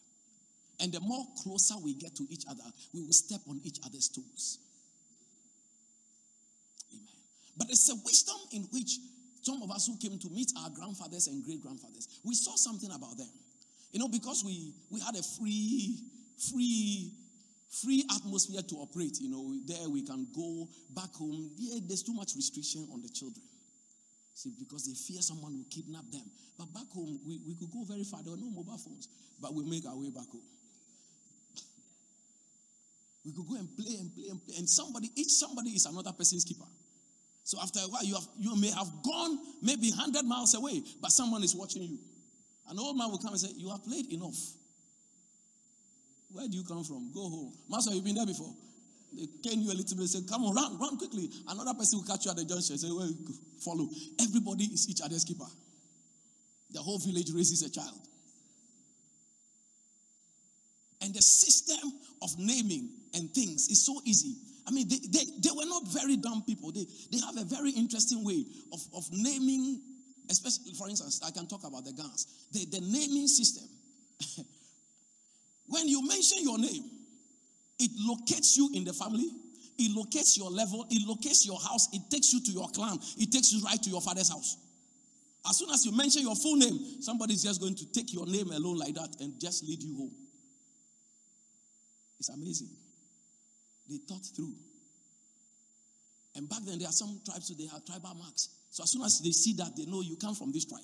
And 0.82 0.94
the 0.94 1.00
more 1.00 1.26
closer 1.42 1.74
we 1.84 1.96
get 1.96 2.16
to 2.18 2.28
each 2.30 2.46
other, 2.48 2.64
we 2.94 3.02
will 3.02 3.12
step 3.12 3.42
on 3.50 3.60
each 3.64 3.80
other's 3.84 4.08
toes. 4.08 4.60
Amen. 6.94 7.20
But 7.58 7.70
it's 7.72 7.90
a 7.90 7.96
wisdom 8.06 8.38
in 8.54 8.70
which 8.72 9.00
some 9.50 9.64
of 9.64 9.72
us 9.72 9.88
who 9.88 9.98
came 9.98 10.20
to 10.20 10.30
meet 10.30 10.52
our 10.62 10.70
grandfathers 10.70 11.28
and 11.28 11.44
great 11.44 11.62
grandfathers, 11.62 12.08
we 12.24 12.36
saw 12.36 12.56
something 12.56 12.92
about 12.92 13.18
them. 13.18 13.30
You 13.92 14.00
know, 14.00 14.08
because 14.08 14.44
we 14.46 14.74
we 14.92 15.00
had 15.02 15.16
a 15.16 15.24
free, 15.24 15.98
free, 16.38 17.12
free 17.82 18.06
atmosphere 18.16 18.62
to 18.62 18.76
operate. 18.76 19.18
You 19.20 19.32
know, 19.32 19.58
there 19.66 19.90
we 19.90 20.06
can 20.06 20.28
go 20.36 20.70
back 20.94 21.12
home. 21.16 21.50
Yeah, 21.58 21.80
there's 21.88 22.04
too 22.04 22.14
much 22.14 22.36
restriction 22.36 22.88
on 22.94 23.02
the 23.02 23.10
children. 23.10 23.42
See, 24.36 24.54
because 24.60 24.86
they 24.86 24.94
fear 24.94 25.22
someone 25.22 25.58
will 25.58 25.66
kidnap 25.70 26.06
them. 26.12 26.30
But 26.58 26.72
back 26.72 26.88
home, 26.94 27.20
we, 27.26 27.42
we 27.48 27.56
could 27.56 27.72
go 27.74 27.84
very 27.84 28.04
far. 28.04 28.22
There 28.22 28.32
were 28.32 28.38
no 28.38 28.52
mobile 28.54 28.78
phones, 28.78 29.10
but 29.42 29.54
we 29.56 29.66
make 29.66 29.86
our 29.88 29.98
way 29.98 30.12
back 30.12 30.30
home. 30.30 30.46
We 33.26 33.34
could 33.34 33.48
go 33.50 33.56
and 33.56 33.68
play 33.76 33.98
and 33.98 34.14
play 34.14 34.30
and 34.30 34.40
play. 34.46 34.56
And 34.60 34.70
somebody, 34.70 35.10
each 35.16 35.34
somebody 35.34 35.72
is 35.72 35.86
another 35.86 36.14
person's 36.14 36.46
keeper. 36.46 36.70
So 37.50 37.58
after 37.60 37.80
a 37.80 37.90
while, 37.90 38.06
you, 38.06 38.14
have, 38.14 38.28
you 38.38 38.56
may 38.56 38.70
have 38.70 38.86
gone 39.04 39.40
maybe 39.64 39.90
100 39.90 40.24
miles 40.24 40.54
away, 40.54 40.84
but 41.02 41.10
someone 41.10 41.44
is 41.44 41.56
watching 41.56 41.82
you. 41.82 41.98
An 42.70 42.78
old 42.78 42.96
man 42.96 43.10
will 43.10 43.18
come 43.18 43.32
and 43.32 43.40
say, 43.40 43.50
You 43.58 43.72
have 43.72 43.84
played 43.84 44.06
enough. 44.14 44.38
Where 46.32 46.48
do 46.48 46.56
you 46.56 46.64
come 46.64 46.84
from? 46.84 47.12
Go 47.12 47.22
home. 47.28 47.54
Master, 47.68 47.90
you've 47.90 48.06
been 48.06 48.14
there 48.14 48.28
before. 48.28 48.54
They 49.18 49.26
cane 49.42 49.64
you 49.64 49.72
a 49.72 49.74
little 49.74 49.98
bit, 49.98 50.06
say, 50.06 50.20
Come 50.30 50.44
on, 50.44 50.54
run, 50.54 50.78
run 50.78 50.96
quickly. 51.00 51.28
Another 51.48 51.74
person 51.74 51.98
will 51.98 52.06
catch 52.06 52.26
you 52.26 52.30
at 52.30 52.38
the 52.38 52.46
junction, 52.46 52.78
say, 52.78 52.92
Well, 52.92 53.10
follow. 53.66 53.90
Everybody 54.22 54.66
is 54.66 54.88
each 54.88 55.02
other's 55.02 55.26
keeper. 55.26 55.50
The 56.70 56.82
whole 56.82 57.00
village 57.00 57.32
raises 57.34 57.64
a 57.64 57.72
child. 57.72 57.98
And 61.02 61.16
the 61.16 61.22
system 61.24 61.94
of 62.22 62.30
naming 62.38 62.90
and 63.16 63.34
things 63.34 63.70
is 63.70 63.84
so 63.84 64.00
easy. 64.06 64.36
I 64.70 64.72
mean, 64.72 64.88
they, 64.88 65.00
they, 65.10 65.26
they 65.42 65.50
were 65.50 65.66
not 65.66 65.88
very 65.88 66.16
dumb 66.16 66.44
people. 66.46 66.72
They, 66.72 66.86
they 67.12 67.18
have 67.26 67.36
a 67.38 67.44
very 67.44 67.72
interesting 67.72 68.24
way 68.24 68.46
of, 68.72 68.80
of 68.96 69.04
naming, 69.12 69.82
especially, 70.30 70.74
for 70.74 70.88
instance, 70.88 71.22
I 71.26 71.32
can 71.32 71.48
talk 71.48 71.64
about 71.64 71.86
the 71.86 71.92
guns. 71.92 72.28
The, 72.52 72.66
the 72.66 72.82
naming 72.82 73.28
system. 73.28 73.68
when 75.66 75.88
you 75.88 76.08
mention 76.08 76.38
your 76.44 76.60
name, 76.60 76.84
it 77.80 77.90
locates 77.98 78.58
you 78.58 78.70
in 78.76 78.84
the 78.84 78.94
family, 78.94 79.32
it 79.80 79.96
locates 79.96 80.38
your 80.38 80.52
level, 80.52 80.86
it 80.92 81.08
locates 81.08 81.48
your 81.48 81.58
house, 81.58 81.88
it 81.92 82.04
takes 82.12 82.32
you 82.32 82.40
to 82.44 82.52
your 82.52 82.70
clan, 82.70 83.00
it 83.18 83.32
takes 83.32 83.52
you 83.52 83.64
right 83.64 83.82
to 83.82 83.90
your 83.90 84.02
father's 84.02 84.30
house. 84.30 84.56
As 85.50 85.58
soon 85.58 85.72
as 85.72 85.84
you 85.84 85.98
mention 85.98 86.22
your 86.22 86.36
full 86.36 86.58
name, 86.58 87.02
somebody's 87.02 87.42
just 87.42 87.60
going 87.60 87.74
to 87.74 87.92
take 87.92 88.14
your 88.14 88.28
name 88.28 88.52
alone 88.52 88.78
like 88.78 88.94
that 88.94 89.16
and 89.20 89.34
just 89.42 89.64
lead 89.64 89.82
you 89.82 89.96
home. 89.96 90.12
It's 92.20 92.30
amazing. 92.30 92.70
They 93.90 93.98
thought 93.98 94.26
through. 94.36 94.54
And 96.36 96.48
back 96.48 96.60
then, 96.66 96.80
there 96.80 96.88
are 96.88 96.94
some 96.94 97.20
tribes, 97.26 97.48
so 97.48 97.54
they 97.56 97.66
have 97.66 97.84
tribal 97.86 98.16
marks. 98.16 98.50
So 98.70 98.84
as 98.84 98.92
soon 98.92 99.04
as 99.04 99.20
they 99.20 99.32
see 99.32 99.54
that, 99.54 99.76
they 99.76 99.86
know 99.86 100.02
you 100.02 100.16
come 100.16 100.36
from 100.36 100.52
this 100.52 100.66
tribe. 100.66 100.82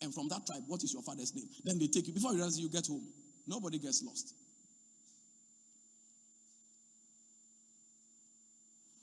And 0.00 0.14
from 0.14 0.28
that 0.28 0.46
tribe, 0.46 0.62
what 0.66 0.82
is 0.84 0.92
your 0.92 1.02
father's 1.02 1.34
name? 1.34 1.48
Then 1.64 1.78
they 1.78 1.88
take 1.88 2.06
you. 2.06 2.12
Before 2.12 2.30
you 2.30 2.36
realize 2.36 2.58
you 2.58 2.68
get 2.68 2.86
home, 2.86 3.06
nobody 3.46 3.78
gets 3.78 4.02
lost. 4.02 4.34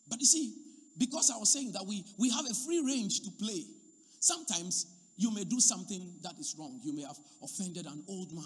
But 0.08 0.20
you 0.20 0.26
see, 0.26 0.54
because 0.98 1.32
I 1.32 1.38
was 1.38 1.52
saying 1.52 1.72
that 1.74 1.86
we, 1.86 2.06
we 2.18 2.30
have 2.30 2.46
a 2.46 2.54
free 2.54 2.82
range 2.86 3.22
to 3.22 3.32
play, 3.32 3.66
sometimes 4.20 4.86
you 5.18 5.34
may 5.34 5.44
do 5.44 5.60
something 5.60 6.14
that 6.22 6.34
is 6.40 6.56
wrong. 6.58 6.80
You 6.84 6.96
may 6.96 7.02
have 7.02 7.18
offended 7.42 7.86
an 7.88 8.04
old 8.08 8.34
man. 8.34 8.44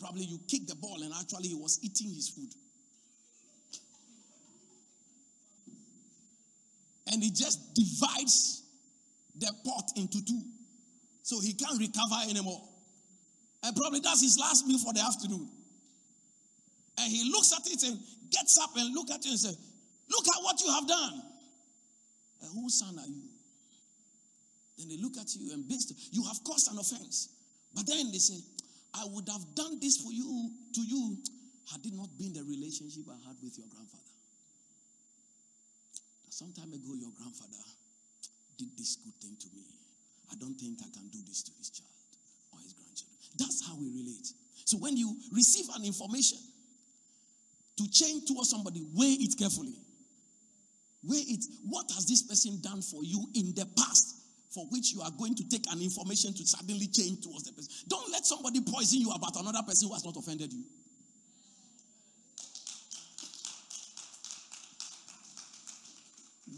Probably 0.00 0.24
you 0.24 0.40
kicked 0.48 0.68
the 0.68 0.74
ball 0.76 1.02
and 1.02 1.12
actually 1.12 1.48
he 1.48 1.54
was 1.54 1.78
eating 1.82 2.08
his 2.08 2.30
food. 2.30 2.48
And 7.12 7.22
he 7.22 7.30
just 7.30 7.74
divides 7.74 8.62
the 9.36 9.52
pot 9.64 9.90
into 9.96 10.24
two. 10.24 10.42
So 11.22 11.40
he 11.40 11.54
can't 11.54 11.78
recover 11.78 12.16
anymore. 12.28 12.62
And 13.62 13.76
probably 13.76 14.00
that's 14.00 14.22
his 14.22 14.38
last 14.38 14.66
meal 14.66 14.78
for 14.78 14.92
the 14.92 15.00
afternoon. 15.00 15.48
And 16.98 17.12
he 17.12 17.30
looks 17.30 17.52
at 17.52 17.66
it 17.70 17.82
and 17.82 17.98
gets 18.30 18.58
up 18.58 18.70
and 18.76 18.94
look 18.94 19.10
at 19.10 19.20
it 19.20 19.30
and 19.30 19.38
says, 19.38 19.58
Look 20.10 20.26
at 20.26 20.42
what 20.42 20.60
you 20.60 20.72
have 20.72 20.88
done. 20.88 21.22
And 22.42 22.50
whose 22.54 22.78
son 22.78 22.98
are 22.98 23.06
you? 23.06 23.22
Then 24.78 24.88
they 24.88 24.96
look 24.96 25.16
at 25.18 25.34
you 25.36 25.52
and 25.52 25.68
based 25.68 25.92
you 26.12 26.24
have 26.24 26.42
caused 26.42 26.72
an 26.72 26.78
offense. 26.78 27.28
But 27.74 27.86
then 27.86 28.10
they 28.10 28.18
say, 28.18 28.40
I 28.94 29.04
would 29.06 29.28
have 29.28 29.54
done 29.54 29.78
this 29.80 29.98
for 29.98 30.10
you 30.10 30.50
to 30.74 30.80
you 30.80 31.16
had 31.70 31.84
it 31.86 31.94
not 31.94 32.08
been 32.18 32.32
the 32.32 32.42
relationship 32.42 33.04
I 33.08 33.28
had 33.28 33.36
with 33.42 33.56
your 33.56 33.68
grandfather. 33.68 34.09
Some 36.40 36.54
time 36.56 36.72
ago, 36.72 36.96
your 36.96 37.12
grandfather 37.20 37.60
did 38.56 38.68
this 38.78 38.96
good 38.96 39.12
thing 39.20 39.36
to 39.40 39.48
me. 39.54 39.60
I 40.32 40.36
don't 40.40 40.54
think 40.54 40.78
I 40.80 40.88
can 40.88 41.06
do 41.12 41.18
this 41.28 41.42
to 41.42 41.52
his 41.58 41.68
child 41.68 41.92
or 42.50 42.60
his 42.64 42.72
grandchildren. 42.72 43.20
That's 43.36 43.68
how 43.68 43.76
we 43.76 43.92
relate. 43.92 44.32
So 44.64 44.78
when 44.78 44.96
you 44.96 45.14
receive 45.36 45.66
an 45.76 45.84
information 45.84 46.38
to 47.76 47.84
change 47.90 48.24
towards 48.24 48.48
somebody, 48.48 48.80
weigh 48.96 49.20
it 49.20 49.36
carefully. 49.36 49.76
Weigh 51.04 51.28
it. 51.28 51.44
What 51.68 51.92
has 51.92 52.06
this 52.06 52.22
person 52.22 52.58
done 52.62 52.80
for 52.80 53.04
you 53.04 53.20
in 53.34 53.52
the 53.52 53.68
past 53.76 54.16
for 54.48 54.64
which 54.72 54.94
you 54.94 55.02
are 55.02 55.12
going 55.18 55.34
to 55.34 55.46
take 55.46 55.70
an 55.70 55.82
information 55.82 56.32
to 56.32 56.46
suddenly 56.46 56.88
change 56.88 57.20
towards 57.20 57.44
the 57.44 57.52
person. 57.52 57.70
Don't 57.86 58.10
let 58.10 58.24
somebody 58.24 58.62
poison 58.64 59.00
you 59.00 59.10
about 59.12 59.36
another 59.36 59.60
person 59.68 59.88
who 59.88 59.94
has 59.94 60.06
not 60.06 60.16
offended 60.16 60.50
you. 60.54 60.64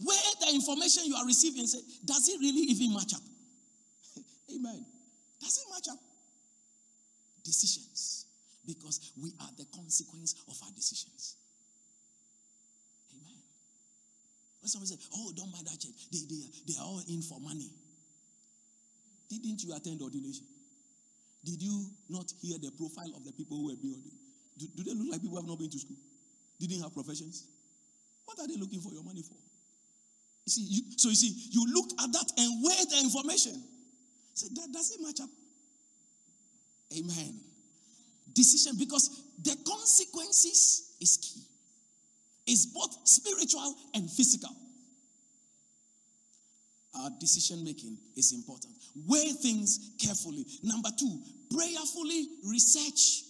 Where 0.05 0.17
the 0.41 0.42
information 0.55 1.05
you 1.07 1.17
are 1.17 1.27
receiving 1.27 1.67
say, 1.67 1.81
does 2.05 2.29
it 2.29 2.39
really 2.41 2.71
even 2.73 2.95
match 2.95 3.15
up? 3.15 3.23
Amen. 4.55 4.85
Does 5.41 5.59
it 5.59 5.67
match 5.73 5.89
up? 5.91 5.99
Decisions. 7.45 8.27
Because 8.67 9.13
we 9.21 9.33
are 9.41 9.51
the 9.59 9.67
consequence 9.75 10.37
of 10.49 10.57
our 10.65 10.71
decisions. 10.73 11.37
Amen. 13.13 13.41
When 14.61 14.69
someone 14.69 14.87
say, 14.87 14.97
Oh, 15.17 15.33
don't 15.35 15.51
buy 15.51 15.59
that 15.65 15.81
church, 15.81 15.99
they, 16.13 16.23
they, 16.31 16.43
they 16.69 16.79
are 16.79 16.87
all 16.87 17.03
in 17.09 17.23
for 17.23 17.41
money. 17.41 17.71
Didn't 19.29 19.65
you 19.65 19.75
attend 19.75 20.01
ordination? 20.01 20.47
Did 21.45 21.61
you 21.61 21.87
not 22.09 22.31
hear 22.41 22.59
the 22.59 22.71
profile 22.71 23.11
of 23.17 23.25
the 23.25 23.33
people 23.33 23.57
who 23.57 23.67
were 23.67 23.73
ordained? 23.73 24.05
Do, 24.59 24.67
do 24.77 24.83
they 24.85 24.95
look 24.95 25.11
like 25.11 25.23
people 25.23 25.37
who 25.37 25.43
have 25.43 25.49
not 25.49 25.59
been 25.59 25.71
to 25.71 25.79
school? 25.79 25.97
Didn't 26.61 26.83
have 26.83 26.95
professions? 26.95 27.49
What 28.25 28.39
are 28.39 28.47
they 28.47 28.55
looking 28.57 28.81
for 28.81 28.93
your 28.93 29.03
money 29.03 29.23
for? 29.23 29.35
See, 30.47 30.67
you, 30.69 30.83
so 30.97 31.09
you 31.09 31.15
see, 31.15 31.35
you 31.51 31.67
look 31.73 31.91
at 32.03 32.13
that 32.13 32.33
and 32.39 32.65
weigh 32.65 32.85
the 32.91 33.01
information. 33.01 33.63
Say, 34.35 34.49
that 34.55 34.73
does 34.73 34.91
it 34.91 35.01
match 35.01 35.21
up? 35.21 35.31
Amen. 36.99 37.41
Decision 38.35 38.75
because 38.79 39.23
the 39.43 39.57
consequences 39.67 40.97
is 41.01 41.17
key. 41.17 41.43
It's 42.47 42.67
both 42.67 43.07
spiritual 43.07 43.75
and 43.95 44.11
physical 44.11 44.51
our 46.95 47.11
decision 47.19 47.65
making 47.65 47.97
is 48.17 48.33
important. 48.33 48.75
Weigh 49.07 49.33
things 49.33 49.93
carefully. 49.99 50.47
Number 50.63 50.91
two, 50.99 51.21
prayerfully 51.55 52.29
research. 52.45 53.25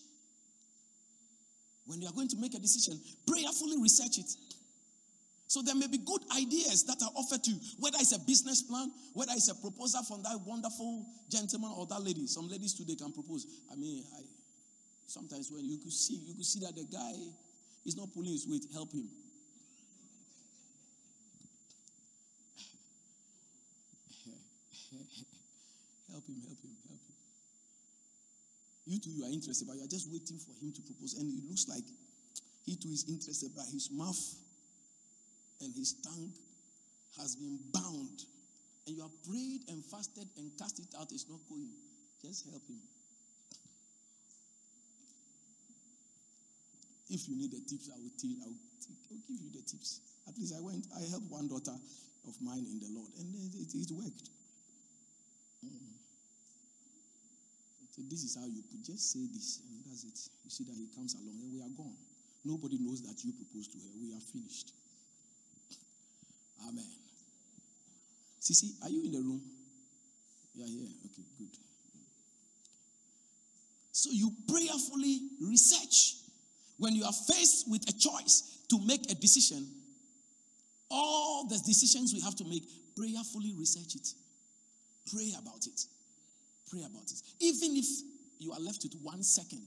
When 1.86 2.00
you 2.00 2.08
are 2.08 2.12
going 2.12 2.28
to 2.28 2.36
make 2.36 2.54
a 2.54 2.58
decision, 2.58 2.98
prayerfully 3.26 3.80
research 3.80 4.18
it. 4.18 4.30
So 5.52 5.60
there 5.60 5.74
may 5.74 5.86
be 5.86 5.98
good 5.98 6.24
ideas 6.34 6.84
that 6.84 6.96
are 7.02 7.12
offered 7.14 7.44
to 7.44 7.50
you, 7.50 7.60
whether 7.78 7.98
it's 8.00 8.16
a 8.16 8.20
business 8.20 8.62
plan, 8.62 8.90
whether 9.12 9.32
it's 9.36 9.52
a 9.52 9.54
proposal 9.54 10.02
from 10.02 10.22
that 10.22 10.40
wonderful 10.46 11.04
gentleman 11.28 11.70
or 11.76 11.84
that 11.92 12.00
lady. 12.00 12.26
Some 12.26 12.48
ladies 12.48 12.72
they 12.72 12.94
can 12.94 13.12
propose. 13.12 13.44
I 13.70 13.76
mean, 13.76 14.02
I 14.16 14.22
sometimes 15.06 15.52
when 15.52 15.68
you 15.68 15.76
could 15.76 15.92
see, 15.92 16.24
you 16.24 16.32
could 16.32 16.46
see 16.46 16.60
that 16.60 16.74
the 16.74 16.88
guy 16.88 17.12
is 17.84 17.98
not 17.98 18.08
pulling 18.14 18.32
his 18.32 18.48
weight, 18.48 18.64
help 18.72 18.94
him. 18.94 19.04
help 26.16 26.24
him, 26.32 26.40
help 26.48 26.64
him, 26.64 26.72
help 26.88 27.04
him. 27.04 27.12
You 28.86 28.98
too, 29.00 29.10
you 29.10 29.28
are 29.28 29.30
interested, 29.30 29.68
but 29.68 29.76
you 29.76 29.84
are 29.84 29.92
just 29.92 30.08
waiting 30.10 30.38
for 30.40 30.56
him 30.64 30.72
to 30.72 30.80
propose. 30.80 31.12
And 31.20 31.28
it 31.28 31.44
looks 31.44 31.68
like 31.68 31.84
he 32.64 32.76
too 32.76 32.88
is 32.88 33.04
interested, 33.06 33.50
but 33.54 33.66
his 33.70 33.90
mouth 33.92 34.16
and 35.62 35.72
his 35.74 35.94
tongue 36.02 36.34
has 37.18 37.36
been 37.36 37.58
bound. 37.72 38.18
And 38.86 38.96
you 38.96 39.02
have 39.02 39.14
prayed 39.22 39.62
and 39.70 39.84
fasted 39.84 40.26
and 40.36 40.50
cast 40.58 40.80
it 40.80 40.90
out, 40.98 41.08
it's 41.12 41.30
not 41.30 41.38
going. 41.48 41.70
Just 42.20 42.50
help 42.50 42.66
him. 42.66 42.82
If 47.10 47.28
you 47.28 47.36
need 47.36 47.52
the 47.52 47.62
tips, 47.62 47.90
I 47.92 47.98
will 48.00 48.14
tell 48.18 48.34
I 48.42 48.48
will, 48.48 48.58
I 48.58 49.12
will 49.12 49.24
give 49.28 49.38
you 49.38 49.52
the 49.52 49.62
tips. 49.62 50.00
At 50.26 50.34
least 50.38 50.54
I 50.56 50.60
went, 50.64 50.86
I 50.96 51.02
helped 51.10 51.30
one 51.30 51.46
daughter 51.46 51.76
of 52.26 52.34
mine 52.40 52.64
in 52.64 52.78
the 52.80 52.90
Lord, 52.94 53.10
and 53.18 53.26
it, 53.52 53.74
it, 53.74 53.90
worked. 53.92 54.30
Mm. 55.60 55.92
This 58.08 58.24
is 58.24 58.38
how 58.38 58.46
you 58.46 58.62
put. 58.64 58.82
Just 58.82 59.12
say 59.12 59.26
this, 59.28 59.60
and 59.68 59.76
that's 59.84 60.04
it. 60.08 60.18
You 60.42 60.50
see 60.50 60.64
that 60.64 60.74
he 60.78 60.88
comes 60.96 61.14
along, 61.20 61.36
and 61.42 61.52
we 61.52 61.60
are 61.60 61.74
gone. 61.76 61.98
Nobody 62.44 62.78
knows 62.80 63.02
that 63.02 63.20
you 63.22 63.32
proposed 63.36 63.72
to 63.72 63.78
her. 63.78 63.92
We 64.00 64.14
are 64.16 64.24
finished. 64.32 64.72
Amen. 66.68 66.84
Sisi, 68.40 68.70
are 68.82 68.88
you 68.90 69.04
in 69.04 69.12
the 69.12 69.20
room? 69.20 69.40
You 70.54 70.64
are 70.64 70.68
here. 70.68 70.88
Okay, 71.06 71.22
good. 71.38 71.56
So 73.92 74.10
you 74.12 74.32
prayerfully 74.48 75.20
research. 75.40 76.16
When 76.78 76.94
you 76.96 77.04
are 77.04 77.12
faced 77.12 77.70
with 77.70 77.88
a 77.88 77.92
choice 77.92 78.64
to 78.70 78.78
make 78.84 79.10
a 79.10 79.14
decision, 79.14 79.64
all 80.90 81.46
the 81.46 81.58
decisions 81.64 82.12
we 82.12 82.20
have 82.20 82.34
to 82.36 82.44
make, 82.44 82.64
prayerfully 82.96 83.54
research 83.56 83.94
it. 83.94 84.08
Pray 85.12 85.32
about 85.38 85.66
it. 85.66 85.80
Pray 86.68 86.80
about 86.80 87.04
it. 87.04 87.22
Even 87.40 87.76
if 87.76 87.86
you 88.38 88.52
are 88.52 88.60
left 88.60 88.82
with 88.82 88.94
one 89.02 89.22
second 89.22 89.66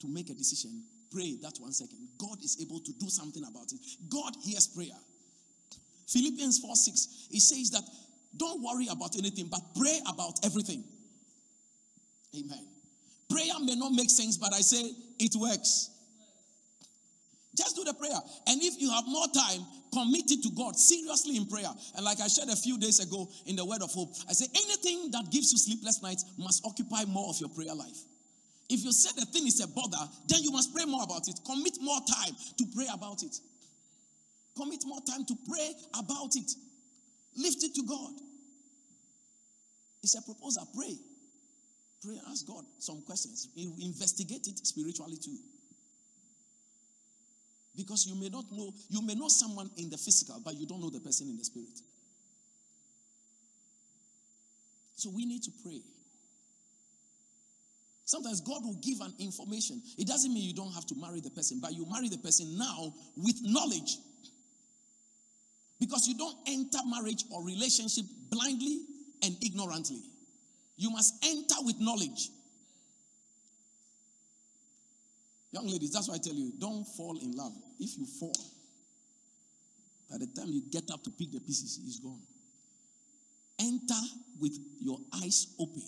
to 0.00 0.08
make 0.08 0.30
a 0.30 0.34
decision, 0.34 0.84
pray 1.10 1.36
that 1.42 1.54
one 1.58 1.72
second. 1.72 1.98
God 2.18 2.38
is 2.44 2.58
able 2.62 2.80
to 2.80 2.92
do 2.92 3.08
something 3.08 3.42
about 3.44 3.72
it. 3.72 3.80
God 4.08 4.34
hears 4.44 4.68
prayer. 4.68 4.98
Philippians 6.08 6.58
4 6.58 6.74
6, 6.74 7.28
it 7.30 7.40
says 7.40 7.70
that 7.70 7.82
don't 8.36 8.62
worry 8.62 8.88
about 8.90 9.16
anything, 9.16 9.48
but 9.50 9.60
pray 9.76 10.00
about 10.08 10.44
everything. 10.44 10.84
Amen. 12.36 12.66
Prayer 13.28 13.58
may 13.62 13.74
not 13.76 13.92
make 13.92 14.10
sense, 14.10 14.36
but 14.36 14.52
I 14.52 14.60
say 14.60 14.90
it 15.18 15.34
works. 15.36 15.90
Just 17.56 17.76
do 17.76 17.84
the 17.84 17.92
prayer. 17.94 18.18
And 18.46 18.62
if 18.62 18.80
you 18.80 18.90
have 18.90 19.04
more 19.06 19.26
time, 19.28 19.60
commit 19.92 20.30
it 20.30 20.42
to 20.42 20.50
God 20.56 20.76
seriously 20.76 21.36
in 21.36 21.46
prayer. 21.46 21.68
And 21.96 22.04
like 22.04 22.20
I 22.20 22.28
shared 22.28 22.48
a 22.48 22.56
few 22.56 22.78
days 22.78 23.00
ago 23.00 23.28
in 23.46 23.56
the 23.56 23.64
Word 23.64 23.82
of 23.82 23.92
Hope, 23.92 24.14
I 24.28 24.32
say 24.32 24.46
anything 24.54 25.10
that 25.12 25.30
gives 25.30 25.52
you 25.52 25.58
sleepless 25.58 26.02
nights 26.02 26.24
must 26.38 26.64
occupy 26.64 27.04
more 27.04 27.28
of 27.28 27.38
your 27.40 27.50
prayer 27.50 27.74
life. 27.74 27.98
If 28.70 28.84
you 28.84 28.92
say 28.92 29.10
the 29.20 29.26
thing 29.26 29.46
is 29.46 29.60
a 29.60 29.68
bother, 29.68 30.00
then 30.28 30.42
you 30.42 30.50
must 30.50 30.74
pray 30.74 30.86
more 30.86 31.02
about 31.04 31.28
it. 31.28 31.38
Commit 31.44 31.76
more 31.82 32.00
time 32.08 32.34
to 32.56 32.64
pray 32.74 32.86
about 32.92 33.22
it. 33.22 33.36
Commit 34.56 34.80
more 34.84 35.00
time 35.00 35.24
to 35.24 35.34
pray 35.48 35.74
about 35.98 36.30
it. 36.34 36.50
Lift 37.36 37.64
it 37.64 37.74
to 37.74 37.82
God. 37.88 38.12
It's 40.02 40.14
a 40.16 40.22
proposal. 40.22 40.68
Pray. 40.76 40.96
Pray, 42.04 42.18
ask 42.30 42.46
God 42.46 42.64
some 42.78 43.02
questions. 43.02 43.48
Investigate 43.56 44.46
it 44.48 44.66
spiritually 44.66 45.16
too. 45.16 45.38
Because 47.74 48.06
you 48.06 48.20
may 48.20 48.28
not 48.28 48.44
know, 48.52 48.72
you 48.90 49.00
may 49.00 49.14
know 49.14 49.28
someone 49.28 49.70
in 49.78 49.88
the 49.88 49.96
physical, 49.96 50.40
but 50.44 50.54
you 50.54 50.66
don't 50.66 50.80
know 50.80 50.90
the 50.90 51.00
person 51.00 51.28
in 51.28 51.38
the 51.38 51.44
spirit. 51.44 51.78
So 54.96 55.10
we 55.14 55.24
need 55.24 55.42
to 55.44 55.50
pray. 55.64 55.80
Sometimes 58.04 58.42
God 58.42 58.62
will 58.62 58.78
give 58.82 59.00
an 59.00 59.14
information. 59.18 59.80
It 59.96 60.06
doesn't 60.06 60.34
mean 60.34 60.42
you 60.42 60.54
don't 60.54 60.72
have 60.74 60.86
to 60.86 60.94
marry 61.00 61.20
the 61.20 61.30
person, 61.30 61.60
but 61.62 61.72
you 61.72 61.86
marry 61.90 62.08
the 62.08 62.18
person 62.18 62.58
now 62.58 62.92
with 63.16 63.36
knowledge. 63.42 63.96
Because 65.92 66.08
you 66.08 66.16
don't 66.16 66.38
enter 66.46 66.78
marriage 66.86 67.24
or 67.30 67.44
relationship 67.44 68.06
blindly 68.30 68.80
and 69.22 69.36
ignorantly. 69.44 70.00
You 70.78 70.88
must 70.88 71.22
enter 71.22 71.56
with 71.66 71.78
knowledge. 71.80 72.30
Young 75.50 75.66
ladies, 75.66 75.92
that's 75.92 76.08
why 76.08 76.14
I 76.14 76.18
tell 76.18 76.32
you 76.32 76.50
don't 76.58 76.84
fall 76.96 77.18
in 77.20 77.32
love. 77.32 77.52
If 77.78 77.98
you 77.98 78.06
fall, 78.06 78.32
by 80.10 80.16
the 80.16 80.28
time 80.28 80.46
you 80.48 80.62
get 80.70 80.90
up 80.90 81.04
to 81.04 81.10
pick 81.10 81.30
the 81.30 81.40
pieces, 81.40 81.78
it's 81.84 81.98
gone. 81.98 82.22
Enter 83.60 84.02
with 84.40 84.58
your 84.80 84.96
eyes 85.22 85.48
open, 85.60 85.82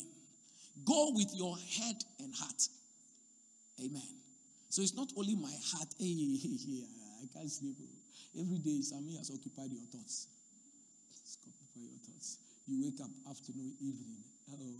go 0.84 1.12
with 1.14 1.30
your 1.32 1.56
head 1.56 1.96
and 2.20 2.34
heart. 2.34 2.68
Amen. 3.82 4.02
So 4.68 4.82
it's 4.82 4.94
not 4.94 5.08
only 5.16 5.34
my 5.34 5.54
heart, 5.72 5.88
hey, 5.98 6.04
hey, 6.42 6.58
hey, 6.58 6.82
I 7.22 7.38
can't 7.38 7.50
sleep. 7.50 7.78
Every 8.38 8.58
day, 8.58 8.80
Sammy 8.82 9.16
has 9.16 9.30
occupied 9.30 9.70
your 9.70 9.86
thoughts. 9.92 10.26
It's 11.22 11.38
occupied 11.46 11.86
your 11.86 11.98
thoughts. 12.02 12.38
You 12.66 12.82
wake 12.82 13.00
up 13.00 13.10
afternoon, 13.30 13.74
evening. 13.80 14.24
Oh, 14.50 14.74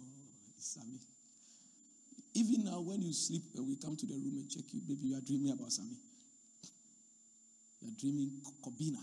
Sammy. 0.59 0.99
Even 2.35 2.65
now, 2.65 2.81
when 2.81 3.01
you 3.01 3.13
sleep 3.13 3.43
and 3.55 3.69
we 3.69 3.77
come 3.77 3.95
to 3.97 4.07
the 4.07 4.15
room 4.15 4.39
and 4.43 4.51
check 4.51 4.65
you, 4.73 4.81
baby, 4.81 5.07
you 5.09 5.17
are 5.17 5.21
dreaming 5.21 5.53
about 5.53 5.71
Sammy. 5.71 5.97
You 7.81 7.89
are 7.89 7.95
dreaming 7.97 8.33
Kobina. 8.65 8.99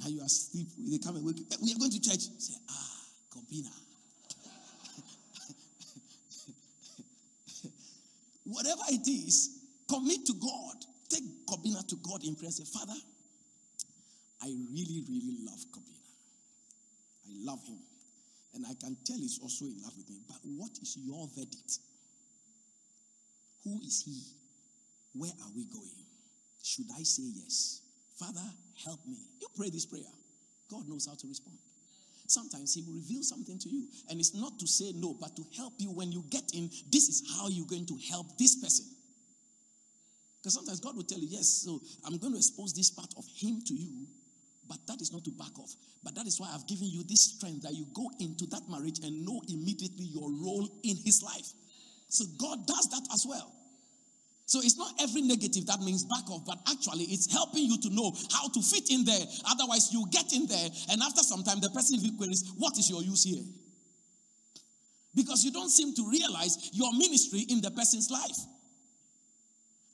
Now 0.00 0.08
you 0.08 0.20
are 0.22 0.26
asleep. 0.26 0.66
They 0.90 0.98
come 0.98 1.16
and 1.16 1.24
wake 1.24 1.38
you. 1.38 1.46
We 1.62 1.72
are 1.72 1.78
going 1.78 1.92
to 1.92 2.00
church. 2.00 2.26
Say, 2.38 2.54
ah, 2.68 2.96
Kobina. 3.30 3.70
Whatever 8.44 8.82
it 8.88 9.06
is, 9.06 9.59
commit 9.90 10.24
to 10.26 10.34
God. 10.34 10.76
Take 11.10 11.24
Kobina 11.46 11.86
to 11.88 11.96
God 11.96 12.22
in 12.22 12.36
prayer. 12.36 12.50
Say, 12.52 12.64
Father, 12.64 12.94
I 14.40 14.46
really, 14.46 15.02
really 15.10 15.36
love 15.44 15.58
Kobina. 15.74 16.06
I 17.26 17.32
love 17.44 17.66
him. 17.66 17.78
And 18.54 18.64
I 18.66 18.74
can 18.80 18.96
tell 19.04 19.18
he's 19.18 19.38
also 19.42 19.64
in 19.64 19.82
love 19.82 19.92
with 19.96 20.08
me. 20.08 20.22
But 20.26 20.38
what 20.56 20.70
is 20.80 20.96
your 21.02 21.28
verdict? 21.36 21.78
Who 23.64 23.80
is 23.84 24.02
he? 24.06 24.22
Where 25.18 25.32
are 25.42 25.50
we 25.54 25.66
going? 25.66 26.06
Should 26.62 26.86
I 26.96 27.02
say 27.02 27.24
yes? 27.34 27.82
Father, 28.18 28.46
help 28.84 29.00
me. 29.06 29.18
You 29.40 29.48
pray 29.56 29.70
this 29.70 29.86
prayer. 29.86 30.12
God 30.70 30.88
knows 30.88 31.06
how 31.06 31.14
to 31.14 31.26
respond. 31.26 31.58
Sometimes 32.26 32.74
He 32.74 32.82
will 32.82 32.94
reveal 32.94 33.22
something 33.22 33.58
to 33.58 33.68
you. 33.68 33.86
And 34.08 34.20
it's 34.20 34.34
not 34.34 34.58
to 34.60 34.66
say 34.66 34.92
no, 34.94 35.16
but 35.20 35.34
to 35.36 35.44
help 35.56 35.74
you 35.78 35.90
when 35.90 36.12
you 36.12 36.24
get 36.30 36.44
in. 36.54 36.70
This 36.90 37.08
is 37.08 37.36
how 37.36 37.48
you're 37.48 37.66
going 37.66 37.86
to 37.86 37.98
help 38.08 38.38
this 38.38 38.54
person. 38.56 38.86
Because 40.40 40.54
sometimes 40.54 40.80
God 40.80 40.96
will 40.96 41.04
tell 41.04 41.18
you, 41.18 41.28
yes, 41.28 41.62
so 41.64 41.80
I'm 42.04 42.16
going 42.16 42.32
to 42.32 42.38
expose 42.38 42.72
this 42.72 42.90
part 42.90 43.12
of 43.16 43.24
Him 43.36 43.60
to 43.66 43.74
you 43.74 44.06
but 44.70 44.78
that 44.86 45.02
is 45.02 45.12
not 45.12 45.24
to 45.24 45.32
back 45.32 45.58
off. 45.58 45.74
But 46.04 46.14
that 46.14 46.28
is 46.28 46.38
why 46.38 46.48
I've 46.54 46.66
given 46.68 46.86
you 46.86 47.02
this 47.02 47.34
strength 47.34 47.62
that 47.62 47.74
you 47.74 47.86
go 47.92 48.08
into 48.20 48.46
that 48.54 48.62
marriage 48.70 49.00
and 49.02 49.26
know 49.26 49.42
immediately 49.50 50.06
your 50.06 50.30
role 50.30 50.70
in 50.84 50.96
his 51.04 51.20
life. 51.24 51.50
So 52.08 52.24
God 52.38 52.64
does 52.68 52.88
that 52.90 53.02
as 53.12 53.26
well. 53.28 53.50
So 54.46 54.60
it's 54.62 54.78
not 54.78 54.94
every 55.00 55.22
negative 55.22 55.66
that 55.66 55.80
means 55.80 56.04
back 56.04 56.30
off, 56.30 56.46
but 56.46 56.58
actually 56.70 57.04
it's 57.10 57.30
helping 57.32 57.64
you 57.64 57.78
to 57.82 57.90
know 57.90 58.14
how 58.30 58.48
to 58.48 58.62
fit 58.62 58.90
in 58.90 59.04
there. 59.04 59.26
Otherwise, 59.50 59.90
you 59.92 60.06
get 60.10 60.32
in 60.32 60.46
there, 60.46 60.68
and 60.90 61.02
after 61.02 61.22
some 61.22 61.42
time, 61.42 61.60
the 61.60 61.70
person 61.70 61.98
queries, 62.16 62.52
What 62.56 62.78
is 62.78 62.88
your 62.88 63.02
use 63.02 63.24
here? 63.24 63.42
Because 65.14 65.44
you 65.44 65.50
don't 65.50 65.70
seem 65.70 65.94
to 65.96 66.08
realize 66.08 66.70
your 66.72 66.92
ministry 66.94 67.44
in 67.48 67.60
the 67.60 67.70
person's 67.72 68.10
life. 68.10 68.38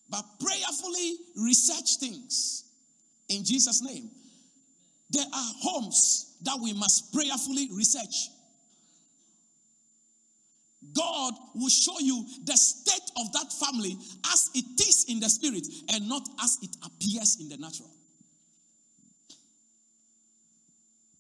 But 0.09 0.25
prayerfully 0.41 1.17
research 1.37 1.97
things 1.99 2.65
in 3.29 3.45
Jesus' 3.45 3.83
name. 3.83 4.11
There 5.11 5.25
are 5.25 5.53
homes 5.61 6.37
that 6.43 6.59
we 6.61 6.73
must 6.73 7.13
prayerfully 7.13 7.69
research. 7.73 8.31
God 10.95 11.35
will 11.55 11.69
show 11.69 11.99
you 12.01 12.25
the 12.45 12.57
state 12.57 13.11
of 13.19 13.33
that 13.33 13.53
family 13.53 13.97
as 14.33 14.51
it 14.55 14.81
is 14.81 15.07
in 15.09 15.21
the 15.21 15.29
spirit 15.29 15.67
and 15.93 16.09
not 16.09 16.29
as 16.43 16.59
it 16.63 16.71
appears 16.85 17.39
in 17.41 17.49
the 17.49 17.57
natural. 17.57 17.91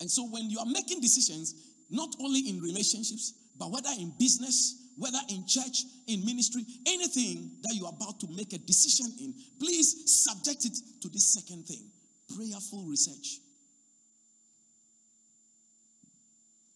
And 0.01 0.11
so, 0.11 0.28
when 0.28 0.51
you 0.51 0.59
are 0.59 0.66
making 0.66 1.01
decisions, 1.01 1.55
not 1.91 2.14
only 2.20 2.41
in 2.49 2.61
relationships, 2.61 3.32
but 3.59 3.70
whether 3.70 3.89
in 3.99 4.12
business, 4.18 4.86
whether 4.97 5.18
in 5.28 5.47
church, 5.47 5.84
in 6.07 6.24
ministry, 6.24 6.64
anything 6.86 7.51
that 7.62 7.74
you 7.74 7.84
are 7.86 7.92
about 7.92 8.18
to 8.20 8.28
make 8.28 8.53
a 8.53 8.59
decision 8.59 9.07
in, 9.20 9.34
please 9.59 10.11
subject 10.24 10.64
it 10.64 10.76
to 11.03 11.09
this 11.09 11.32
second 11.32 11.66
thing 11.66 11.90
prayerful 12.34 12.84
research. 12.84 13.38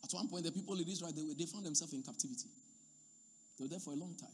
At 0.04 0.12
one 0.12 0.28
point, 0.28 0.44
the 0.44 0.52
people 0.52 0.74
in 0.78 0.88
Israel, 0.88 1.12
they, 1.14 1.22
they 1.36 1.46
found 1.46 1.64
themselves 1.64 1.92
in 1.92 2.02
captivity. 2.02 2.48
They 3.58 3.64
were 3.64 3.68
there 3.68 3.80
for 3.80 3.92
a 3.92 3.96
long 3.96 4.14
time. 4.14 4.30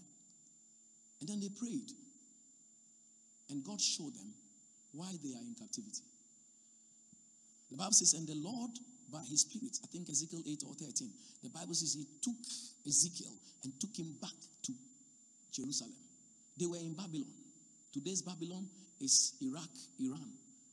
And 1.21 1.29
then 1.29 1.41
they 1.41 1.49
prayed. 1.49 1.91
And 3.51 3.65
God 3.65 3.81
showed 3.81 4.15
them 4.15 4.33
why 4.93 5.13
they 5.23 5.35
are 5.35 5.43
in 5.43 5.55
captivity. 5.59 6.03
The 7.71 7.77
Bible 7.77 7.93
says, 7.93 8.15
and 8.15 8.27
the 8.27 8.37
Lord, 8.37 8.71
by 9.13 9.23
his 9.29 9.43
spirit, 9.43 9.79
I 9.83 9.87
think 9.87 10.09
Ezekiel 10.09 10.43
8 10.47 10.63
or 10.67 10.75
13, 10.75 11.11
the 11.43 11.51
Bible 11.51 11.75
says 11.75 11.95
he 11.95 12.07
took 12.23 12.39
Ezekiel 12.87 13.33
and 13.65 13.73
took 13.81 13.97
him 13.97 14.15
back 14.21 14.37
to 14.65 14.73
Jerusalem. 15.53 15.95
They 16.59 16.67
were 16.67 16.81
in 16.81 16.95
Babylon. 16.95 17.31
Today's 17.93 18.23
Babylon 18.23 18.67
is 19.01 19.35
Iraq, 19.41 19.71
Iran. 20.01 20.31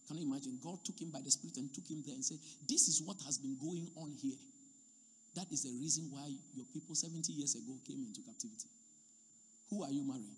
Can 0.07 0.17
you 0.17 0.27
imagine? 0.27 0.59
God 0.63 0.83
took 0.83 0.99
him 0.99 1.11
by 1.11 1.21
the 1.23 1.31
Spirit 1.31 1.57
and 1.57 1.73
took 1.73 1.87
him 1.87 2.03
there 2.05 2.15
and 2.15 2.23
said, 2.23 2.37
This 2.67 2.87
is 2.87 3.01
what 3.05 3.17
has 3.25 3.37
been 3.37 3.55
going 3.61 3.87
on 3.95 4.11
here. 4.21 4.39
That 5.35 5.47
is 5.51 5.63
the 5.63 5.73
reason 5.79 6.11
why 6.11 6.29
your 6.53 6.65
people 6.73 6.95
70 6.95 7.31
years 7.33 7.55
ago 7.55 7.73
came 7.87 8.03
into 8.05 8.21
captivity. 8.21 8.69
Who 9.69 9.83
are 9.83 9.91
you 9.91 10.03
marrying? 10.05 10.37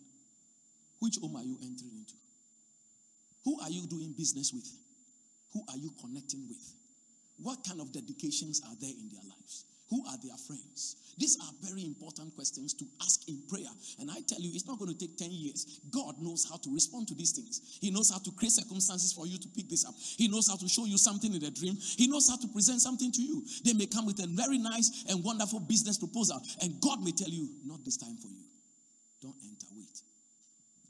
Which 1.00 1.18
home 1.20 1.36
are 1.36 1.43
you 1.43 1.58
entering 1.62 1.98
into? 1.98 2.16
Who 3.43 3.60
are 3.62 3.70
you 3.70 3.86
doing 3.88 4.14
business 4.18 4.54
with? 4.54 4.66
Who 5.54 5.62
are 5.70 5.78
you 5.78 5.91
connecting 6.00 6.48
with? 6.48 6.62
What 7.38 7.60
kind 7.68 7.82
of 7.82 7.92
dedications 7.92 8.62
are 8.66 8.76
there 8.80 8.90
in 8.90 9.10
their 9.10 9.24
lives? 9.24 9.66
Who 9.90 10.04
are 10.08 10.18
their 10.24 10.38
friends? 10.48 10.96
These 11.18 11.38
are 11.42 11.54
very 11.62 11.86
important 11.86 12.36
questions 12.36 12.74
to 12.74 12.86
ask 13.02 13.30
in 13.30 13.42
prayer. 13.48 13.70
And 14.00 14.10
I 14.10 14.20
tell 14.28 14.40
you, 14.40 14.52
it's 14.54 14.66
not 14.66 14.80
going 14.80 14.92
to 14.92 14.98
take 14.98 15.16
10 15.16 15.32
years. 15.32 15.80
God 15.92 16.16
knows 16.20 16.48
how 16.50 16.58
to 16.58 16.74
respond 16.74 17.08
to 17.10 17.16
these 17.16 17.32
things. 17.32 17.78
He 17.80 17.92
knows 17.92 18.10
how 18.10 18.18
to 18.18 18.32
create 18.32 18.52
circumstances 18.52 19.14
for 19.14 19.28
you 19.28 19.38
to 19.38 19.48
pick 19.56 19.70
this 19.70 19.86
up. 19.86 19.94
He 20.18 20.28
knows 20.28 20.50
how 20.50 20.56
to 20.56 20.68
show 20.68 20.86
you 20.86 20.98
something 20.98 21.34
in 21.34 21.44
a 21.44 21.52
dream. 21.52 21.78
He 21.80 22.08
knows 22.08 22.28
how 22.28 22.38
to 22.38 22.48
present 22.48 22.82
something 22.82 23.12
to 23.12 23.22
you. 23.22 23.46
They 23.64 23.74
may 23.74 23.86
come 23.86 24.06
with 24.06 24.20
a 24.20 24.28
very 24.28 24.58
nice 24.58 25.06
and 25.08 25.24
wonderful 25.24 25.60
business 25.60 25.98
proposal, 25.98 26.42
and 26.62 26.82
God 26.82 27.04
may 27.04 27.12
tell 27.12 27.30
you, 27.30 27.48
not 27.66 27.86
this 27.86 27.98
time 27.98 28.18
for 28.18 28.28
you. 28.28 28.44
Don't 29.22 29.38
enter, 29.44 29.68
wait. 29.76 30.02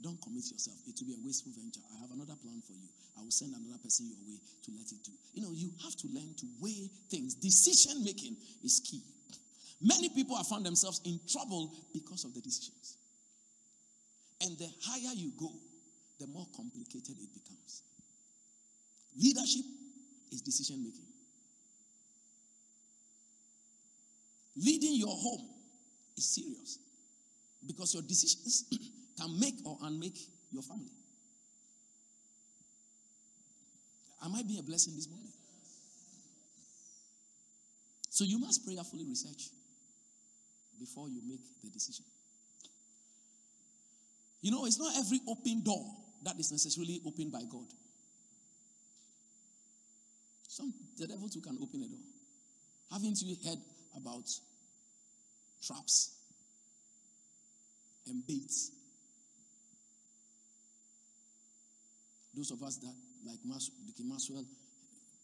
Don't 0.01 0.21
commit 0.21 0.45
yourself. 0.51 0.77
It 0.87 0.95
will 0.99 1.07
be 1.07 1.13
a 1.13 1.23
wasteful 1.25 1.51
venture. 1.55 1.81
I 1.95 2.01
have 2.01 2.11
another 2.11 2.35
plan 2.41 2.61
for 2.65 2.73
you. 2.73 2.89
I 3.17 3.21
will 3.23 3.31
send 3.31 3.55
another 3.55 3.79
person 3.81 4.07
your 4.07 4.19
way 4.27 4.37
to 4.37 4.69
let 4.75 4.91
it 4.91 5.01
do. 5.03 5.11
You 5.33 5.41
know, 5.43 5.53
you 5.53 5.71
have 5.83 5.95
to 5.95 6.07
learn 6.13 6.35
to 6.37 6.45
weigh 6.59 6.89
things. 7.09 7.35
Decision 7.35 8.03
making 8.03 8.35
is 8.63 8.81
key. 8.83 9.01
Many 9.81 10.09
people 10.09 10.35
have 10.35 10.47
found 10.47 10.65
themselves 10.65 11.01
in 11.05 11.19
trouble 11.27 11.73
because 11.93 12.25
of 12.25 12.33
the 12.33 12.41
decisions. 12.41 12.97
And 14.41 14.57
the 14.57 14.69
higher 14.83 15.13
you 15.15 15.31
go, 15.37 15.51
the 16.19 16.27
more 16.27 16.47
complicated 16.55 17.15
it 17.19 17.33
becomes. 17.33 17.83
Leadership 19.17 19.65
is 20.31 20.41
decision 20.41 20.83
making. 20.83 21.07
Leading 24.57 24.95
your 24.95 25.15
home 25.15 25.49
is 26.17 26.25
serious 26.25 26.79
because 27.65 27.93
your 27.93 28.03
decisions 28.03 28.65
can 29.17 29.39
make 29.39 29.55
or 29.65 29.77
unmake 29.83 30.19
your 30.51 30.61
family. 30.61 30.91
I 34.21 34.27
might 34.27 34.47
be 34.47 34.57
a 34.59 34.63
blessing 34.63 34.95
this 34.95 35.07
morning? 35.09 35.31
So 38.09 38.23
you 38.23 38.39
must 38.39 38.65
prayerfully 38.65 39.05
research 39.05 39.49
before 40.79 41.09
you 41.09 41.21
make 41.27 41.41
the 41.63 41.69
decision. 41.69 42.05
You 44.41 44.51
know, 44.51 44.65
it's 44.65 44.79
not 44.79 44.95
every 44.97 45.19
open 45.27 45.63
door 45.63 45.85
that 46.23 46.39
is 46.39 46.51
necessarily 46.51 47.01
opened 47.05 47.31
by 47.31 47.41
God. 47.51 47.67
Some 50.47 50.73
the 50.97 51.07
devil 51.07 51.27
too 51.27 51.41
can 51.41 51.57
open 51.61 51.83
a 51.83 51.87
door. 51.87 51.99
Haven't 52.91 53.21
you 53.21 53.35
heard 53.43 53.59
about 53.97 54.29
traps 55.61 56.15
and 58.07 58.25
baits? 58.25 58.71
Those 62.35 62.51
of 62.51 62.61
us 62.63 62.77
that 62.77 62.93
like 63.25 63.39
Mas- 63.43 63.71
Maxwell, 64.03 64.45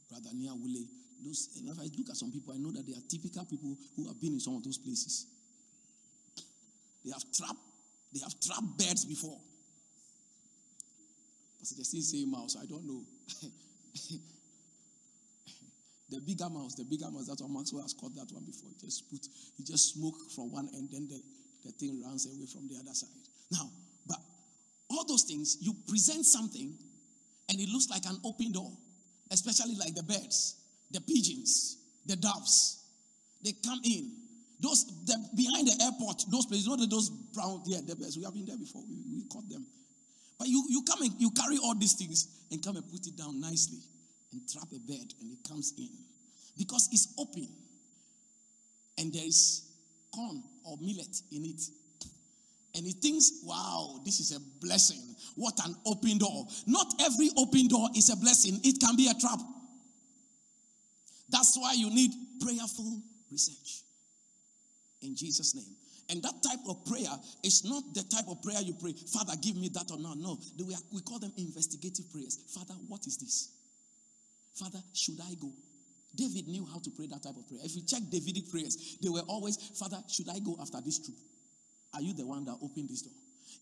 Brother 0.10 0.30
Nia 0.34 0.52
Wule, 0.52 0.88
those, 1.24 1.50
if 1.56 1.80
I 1.80 1.84
look 1.98 2.10
at 2.10 2.16
some 2.16 2.32
people, 2.32 2.54
I 2.54 2.58
know 2.58 2.72
that 2.72 2.86
they 2.86 2.94
are 2.94 3.04
typical 3.10 3.46
people 3.46 3.78
who 3.96 4.08
have 4.08 4.20
been 4.20 4.34
in 4.34 4.40
some 4.40 4.56
of 4.56 4.64
those 4.64 4.78
places. 4.78 5.28
They 7.06 7.12
have 7.12 7.24
trapped, 7.32 7.60
they 8.14 8.20
have 8.20 8.34
trapped 8.40 8.78
birds 8.78 9.06
before. 9.06 9.38
Pastor 11.60 11.84
still 11.84 12.02
say 12.02 12.26
mouse, 12.26 12.58
I 12.60 12.66
don't 12.66 12.86
know. 12.86 13.04
the 16.10 16.20
bigger 16.22 16.50
mouse, 16.50 16.74
the 16.76 16.86
bigger 16.86 17.12
mouse, 17.12 17.28
that's 17.28 17.42
what 17.42 17.52
Maxwell 17.52 17.84
has 17.84 17.94
caught 17.94 18.16
that 18.16 18.34
one 18.34 18.46
before. 18.46 18.70
He 18.70 18.76
just 18.88 19.10
put, 19.12 19.22
he 19.58 19.64
just 19.64 19.94
smoke 19.94 20.16
from 20.36 20.52
one 20.52 20.70
end, 20.74 20.90
then 20.92 21.08
the, 21.08 21.22
the 21.66 21.72
thing 21.74 22.02
runs 22.04 22.26
away 22.26 22.48
from 22.48 22.68
the 22.68 22.78
other 22.82 22.94
side. 22.94 23.10
Now, 23.52 23.70
but 24.08 24.18
all 24.90 25.06
those 25.06 25.24
things, 25.24 25.58
you 25.62 25.76
present 25.88 26.26
something 26.26 26.74
and 27.52 27.60
it 27.60 27.68
looks 27.68 27.90
like 27.90 28.06
an 28.06 28.18
open 28.24 28.52
door, 28.54 28.72
especially 29.30 29.76
like 29.76 29.94
the 29.94 30.04
birds, 30.04 30.56
the 30.92 31.02
pigeons, 31.02 31.78
the 32.06 32.16
doves. 32.16 32.80
They 33.44 33.52
come 33.64 33.80
in. 33.84 34.12
Those 34.62 34.86
the, 35.06 35.18
behind 35.36 35.68
the 35.68 35.84
airport, 35.84 36.24
those 36.32 36.46
places, 36.46 36.68
you 36.68 36.78
know 36.78 36.86
those 36.86 37.10
brown, 37.10 37.62
yeah, 37.66 37.80
the 37.86 37.96
birds. 37.96 38.16
We 38.16 38.24
have 38.24 38.34
been 38.34 38.46
there 38.46 38.58
before. 38.58 38.84
We, 38.88 38.96
we 39.14 39.24
caught 39.28 39.50
them. 39.50 39.66
But 40.40 40.48
you, 40.48 40.64
you 40.70 40.84
come 40.88 41.02
and 41.02 41.12
you 41.20 41.32
carry 41.32 41.58
all 41.58 41.76
these 41.76 41.94
things 41.94 42.28
and 42.52 42.64
come 42.64 42.78
and 42.78 42.90
put 42.90 43.06
it 43.06 43.18
down 43.18 43.42
nicely 43.42 43.80
and 44.32 44.42
trap 44.48 44.68
a 44.72 44.80
bird 44.80 45.14
and 45.20 45.32
it 45.34 45.40
comes 45.48 45.74
in. 45.78 45.90
Because 46.58 46.90
it's 46.92 47.14
open 47.20 47.48
and 48.98 49.12
there 49.12 49.26
is 49.26 49.68
corn 50.14 50.42
or 50.64 50.78
millet 50.80 51.16
in 51.32 51.46
it. 51.46 51.62
And 52.76 52.86
he 52.86 52.94
thinks, 52.94 53.42
wow, 53.44 54.00
this 54.06 54.20
is 54.20 54.36
a 54.36 54.40
blessing. 54.66 55.02
What 55.36 55.60
an 55.66 55.76
open 55.86 56.18
door. 56.18 56.46
Not 56.68 56.94
every 57.02 57.30
open 57.38 57.68
door 57.68 57.90
is 57.96 58.10
a 58.10 58.16
blessing, 58.16 58.60
it 58.64 58.80
can 58.80 58.96
be 58.96 59.10
a 59.10 59.14
trap. 59.20 59.40
That's 61.30 61.58
why 61.58 61.74
you 61.74 61.90
need 61.90 62.12
prayerful 62.42 63.02
research. 63.32 63.84
In 65.02 65.16
Jesus' 65.16 65.56
name. 65.56 65.76
And 66.10 66.22
that 66.24 66.44
type 66.44 66.60
of 66.68 66.86
prayer 66.86 67.12
is 67.42 67.64
not 67.64 67.84
the 67.94 68.04
type 68.04 68.28
of 68.28 68.44
prayer 68.44 68.60
you 68.62 68.74
pray, 68.74 68.92
Father, 68.92 69.34
give 69.42 69.56
me 69.56 69.70
that 69.70 69.90
or 69.92 69.98
not. 69.98 70.18
No, 70.18 70.38
we, 70.60 71.02
call 71.02 71.20
them 71.20 71.32
investigative 71.38 72.12
prayers. 72.12 72.38
Father, 72.54 72.74
what 72.90 73.08
is 73.08 73.18
this? 73.18 73.50
Father, 74.54 74.80
should 74.94 75.20
I 75.22 75.36
go? 75.40 75.50
David 76.14 76.50
knew 76.50 76.66
how 76.66 76.80
to 76.80 76.90
pray 76.92 77.08
that 77.08 77.24
type 77.24 77.38
of 77.38 77.48
prayer. 77.48 77.62
If 77.64 77.76
you 77.78 77.84
check 77.84 78.02
Davidic 78.12 78.52
prayers, 78.52 78.98
they 79.02 79.08
were 79.08 79.24
always, 79.30 79.56
Father, 79.56 79.98
should 80.10 80.28
I 80.28 80.40
go 80.40 80.58
after 80.60 80.82
this 80.82 81.00
troop? 81.00 81.18
Are 81.94 82.02
you 82.02 82.14
the 82.14 82.26
one 82.26 82.46
that 82.46 82.56
opened 82.62 82.90
this 82.90 83.02
door? 83.02 83.14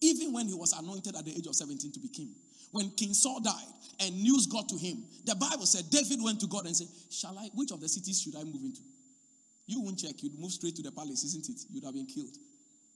Even 0.01 0.31
when 0.33 0.47
he 0.47 0.53
was 0.53 0.73
anointed 0.73 1.15
at 1.15 1.25
the 1.25 1.31
age 1.31 1.47
of 1.47 1.55
17 1.55 1.91
to 1.91 1.99
be 1.99 2.07
king, 2.07 2.29
when 2.71 2.89
King 2.91 3.13
Saul 3.13 3.41
died 3.41 3.73
and 3.99 4.15
news 4.21 4.45
got 4.45 4.69
to 4.69 4.77
him, 4.77 5.03
the 5.25 5.35
Bible 5.35 5.65
said 5.65 5.89
David 5.89 6.21
went 6.21 6.39
to 6.41 6.47
God 6.47 6.65
and 6.65 6.75
said, 6.75 6.87
Shall 7.09 7.37
I, 7.37 7.49
which 7.55 7.71
of 7.71 7.81
the 7.81 7.89
cities 7.89 8.21
should 8.21 8.35
I 8.35 8.43
move 8.43 8.63
into? 8.63 8.81
You 9.65 9.81
won't 9.81 9.99
check, 9.99 10.21
you'd 10.21 10.39
move 10.39 10.51
straight 10.51 10.75
to 10.77 10.83
the 10.83 10.91
palace, 10.91 11.23
isn't 11.23 11.49
it? 11.49 11.61
You'd 11.69 11.83
have 11.83 11.93
been 11.93 12.05
killed. 12.05 12.35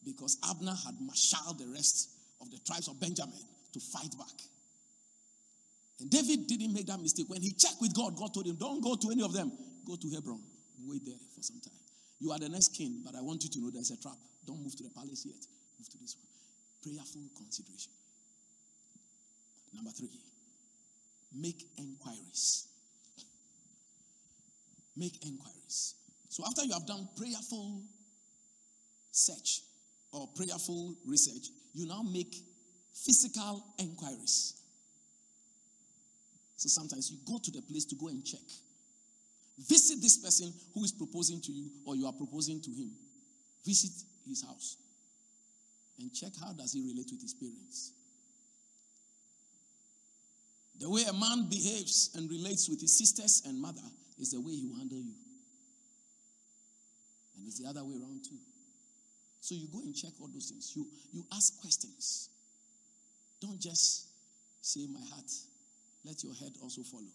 Because 0.06 0.38
Abner 0.50 0.74
had 0.86 0.96
marshaled 1.02 1.60
the 1.60 1.68
rest 1.68 2.10
of 2.42 2.52
the 2.52 2.58
tribes 2.66 2.88
of 2.88 3.00
Benjamin 3.00 3.34
to 3.74 3.80
fight 3.80 4.12
back. 4.18 4.38
And 6.00 6.10
David 6.10 6.48
didn't 6.48 6.74
make 6.74 6.88
that 6.88 7.00
mistake. 7.00 7.26
When 7.30 7.42
he 7.42 7.52
checked 7.52 7.82
with 7.82 7.94
God, 7.96 8.16
God 8.16 8.34
told 8.34 8.46
him, 8.46 8.56
Don't 8.56 8.82
go 8.82 8.96
to 8.96 9.12
any 9.12 9.24
of 9.24 9.34
them. 9.34 9.52
Go 9.86 9.96
to 9.96 10.10
Hebron 10.10 10.42
wait 10.88 11.06
there 11.06 11.16
for 11.36 11.42
some 11.42 11.60
time. 11.60 11.83
You 12.24 12.32
are 12.32 12.40
the 12.40 12.48
next 12.48 12.70
king, 12.70 13.02
but 13.04 13.16
I 13.16 13.22
want 13.22 13.44
you 13.44 13.50
to 13.50 13.60
know 13.60 13.70
there's 13.70 13.92
a 13.92 13.98
trap. 13.98 14.16
Don't 14.48 14.64
move 14.64 14.78
to 14.78 14.84
the 14.84 14.90
palace 14.92 15.26
yet. 15.26 15.44
Move 15.78 15.90
to 15.90 15.98
this 15.98 16.16
one. 16.16 16.26
Prayerful 16.82 17.22
consideration. 17.36 17.92
Number 19.76 19.92
three, 19.92 20.08
make 21.36 21.68
inquiries. 21.78 22.68
Make 24.96 25.26
inquiries. 25.26 25.96
So 26.30 26.46
after 26.48 26.64
you 26.64 26.72
have 26.72 26.88
done 26.88 27.10
prayerful 27.18 27.82
search 29.12 29.60
or 30.14 30.30
prayerful 30.34 30.96
research, 31.06 31.50
you 31.74 31.88
now 31.88 32.04
make 32.04 32.34
physical 32.94 33.66
inquiries. 33.80 34.54
So 36.56 36.70
sometimes 36.70 37.12
you 37.12 37.18
go 37.28 37.38
to 37.44 37.52
the 37.52 37.62
place 37.64 37.84
to 37.84 37.96
go 37.98 38.08
and 38.08 38.24
check. 38.24 38.48
Visit 39.58 40.02
this 40.02 40.18
person 40.18 40.52
who 40.74 40.84
is 40.84 40.92
proposing 40.92 41.40
to 41.42 41.52
you 41.52 41.70
or 41.86 41.96
you 41.96 42.08
are 42.08 42.14
proposing 42.14 42.62
to 42.62 42.72
him. 42.72 42.92
Visit 43.66 43.92
his 44.28 44.44
house 44.44 44.78
and 46.00 46.14
check 46.14 46.32
how 46.42 46.54
does 46.54 46.74
he 46.74 46.82
relate 46.82 47.10
with 47.12 47.22
his 47.22 47.34
parents. 47.34 47.92
The 50.80 50.90
way 50.90 51.04
a 51.08 51.14
man 51.14 51.48
behaves 51.50 52.10
and 52.16 52.30
relates 52.30 52.68
with 52.68 52.82
his 52.82 52.98
sisters 52.98 53.44
and 53.46 53.62
mother 53.62 53.88
is 54.20 54.32
the 54.32 54.42
way 54.42 54.54
he 54.54 54.66
will 54.66 54.78
handle 54.78 54.98
you. 54.98 55.14
And 57.38 57.48
it's 57.48 57.60
the 57.60 57.70
other 57.70 57.84
way 57.84 57.96
around 57.96 58.24
too. 58.24 58.40
So 59.40 59.56
you 59.56 59.68
go 59.72 59.80
and 59.80 59.96
check 59.96 60.12
all 60.20 60.30
those 60.34 60.50
things. 60.50 60.74
You 60.76 60.88
you 61.12 61.26
ask 61.32 61.60
questions. 61.62 62.30
Don't 63.42 63.60
just 63.60 64.08
say 64.62 64.88
my 64.88 65.02
heart. 65.14 65.30
Let 66.06 66.24
your 66.24 66.34
head 66.34 66.54
also 66.62 66.82
follow. 66.82 67.12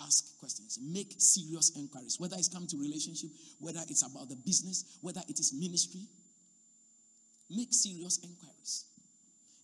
Ask 0.00 0.38
questions. 0.38 0.78
Make 0.82 1.14
serious 1.18 1.72
inquiries. 1.76 2.16
Whether 2.18 2.36
it's 2.36 2.48
come 2.48 2.66
to 2.66 2.76
relationship, 2.76 3.30
whether 3.60 3.80
it's 3.88 4.02
about 4.02 4.28
the 4.28 4.36
business, 4.36 4.98
whether 5.00 5.20
it 5.28 5.38
is 5.38 5.52
ministry. 5.52 6.02
Make 7.50 7.72
serious 7.72 8.18
inquiries. 8.22 8.86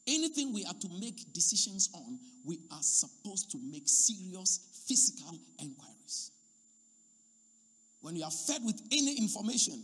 Anything 0.07 0.53
we 0.53 0.64
are 0.64 0.74
to 0.74 0.89
make 1.01 1.33
decisions 1.33 1.91
on, 1.95 2.18
we 2.45 2.59
are 2.70 2.83
supposed 2.83 3.51
to 3.53 3.59
make 3.70 3.85
serious 3.87 4.85
physical 4.87 5.39
inquiries. 5.59 6.31
When 8.01 8.16
you 8.16 8.24
are 8.24 8.31
fed 8.31 8.62
with 8.64 8.81
any 8.93 9.18
information, 9.18 9.83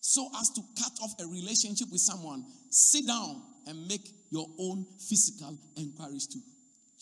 so 0.00 0.28
as 0.38 0.50
to 0.50 0.60
cut 0.78 0.92
off 1.02 1.12
a 1.20 1.26
relationship 1.26 1.88
with 1.90 2.00
someone, 2.00 2.44
sit 2.68 3.06
down 3.06 3.42
and 3.66 3.88
make 3.88 4.06
your 4.30 4.46
own 4.58 4.84
physical 4.98 5.56
inquiries 5.76 6.26
too. 6.26 6.40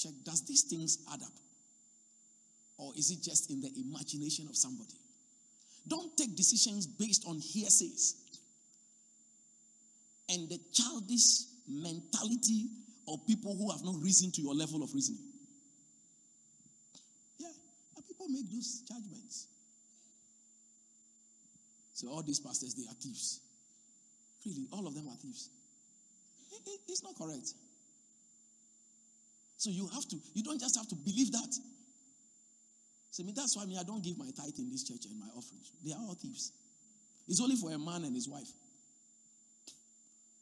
Check, 0.03 0.13
does 0.25 0.45
these 0.47 0.63
things 0.63 0.99
add 1.13 1.23
up? 1.23 1.33
Or 2.79 2.93
is 2.97 3.11
it 3.11 3.23
just 3.23 3.51
in 3.51 3.61
the 3.61 3.71
imagination 3.77 4.49
of 4.49 4.57
somebody? 4.57 4.99
Don't 5.87 6.17
take 6.17 6.35
decisions 6.35 6.87
based 6.87 7.25
on 7.27 7.41
hearsays 7.41 8.17
and 10.29 10.49
the 10.49 10.59
childish 10.73 11.45
mentality 11.69 12.67
of 13.07 13.25
people 13.27 13.55
who 13.57 13.71
have 13.71 13.85
not 13.85 13.95
risen 14.03 14.33
to 14.33 14.43
your 14.43 14.55
level 14.55 14.83
of 14.83 14.93
reasoning. 14.95 15.23
Yeah, 17.39 17.49
people 18.07 18.27
make 18.29 18.51
those 18.51 18.83
judgments. 18.89 19.47
So 21.95 22.09
all 22.09 22.23
these 22.23 22.41
pastors, 22.41 22.75
they 22.75 22.85
are 22.85 22.95
thieves. 22.95 23.41
Really, 24.47 24.67
all 24.73 24.87
of 24.87 24.95
them 24.95 25.07
are 25.09 25.17
thieves. 25.17 25.51
It, 26.53 26.63
it, 26.67 26.81
it's 26.89 27.03
not 27.03 27.17
correct. 27.17 27.55
So 29.63 29.71
you 29.71 29.87
have 29.95 30.03
to, 30.11 30.17
you 30.35 30.43
don't 30.43 30.59
just 30.59 30.75
have 30.75 30.89
to 30.89 30.97
believe 30.97 31.31
that. 31.31 31.55
So 33.13 33.23
I 33.23 33.27
mean, 33.27 33.37
that's 33.39 33.55
why 33.55 33.63
I 33.63 33.67
mean 33.67 33.79
I 33.79 33.87
don't 33.87 34.03
give 34.03 34.19
my 34.19 34.27
tithe 34.35 34.59
in 34.59 34.67
this 34.75 34.83
church 34.83 35.07
and 35.07 35.15
my 35.23 35.31
offerings. 35.39 35.71
They 35.87 35.93
are 35.95 36.03
all 36.03 36.19
thieves. 36.19 36.51
It's 37.29 37.41
only 37.41 37.55
for 37.55 37.71
a 37.71 37.79
man 37.79 38.03
and 38.03 38.11
his 38.11 38.27
wife. 38.29 38.51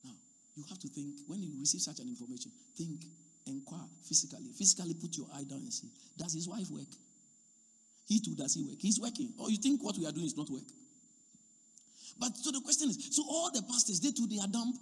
Now, 0.02 0.16
you 0.56 0.64
have 0.70 0.78
to 0.80 0.88
think, 0.88 1.20
when 1.28 1.42
you 1.42 1.52
receive 1.60 1.82
such 1.84 2.00
an 2.00 2.08
information, 2.08 2.50
think, 2.80 3.04
inquire 3.44 3.84
physically. 4.08 4.56
Physically 4.56 4.94
put 4.96 5.12
your 5.12 5.28
eye 5.36 5.44
down 5.44 5.68
and 5.68 5.72
see. 5.72 5.92
Does 6.16 6.32
his 6.32 6.48
wife 6.48 6.70
work? 6.72 6.88
He 8.08 8.24
too, 8.24 8.32
does 8.40 8.56
he 8.56 8.64
work? 8.64 8.80
He's 8.80 8.98
working. 8.98 9.36
Or 9.36 9.50
you 9.50 9.60
think 9.60 9.84
what 9.84 10.00
we 10.00 10.06
are 10.08 10.16
doing 10.16 10.32
is 10.32 10.36
not 10.36 10.48
work? 10.48 10.64
But 12.16 12.32
so 12.40 12.56
the 12.56 12.64
question 12.64 12.88
is 12.88 12.96
so 13.12 13.20
all 13.28 13.52
the 13.52 13.60
pastors, 13.68 14.00
they 14.00 14.16
too, 14.16 14.24
they 14.32 14.40
are 14.40 14.48
dumb. 14.48 14.72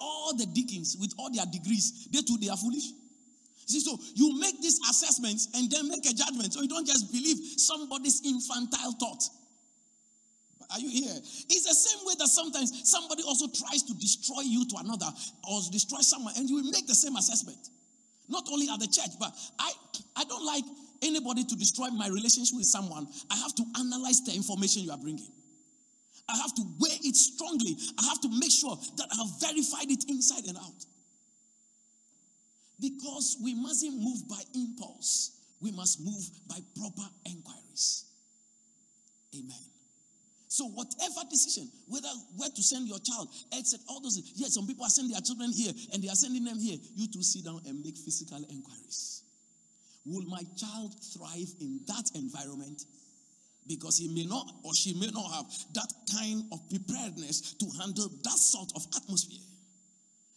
All 0.00 0.34
the 0.36 0.46
deacons 0.46 0.96
with 0.98 1.12
all 1.18 1.30
their 1.30 1.46
degrees, 1.46 2.08
they 2.10 2.22
too, 2.22 2.38
they 2.40 2.48
are 2.48 2.56
foolish. 2.56 2.92
See, 3.66 3.80
so 3.80 3.98
you 4.14 4.40
make 4.40 4.60
these 4.60 4.80
assessments 4.90 5.48
and 5.54 5.70
then 5.70 5.88
make 5.88 6.04
a 6.06 6.14
judgment. 6.14 6.52
So 6.52 6.62
you 6.62 6.68
don't 6.68 6.86
just 6.86 7.12
believe 7.12 7.36
somebody's 7.56 8.20
infantile 8.24 8.92
thought. 8.98 9.22
Are 10.72 10.80
you 10.80 10.88
here? 10.88 11.14
It's 11.14 11.66
the 11.66 11.74
same 11.74 12.06
way 12.06 12.14
that 12.18 12.28
sometimes 12.28 12.88
somebody 12.88 13.22
also 13.22 13.46
tries 13.46 13.82
to 13.84 13.94
destroy 13.94 14.42
you 14.42 14.66
to 14.66 14.76
another 14.78 15.06
or 15.48 15.60
destroy 15.70 16.00
someone, 16.00 16.34
and 16.36 16.48
you 16.48 16.56
will 16.56 16.70
make 16.70 16.86
the 16.86 16.94
same 16.94 17.16
assessment. 17.16 17.58
Not 18.28 18.46
only 18.50 18.68
at 18.68 18.78
the 18.78 18.86
church, 18.86 19.18
but 19.18 19.34
I, 19.58 19.72
I 20.16 20.24
don't 20.24 20.46
like 20.46 20.64
anybody 21.02 21.44
to 21.44 21.56
destroy 21.56 21.88
my 21.88 22.08
relationship 22.08 22.56
with 22.56 22.66
someone. 22.66 23.06
I 23.30 23.36
have 23.36 23.54
to 23.56 23.64
analyze 23.78 24.22
the 24.24 24.32
information 24.32 24.82
you 24.82 24.92
are 24.92 24.98
bringing. 24.98 25.26
I 26.30 26.36
have 26.36 26.54
to 26.54 26.62
weigh 26.78 26.98
it 27.02 27.16
strongly. 27.16 27.76
I 27.98 28.06
have 28.06 28.20
to 28.22 28.28
make 28.28 28.50
sure 28.50 28.78
that 28.96 29.06
I 29.12 29.16
have 29.16 29.40
verified 29.40 29.90
it 29.90 30.04
inside 30.08 30.46
and 30.46 30.56
out. 30.56 30.84
Because 32.80 33.36
we 33.42 33.54
mustn't 33.54 34.00
move 34.00 34.28
by 34.28 34.40
impulse, 34.54 35.36
we 35.60 35.70
must 35.70 36.00
move 36.00 36.24
by 36.48 36.58
proper 36.78 37.08
inquiries. 37.26 38.04
Amen. 39.36 39.64
So 40.48 40.64
whatever 40.64 41.28
decision, 41.30 41.70
whether 41.86 42.08
where 42.36 42.50
to 42.50 42.62
send 42.62 42.88
your 42.88 42.98
child, 42.98 43.28
except 43.52 43.84
all 43.88 44.00
those, 44.00 44.18
yes, 44.34 44.54
some 44.54 44.66
people 44.66 44.84
are 44.84 44.90
sending 44.90 45.12
their 45.12 45.20
children 45.20 45.52
here 45.52 45.72
and 45.92 46.02
they 46.02 46.08
are 46.08 46.16
sending 46.16 46.44
them 46.44 46.58
here. 46.58 46.76
You 46.96 47.06
to 47.08 47.22
sit 47.22 47.44
down 47.44 47.60
and 47.66 47.80
make 47.84 47.96
physical 47.96 48.44
inquiries. 48.50 49.22
Will 50.04 50.26
my 50.26 50.42
child 50.56 50.94
thrive 51.14 51.54
in 51.60 51.80
that 51.86 52.10
environment? 52.14 52.82
Because 53.70 53.98
he 53.98 54.08
may 54.08 54.24
not 54.24 54.50
or 54.64 54.74
she 54.74 54.94
may 54.94 55.06
not 55.14 55.30
have 55.30 55.46
that 55.74 55.92
kind 56.12 56.42
of 56.50 56.58
preparedness 56.68 57.54
to 57.54 57.66
handle 57.78 58.10
that 58.24 58.32
sort 58.32 58.72
of 58.74 58.84
atmosphere. 58.96 59.38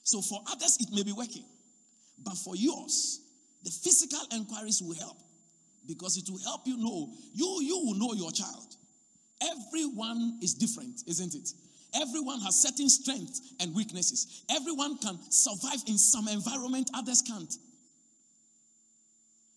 So 0.04 0.22
for 0.22 0.40
others, 0.52 0.78
it 0.80 0.94
may 0.94 1.02
be 1.02 1.14
working. 1.14 1.44
But 2.24 2.38
for 2.38 2.56
yours, 2.56 3.22
the 3.64 3.72
physical 3.72 4.20
inquiries 4.32 4.84
will 4.84 4.94
help 4.94 5.18
because 5.88 6.16
it 6.16 6.30
will 6.30 6.44
help 6.44 6.62
you 6.68 6.78
know, 6.78 7.10
you, 7.34 7.58
you 7.64 7.82
will 7.84 7.96
know 7.96 8.14
your 8.14 8.32
child. 8.32 8.76
Everyone 9.42 10.38
is 10.44 10.54
different, 10.54 11.02
isn't 11.08 11.34
it? 11.34 11.50
Everyone 11.96 12.40
has 12.42 12.62
certain 12.62 12.88
strengths 12.88 13.42
and 13.60 13.74
weaknesses. 13.74 14.44
Everyone 14.52 14.96
can 15.00 15.18
survive 15.32 15.82
in 15.88 15.98
some 15.98 16.28
environment, 16.28 16.92
others 16.94 17.24
can't. 17.24 17.52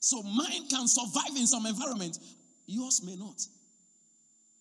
So 0.01 0.23
mine 0.23 0.67
can 0.71 0.89
survive 0.89 1.37
in 1.37 1.47
some 1.47 1.67
environment, 1.67 2.19
yours 2.67 3.03
may 3.05 3.17
not. 3.17 3.45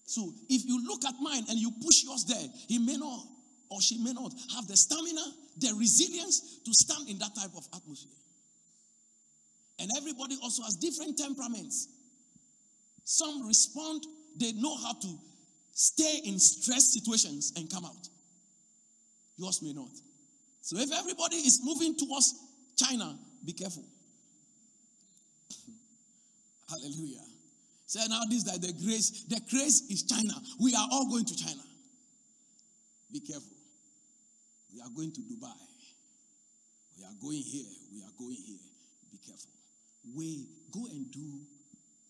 So 0.05 0.33
if 0.49 0.65
you 0.65 0.85
look 0.87 1.03
at 1.05 1.15
mine 1.21 1.43
and 1.49 1.59
you 1.59 1.71
push 1.83 2.03
yours 2.03 2.25
there, 2.25 2.47
he 2.67 2.79
may 2.79 2.97
not 2.97 3.25
or 3.69 3.81
she 3.81 3.97
may 3.97 4.13
not 4.13 4.31
have 4.55 4.67
the 4.67 4.77
stamina, 4.77 5.25
the 5.57 5.73
resilience 5.77 6.59
to 6.63 6.71
stand 6.73 7.09
in 7.09 7.17
that 7.19 7.35
type 7.35 7.51
of 7.57 7.67
atmosphere. 7.75 8.11
And 9.79 9.89
everybody 9.97 10.37
also 10.41 10.63
has 10.63 10.75
different 10.75 11.17
temperaments. 11.17 11.89
Some 13.03 13.45
respond, 13.47 14.03
they 14.39 14.53
know 14.53 14.75
how 14.77 14.93
to 14.93 15.19
stay 15.73 16.21
in 16.23 16.39
stress 16.39 16.93
situations 16.93 17.53
and 17.57 17.69
come 17.69 17.85
out. 17.85 18.07
Yours 19.37 19.61
may 19.61 19.73
not. 19.73 19.91
So 20.61 20.77
if 20.77 20.91
everybody 20.91 21.37
is 21.37 21.59
moving 21.63 21.97
towards 21.97 22.33
China, 22.77 23.17
be 23.45 23.53
careful. 23.53 23.83
Hallelujah. 26.69 27.21
Say 27.85 28.01
now 28.09 28.21
this 28.29 28.43
that 28.43 28.61
the 28.61 28.73
grace, 28.73 29.25
the 29.29 29.39
grace 29.49 29.85
is 29.89 30.03
China. 30.03 30.33
We 30.59 30.73
are 30.73 30.87
all 30.91 31.09
going 31.09 31.25
to 31.25 31.35
China. 31.35 31.61
Be 33.11 33.19
careful. 33.19 33.55
We 34.73 34.81
are 34.81 34.89
going 34.95 35.13
to 35.13 35.21
Dubai. 35.21 35.55
We 36.97 37.05
are 37.05 37.15
going 37.21 37.43
here. 37.43 37.71
We 37.93 38.01
are 38.01 38.11
going 38.17 38.41
here. 38.45 38.65
Be 39.11 39.19
careful. 39.19 39.51
We 40.15 40.47
go 40.71 40.85
and 40.87 41.11
do 41.11 41.39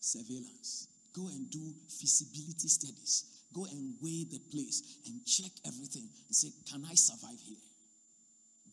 surveillance. 0.00 0.88
Go 1.14 1.28
and 1.28 1.50
do 1.50 1.74
feasibility 1.88 2.68
studies. 2.68 3.46
Go 3.54 3.64
and 3.64 3.94
weigh 4.02 4.26
the 4.30 4.40
place 4.50 4.98
and 5.06 5.24
check 5.24 5.50
everything 5.66 6.08
and 6.26 6.34
say, 6.34 6.48
Can 6.70 6.84
I 6.84 6.94
survive 6.94 7.38
here? 7.44 7.62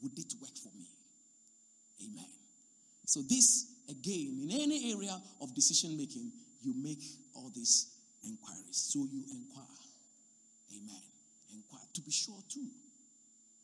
Would 0.02 0.18
it 0.18 0.34
work 0.42 0.56
for 0.58 0.72
me? 0.78 0.88
Amen. 2.04 2.28
So, 3.06 3.22
this 3.30 3.68
again, 3.90 4.40
in 4.44 4.52
any 4.52 4.94
area 4.94 5.16
of 5.42 5.54
decision 5.56 5.96
making, 5.96 6.32
you 6.64 6.74
make 6.82 7.04
all 7.36 7.52
these 7.54 7.88
inquiries. 8.24 8.78
So, 8.92 9.06
you 9.12 9.24
inquire. 9.32 9.66
Amen. 10.72 11.04
Inquire. 11.54 11.88
To 11.94 12.02
be 12.02 12.12
sure, 12.12 12.40
too. 12.50 12.66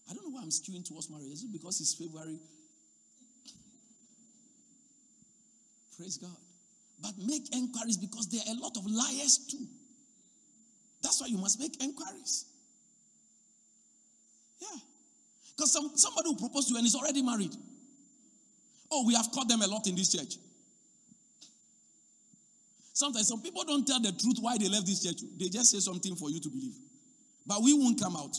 I 0.09 0.13
don't 0.13 0.25
know 0.25 0.35
why 0.35 0.41
I'm 0.41 0.49
skewing 0.49 0.87
towards 0.87 1.09
marriage. 1.09 1.31
Is 1.31 1.43
it 1.43 1.53
because 1.53 1.79
it's 1.81 1.93
February? 1.93 2.39
Praise 5.97 6.17
God. 6.17 6.35
But 7.01 7.11
make 7.17 7.53
inquiries 7.55 7.97
because 7.97 8.27
there 8.27 8.41
are 8.47 8.55
a 8.57 8.59
lot 8.59 8.75
of 8.77 8.85
liars 8.85 9.37
too. 9.49 9.65
That's 11.03 11.21
why 11.21 11.27
you 11.27 11.37
must 11.37 11.59
make 11.59 11.81
inquiries. 11.81 12.45
Yeah. 14.61 14.79
Because 15.55 15.71
some, 15.71 15.91
somebody 15.95 16.29
will 16.29 16.35
propose 16.35 16.65
to 16.67 16.71
you 16.71 16.77
and 16.77 16.87
is 16.87 16.95
already 16.95 17.21
married. 17.21 17.55
Oh, 18.91 19.05
we 19.05 19.13
have 19.13 19.31
caught 19.31 19.47
them 19.47 19.61
a 19.61 19.67
lot 19.67 19.87
in 19.87 19.95
this 19.95 20.11
church. 20.11 20.37
Sometimes 22.99 23.29
some 23.29 23.41
people 23.41 23.63
don't 23.63 23.87
tell 23.87 24.01
the 24.01 24.11
truth 24.11 24.39
why 24.41 24.57
they 24.57 24.67
left 24.67 24.85
this 24.85 25.01
church. 25.01 25.23
They 25.39 25.47
just 25.47 25.71
say 25.71 25.79
something 25.79 26.17
for 26.17 26.29
you 26.29 26.41
to 26.41 26.49
believe. 26.49 26.75
But 27.47 27.63
we 27.63 27.73
won't 27.73 27.97
come 27.97 28.17
out. 28.17 28.35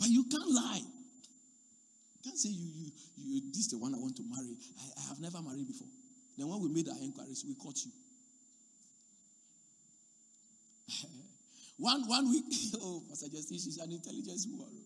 But 0.00 0.08
you 0.08 0.24
can't 0.24 0.48
lie. 0.48 0.80
You 0.80 2.20
can't 2.24 2.38
say 2.38 2.48
you, 2.48 2.64
you, 2.64 2.92
you 3.18 3.42
this 3.50 3.66
is 3.66 3.72
the 3.72 3.78
one 3.78 3.94
I 3.94 3.98
want 3.98 4.16
to 4.16 4.22
marry. 4.22 4.56
I, 4.80 5.02
I 5.04 5.08
have 5.08 5.20
never 5.20 5.42
married 5.42 5.68
before. 5.68 5.88
Then 6.38 6.48
when 6.48 6.62
we 6.62 6.70
made 6.70 6.88
our 6.88 6.96
inquiries, 7.02 7.44
we 7.46 7.54
caught 7.54 7.76
you. 7.84 7.92
one 11.76 12.08
one 12.08 12.30
week, 12.30 12.44
oh, 12.80 13.02
Pastor 13.06 13.28
Justin, 13.28 13.58
she's 13.58 13.76
an 13.76 13.92
intelligence 13.92 14.46
woman. 14.50 14.83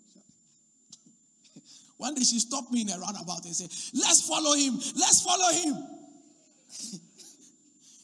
One 1.98 2.14
day 2.14 2.22
she 2.22 2.38
stopped 2.38 2.72
me 2.72 2.82
in 2.82 2.90
a 2.90 2.98
roundabout 2.98 3.44
and 3.44 3.54
said, 3.54 3.70
Let's 3.92 4.26
follow 4.26 4.54
him. 4.54 4.74
Let's 4.74 5.20
follow 5.22 5.50
him. 5.50 5.74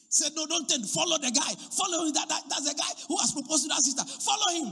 said, 0.09 0.31
No, 0.35 0.45
don't 0.45 0.67
tell, 0.67 0.83
follow 0.83 1.17
the 1.17 1.31
guy. 1.31 1.55
Follow 1.71 2.05
him. 2.05 2.13
That, 2.13 2.27
that, 2.27 2.43
that's 2.49 2.67
the 2.67 2.75
guy 2.75 2.91
who 3.07 3.17
has 3.17 3.31
proposed 3.31 3.63
to 3.63 3.69
that 3.69 3.79
sister. 3.79 4.03
Follow 4.03 4.51
him. 4.51 4.67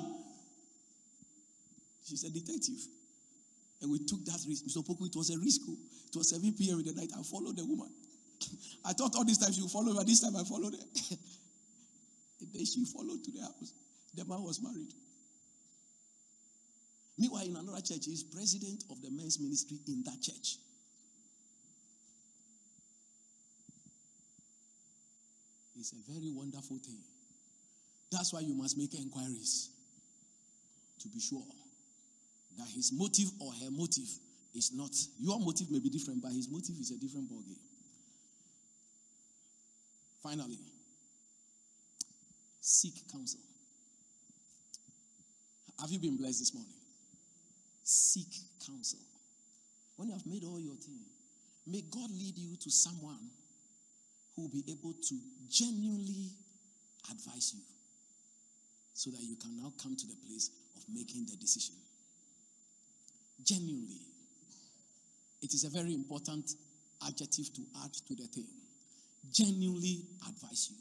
She's 2.04 2.24
a 2.26 2.32
detective. 2.32 2.84
And 3.82 3.92
we 3.92 4.00
took 4.00 4.24
that 4.26 4.40
risk. 4.48 4.66
Mr. 4.66 4.84
Poku, 4.86 5.08
it 5.08 5.16
was 5.16 5.30
a 5.30 5.40
risk. 5.40 5.62
Oh. 5.68 5.76
It 6.12 6.16
was 6.18 6.30
7 6.30 6.54
p.m. 6.54 6.80
in 6.80 6.86
the 6.86 6.94
night. 6.94 7.12
I 7.18 7.24
followed 7.24 7.56
the 7.56 7.66
woman. 7.66 7.90
I 8.86 8.92
thought 8.92 9.16
all 9.16 9.24
this 9.24 9.38
time 9.38 9.54
she 9.54 9.62
would 9.62 9.72
follow, 9.72 9.96
but 9.96 10.06
this 10.06 10.20
time 10.20 10.36
I 10.36 10.44
followed 10.44 10.74
her. 10.74 10.84
and 12.42 12.50
then 12.54 12.66
she 12.66 12.84
followed 12.86 13.24
to 13.24 13.32
the 13.32 13.42
house. 13.42 13.72
The 14.16 14.26
man 14.26 14.44
was 14.44 14.62
married. 14.62 14.92
Meanwhile, 17.18 17.46
in 17.46 17.56
another 17.56 17.82
church, 17.82 18.06
he's 18.06 18.24
president 18.24 18.84
of 18.90 19.02
the 19.02 19.12
men's 19.12 19.40
ministry 19.40 19.78
in 19.88 20.04
that 20.04 20.20
church. 20.22 20.58
It's 25.80 25.94
a 25.94 26.12
very 26.12 26.32
wonderful 26.32 26.78
thing. 26.78 27.00
That's 28.12 28.34
why 28.34 28.40
you 28.40 28.56
must 28.56 28.78
make 28.78 28.94
inquiries 28.96 29.70
to 31.00 31.08
be 31.10 31.20
sure 31.20 31.44
that 32.58 32.68
his 32.74 32.92
motive 32.94 33.30
or 33.40 33.52
her 33.52 33.72
motive 33.72 34.08
is 34.56 34.72
not 34.74 34.92
your 35.20 35.40
motive 35.40 35.70
may 35.72 35.80
be 35.80 35.90
different, 35.90 36.22
but 36.22 36.32
his 36.32 36.50
motive 36.50 36.76
is 36.80 36.92
a 36.92 36.98
different 36.98 37.30
ballgame. 37.30 37.58
Finally, 40.22 40.60
seek 42.62 42.94
counsel. 43.12 43.42
Have 45.82 45.90
you 45.92 46.00
been 46.00 46.16
blessed 46.16 46.40
this 46.40 46.54
morning? 46.54 46.83
Seek 47.84 48.34
counsel. 48.66 49.00
When 49.98 50.08
you 50.08 50.14
have 50.14 50.26
made 50.26 50.44
all 50.44 50.60
your 50.60 50.76
thing, 50.76 51.00
may 51.68 51.82
God 51.92 52.10
lead 52.10 52.38
you 52.38 52.56
to 52.58 52.72
someone 52.72 53.30
who 54.36 54.44
will 54.44 54.50
be 54.50 54.64
able 54.70 54.94
to 54.94 55.20
genuinely 55.50 56.32
advise 57.12 57.54
you 57.54 57.62
so 58.94 59.10
that 59.12 59.22
you 59.22 59.36
can 59.36 59.58
now 59.58 59.74
come 59.82 59.96
to 59.96 60.08
the 60.08 60.16
place 60.28 60.50
of 60.76 60.84
making 60.94 61.26
the 61.30 61.36
decision. 61.38 61.76
Genuinely. 63.44 64.02
It 65.42 65.54
is 65.54 65.66
a 65.66 65.70
very 65.70 65.94
important 65.94 66.52
adjective 67.06 67.54
to 67.54 67.62
add 67.84 67.94
to 67.94 68.16
the 68.16 68.28
thing. 68.28 68.48
Genuinely 69.32 70.06
advise 70.28 70.70
you. 70.72 70.78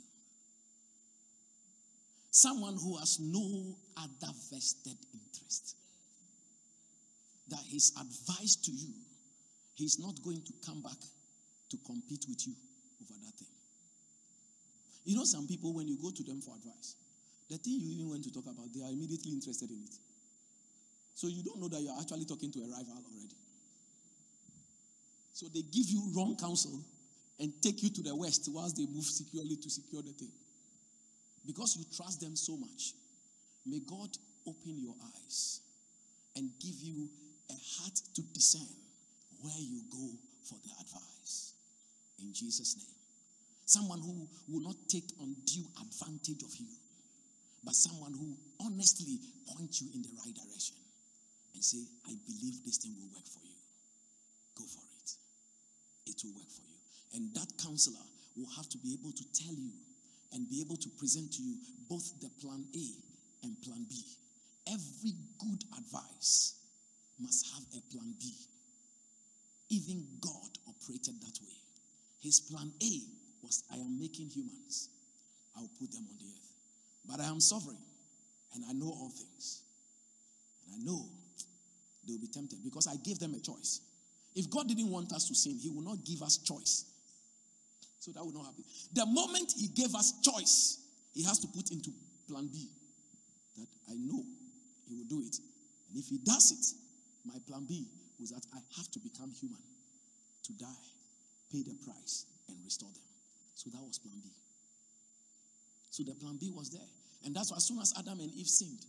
Someone 2.30 2.76
who 2.82 2.96
has 2.96 3.18
no 3.20 3.76
other 3.96 4.32
vested 4.50 4.96
interest. 5.12 5.76
That 7.52 7.60
his 7.68 7.92
advice 8.00 8.56
to 8.64 8.72
you, 8.72 8.96
he's 9.74 10.00
not 10.00 10.16
going 10.24 10.40
to 10.40 10.52
come 10.64 10.80
back 10.80 10.96
to 11.68 11.76
compete 11.84 12.24
with 12.26 12.46
you 12.48 12.54
over 13.04 13.20
that 13.20 13.34
thing. 13.36 13.52
You 15.04 15.16
know, 15.16 15.24
some 15.24 15.46
people, 15.46 15.74
when 15.74 15.86
you 15.86 15.98
go 16.00 16.10
to 16.10 16.22
them 16.24 16.40
for 16.40 16.56
advice, 16.56 16.96
the 17.50 17.58
thing 17.58 17.76
you 17.76 17.92
even 17.92 18.08
went 18.08 18.24
to 18.24 18.32
talk 18.32 18.44
about, 18.48 18.72
they 18.72 18.80
are 18.80 18.88
immediately 18.88 19.32
interested 19.32 19.68
in 19.68 19.84
it. 19.84 19.94
So 21.14 21.28
you 21.28 21.42
don't 21.42 21.60
know 21.60 21.68
that 21.68 21.82
you're 21.82 21.98
actually 22.00 22.24
talking 22.24 22.50
to 22.52 22.60
a 22.60 22.68
rival 22.72 22.96
already. 23.04 23.36
So 25.34 25.46
they 25.52 25.60
give 25.60 25.92
you 25.92 26.08
wrong 26.16 26.36
counsel 26.40 26.80
and 27.38 27.52
take 27.60 27.82
you 27.82 27.90
to 27.90 28.02
the 28.02 28.16
west 28.16 28.48
whilst 28.48 28.76
they 28.76 28.86
move 28.86 29.04
securely 29.04 29.56
to 29.56 29.68
secure 29.68 30.00
the 30.00 30.12
thing. 30.12 30.32
Because 31.44 31.76
you 31.76 31.84
trust 31.94 32.20
them 32.20 32.36
so 32.36 32.56
much, 32.56 32.94
may 33.66 33.80
God 33.80 34.08
open 34.46 34.80
your 34.80 34.94
eyes 35.04 35.60
and 36.36 36.48
give 36.60 36.80
you 36.80 37.08
a 37.50 37.54
heart 37.54 37.96
to 38.14 38.22
discern 38.34 38.68
where 39.42 39.58
you 39.58 39.82
go 39.90 40.10
for 40.44 40.58
the 40.62 40.70
advice. 40.80 41.54
In 42.20 42.32
Jesus' 42.32 42.76
name. 42.76 42.94
Someone 43.66 44.00
who 44.00 44.28
will 44.48 44.62
not 44.62 44.76
take 44.88 45.06
undue 45.20 45.66
advantage 45.80 46.42
of 46.42 46.54
you, 46.56 46.66
but 47.64 47.74
someone 47.74 48.12
who 48.12 48.36
honestly 48.60 49.18
points 49.54 49.80
you 49.80 49.88
in 49.94 50.02
the 50.02 50.10
right 50.22 50.34
direction 50.34 50.76
and 51.54 51.62
say, 51.62 51.78
I 52.06 52.14
believe 52.26 52.64
this 52.64 52.78
thing 52.78 52.94
will 52.98 53.10
work 53.14 53.26
for 53.26 53.40
you. 53.42 53.58
Go 54.58 54.64
for 54.66 54.82
it. 54.82 55.08
It 56.10 56.18
will 56.24 56.34
work 56.34 56.50
for 56.50 56.66
you. 56.66 56.78
And 57.14 57.34
that 57.34 57.48
counselor 57.62 58.02
will 58.36 58.50
have 58.56 58.68
to 58.70 58.78
be 58.78 58.98
able 58.98 59.12
to 59.12 59.24
tell 59.32 59.54
you 59.54 59.72
and 60.32 60.48
be 60.48 60.60
able 60.60 60.76
to 60.76 60.88
present 60.98 61.32
to 61.34 61.42
you 61.42 61.56
both 61.88 62.12
the 62.20 62.30
plan 62.40 62.64
A 62.74 62.86
and 63.44 63.56
plan 63.62 63.86
B. 63.88 63.94
Every 64.66 65.14
good 65.38 65.62
advice 65.76 66.54
must 67.20 67.46
have 67.54 67.64
a 67.76 67.80
plan 67.92 68.14
B. 68.18 68.32
Even 69.70 70.06
God 70.20 70.50
operated 70.68 71.20
that 71.20 71.38
way. 71.42 71.56
His 72.20 72.40
plan 72.40 72.72
A 72.82 73.00
was 73.42 73.64
I 73.72 73.76
am 73.76 73.98
making 73.98 74.28
humans, 74.28 74.88
I'll 75.56 75.70
put 75.78 75.90
them 75.92 76.06
on 76.08 76.16
the 76.18 76.26
earth. 76.26 76.52
But 77.08 77.20
I 77.20 77.28
am 77.28 77.40
sovereign 77.40 77.82
and 78.54 78.64
I 78.68 78.72
know 78.72 78.86
all 78.88 79.10
things. 79.10 79.62
And 80.66 80.80
I 80.80 80.84
know 80.84 81.04
they 82.06 82.12
will 82.12 82.20
be 82.20 82.28
tempted 82.28 82.62
because 82.62 82.86
I 82.86 82.96
gave 83.04 83.18
them 83.18 83.34
a 83.34 83.40
choice. 83.40 83.80
If 84.34 84.50
God 84.50 84.68
didn't 84.68 84.90
want 84.90 85.12
us 85.12 85.28
to 85.28 85.34
sin, 85.34 85.58
He 85.60 85.68
will 85.68 85.82
not 85.82 86.04
give 86.04 86.22
us 86.22 86.38
choice. 86.38 86.86
So 87.98 88.12
that 88.12 88.24
will 88.24 88.32
not 88.32 88.46
happen. 88.46 88.64
The 88.92 89.06
moment 89.06 89.52
He 89.56 89.68
gave 89.68 89.94
us 89.94 90.20
choice, 90.22 90.78
He 91.14 91.22
has 91.24 91.38
to 91.40 91.48
put 91.48 91.70
into 91.70 91.90
plan 92.28 92.48
B 92.52 92.68
that 93.58 93.68
I 93.90 93.94
know 93.94 94.24
He 94.88 94.94
will 94.94 95.04
do 95.04 95.20
it. 95.20 95.36
And 95.90 95.98
if 95.98 96.08
He 96.08 96.18
does 96.18 96.50
it, 96.52 96.81
my 97.24 97.38
plan 97.46 97.64
B 97.68 97.86
was 98.18 98.30
that 98.30 98.44
I 98.54 98.58
have 98.76 98.90
to 98.92 98.98
become 98.98 99.30
human 99.30 99.62
to 100.44 100.52
die, 100.54 100.84
pay 101.50 101.62
the 101.62 101.74
price, 101.84 102.26
and 102.48 102.56
restore 102.64 102.90
them. 102.90 103.08
So 103.54 103.70
that 103.70 103.82
was 103.82 103.98
plan 103.98 104.18
B. 104.22 104.30
So 105.90 106.02
the 106.02 106.14
plan 106.14 106.38
B 106.40 106.50
was 106.50 106.70
there. 106.70 106.88
And 107.24 107.34
that's 107.34 107.50
why 107.50 107.58
as 107.58 107.64
soon 107.64 107.78
as 107.78 107.94
Adam 107.98 108.18
and 108.20 108.32
Eve 108.34 108.48
sinned, 108.48 108.84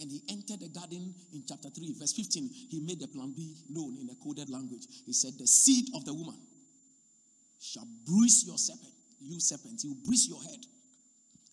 and 0.00 0.10
he 0.10 0.22
entered 0.28 0.60
the 0.60 0.68
garden 0.68 1.14
in 1.32 1.44
chapter 1.46 1.68
3, 1.70 1.94
verse 1.98 2.12
15, 2.12 2.50
he 2.70 2.80
made 2.80 2.98
the 3.00 3.06
plan 3.06 3.32
B 3.36 3.54
known 3.70 3.96
in 4.00 4.08
a 4.10 4.16
coded 4.22 4.50
language. 4.50 4.86
He 5.06 5.12
said, 5.12 5.34
The 5.38 5.46
seed 5.46 5.86
of 5.94 6.04
the 6.04 6.14
woman 6.14 6.36
shall 7.60 7.86
bruise 8.06 8.44
your 8.46 8.58
serpent, 8.58 8.92
you 9.20 9.40
serpent, 9.40 9.80
he 9.82 9.88
will 9.88 10.02
bruise 10.04 10.28
your 10.28 10.42
head. 10.42 10.64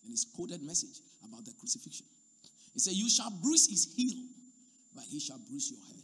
And 0.02 0.10
his 0.10 0.26
coded 0.36 0.62
message 0.62 0.98
about 1.22 1.44
the 1.44 1.52
crucifixion. 1.58 2.06
He 2.74 2.80
said, 2.80 2.94
You 2.94 3.08
shall 3.08 3.30
bruise 3.30 3.68
his 3.68 3.94
heel, 3.94 4.18
but 4.94 5.04
he 5.04 5.20
shall 5.20 5.38
bruise 5.48 5.70
your 5.70 5.80
head. 5.86 6.01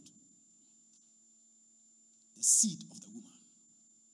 The 2.39 2.43
seed 2.45 2.79
of 2.89 3.01
the 3.01 3.07
woman. 3.09 3.35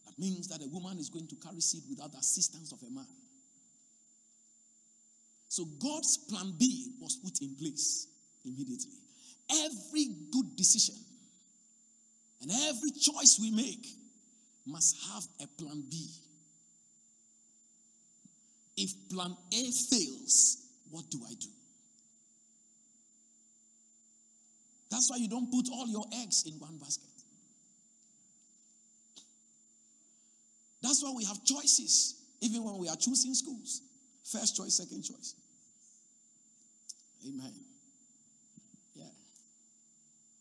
That 0.08 0.18
means 0.18 0.48
that 0.48 0.64
a 0.64 0.68
woman 0.68 0.98
is 0.98 1.10
going 1.10 1.28
to 1.28 1.36
carry 1.36 1.62
seed 1.62 1.84
without 1.88 2.12
the 2.12 2.18
assistance 2.18 2.72
of 2.72 2.82
a 2.82 2.90
man. 2.90 3.06
So 5.48 5.66
God's 5.80 6.18
plan 6.18 6.56
B 6.58 6.94
was 7.00 7.18
put 7.18 7.40
in 7.42 7.56
place 7.56 8.08
immediately. 8.44 8.98
Every 9.64 10.08
good 10.32 10.56
decision 10.56 10.96
and 12.42 12.50
every 12.50 12.90
choice 13.00 13.38
we 13.40 13.52
make 13.52 13.86
must 14.66 14.98
have 15.14 15.24
a 15.44 15.48
plan 15.62 15.84
B. 15.88 16.08
If 18.76 18.92
plan 19.12 19.38
A 19.54 19.72
fails, 19.72 20.66
what 20.90 21.12
do 21.12 21.20
I 21.30 21.34
do? 21.40 21.48
That's 24.90 25.12
why 25.12 25.18
you 25.18 25.30
don't 25.30 25.52
put 25.52 25.70
all 25.72 25.88
your 25.88 26.06
eggs 26.24 26.44
in 26.48 26.54
one 26.54 26.80
basket. 26.80 27.05
That's 30.86 31.02
why 31.04 31.12
we 31.18 31.26
have 31.26 31.44
choices, 31.44 32.14
even 32.42 32.64
when 32.64 32.78
we 32.78 32.88
are 32.88 32.96
choosing 32.96 33.34
schools. 33.34 33.82
First 34.24 34.56
choice, 34.56 34.78
second 34.78 35.02
choice. 35.02 35.34
Amen. 37.28 37.52
Yeah. 38.94 39.10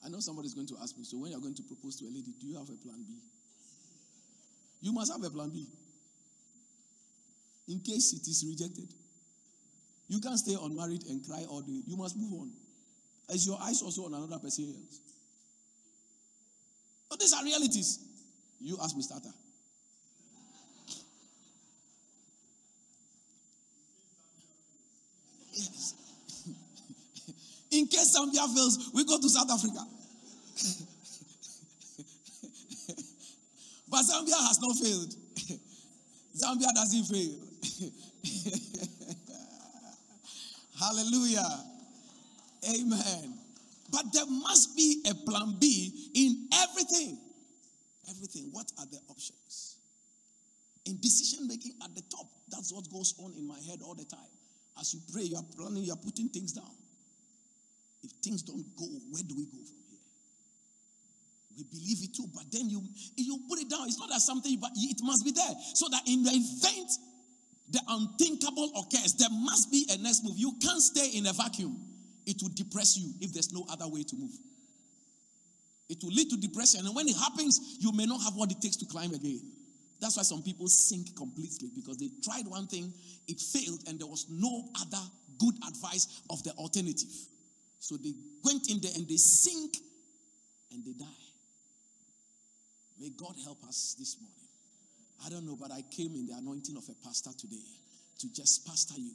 I 0.05 0.11
know 0.11 0.20
somebody's 0.20 0.53
going 0.53 0.66
to 0.66 0.76
ask 0.82 0.99
me, 0.99 1.05
so 1.05 1.16
when 1.16 1.30
you're 1.30 1.40
going 1.40 1.55
to 1.55 1.62
propose 1.62 1.97
to 1.97 2.05
a 2.05 2.12
lady, 2.12 2.34
do 2.38 2.47
you 2.47 2.59
have 2.59 2.68
a 2.68 2.76
plan 2.76 3.03
B? 3.09 3.16
You 4.82 4.92
must 4.92 5.11
have 5.12 5.24
a 5.24 5.30
plan 5.30 5.49
B. 5.49 5.66
In 7.68 7.80
case 7.80 8.12
it 8.12 8.28
is 8.28 8.45
rejected. 8.47 8.92
You 10.09 10.20
can't 10.20 10.38
stay 10.38 10.57
unmarried 10.61 11.05
and 11.09 11.24
cry 11.26 11.47
all 11.49 11.62
day. 11.62 11.80
You 11.86 11.97
must 11.97 12.18
move 12.18 12.34
on. 12.34 12.51
As 13.32 13.47
your 13.47 13.59
eyes 13.62 13.80
also 13.80 14.05
on 14.05 14.12
another 14.12 14.38
person 14.38 14.66
else. 14.66 15.01
But 17.09 17.18
these 17.18 17.32
are 17.32 17.42
realities. 17.42 17.99
You 18.61 18.76
ask 18.82 18.95
me, 18.95 19.01
starter. 19.01 19.32
In 27.74 27.86
case 27.88 28.16
Zambia 28.16 28.46
fails, 28.54 28.90
we 28.94 29.04
go 29.04 29.18
to 29.18 29.28
South 29.28 29.50
Africa. 29.50 29.82
but 33.90 34.02
Zambia 34.02 34.38
has 34.46 34.60
not 34.62 34.76
failed. 34.76 35.12
Zambia 36.38 36.72
doesn't 36.72 37.06
fail. 37.06 37.34
Hallelujah. 40.80 41.64
Amen. 42.70 43.34
But 43.90 44.12
there 44.12 44.26
must 44.26 44.76
be 44.76 45.02
a 45.10 45.14
plan 45.28 45.56
B 45.58 46.10
in 46.14 46.48
everything. 46.62 47.18
Everything. 48.08 48.50
What 48.52 48.70
are 48.78 48.86
the 48.86 49.00
options? 49.08 49.78
In 50.86 51.00
decision 51.00 51.48
making 51.48 51.72
at 51.82 51.92
the 51.96 52.02
top, 52.02 52.28
that's 52.48 52.72
what 52.72 52.88
goes 52.92 53.14
on 53.18 53.34
in 53.36 53.48
my 53.48 53.58
head 53.68 53.80
all 53.84 53.96
the 53.96 54.04
time. 54.04 54.20
As 54.78 54.94
you 54.94 55.00
pray, 55.12 55.22
you 55.22 55.36
are 55.36 55.42
planning, 55.56 55.82
you 55.82 55.92
are 55.92 55.96
putting 55.96 56.28
things 56.28 56.52
down. 56.52 56.70
If 58.05 58.11
things 58.22 58.42
don't 58.42 58.64
go, 58.76 58.84
where 59.11 59.22
do 59.24 59.34
we 59.34 59.46
go 59.46 59.59
from 59.64 59.80
here? 59.88 60.05
We 61.57 61.64
believe 61.64 62.05
it 62.05 62.14
too, 62.14 62.28
but 62.34 62.44
then 62.52 62.68
you 62.68 62.84
you 63.16 63.40
put 63.48 63.59
it 63.59 63.70
down. 63.70 63.88
It's 63.88 63.98
not 63.98 64.11
that 64.11 64.20
something, 64.20 64.59
but 64.61 64.70
it 64.76 65.00
must 65.02 65.24
be 65.24 65.32
there. 65.32 65.55
So 65.74 65.88
that 65.88 66.02
in 66.07 66.22
the 66.22 66.30
event 66.30 66.90
the 67.70 67.80
unthinkable 67.88 68.70
occurs, 68.76 69.14
there 69.14 69.30
must 69.30 69.70
be 69.72 69.86
a 69.90 69.96
next 69.98 70.22
move. 70.22 70.34
You 70.36 70.52
can't 70.61 70.82
stay 70.82 71.16
in 71.16 71.26
a 71.26 71.32
vacuum. 71.32 71.76
It 72.26 72.36
will 72.42 72.52
depress 72.55 72.96
you 72.96 73.12
if 73.20 73.32
there's 73.32 73.52
no 73.52 73.64
other 73.70 73.88
way 73.88 74.02
to 74.02 74.16
move. 74.16 74.32
It 75.88 76.02
will 76.02 76.12
lead 76.12 76.30
to 76.30 76.36
depression. 76.36 76.86
And 76.86 76.94
when 76.94 77.09
it 77.09 77.16
happens, 77.16 77.76
you 77.80 77.92
may 77.92 78.07
not 78.07 78.22
have 78.22 78.34
what 78.34 78.50
it 78.50 78.61
takes 78.61 78.76
to 78.76 78.86
climb 78.86 79.12
again. 79.12 79.40
That's 80.00 80.16
why 80.16 80.22
some 80.22 80.42
people 80.42 80.68
sink 80.68 81.16
completely 81.16 81.70
because 81.74 81.96
they 81.98 82.11
tried 82.22 82.46
one 82.46 82.66
thing, 82.66 82.92
it 83.28 83.40
failed, 83.40 83.80
and 83.88 83.98
there 83.98 84.07
was 84.07 84.26
no 84.28 84.68
other 84.80 85.02
good 85.38 85.55
advice 85.66 86.22
of 86.30 86.42
the 86.42 86.50
alternative. 86.52 87.09
So 87.85 87.99
they 87.99 88.14
went 88.43 88.70
in 88.70 88.80
there 88.80 88.93
and 88.97 89.07
they 89.07 89.18
sink 89.18 89.76
and 90.72 90.82
they 90.82 90.95
die. 90.95 91.26
May 92.99 93.11
God 93.11 93.35
help 93.45 93.62
us 93.68 93.95
this 93.99 94.16
morning. 94.18 94.49
I 95.26 95.28
don't 95.28 95.45
know, 95.45 95.59
but 95.61 95.70
I 95.70 95.82
came 95.91 96.16
in 96.16 96.24
the 96.24 96.32
anointing 96.32 96.78
of 96.78 96.89
a 96.89 96.95
pastor 97.07 97.28
today 97.37 97.61
to 98.20 98.32
just 98.32 98.66
pastor 98.66 98.95
you 98.97 99.12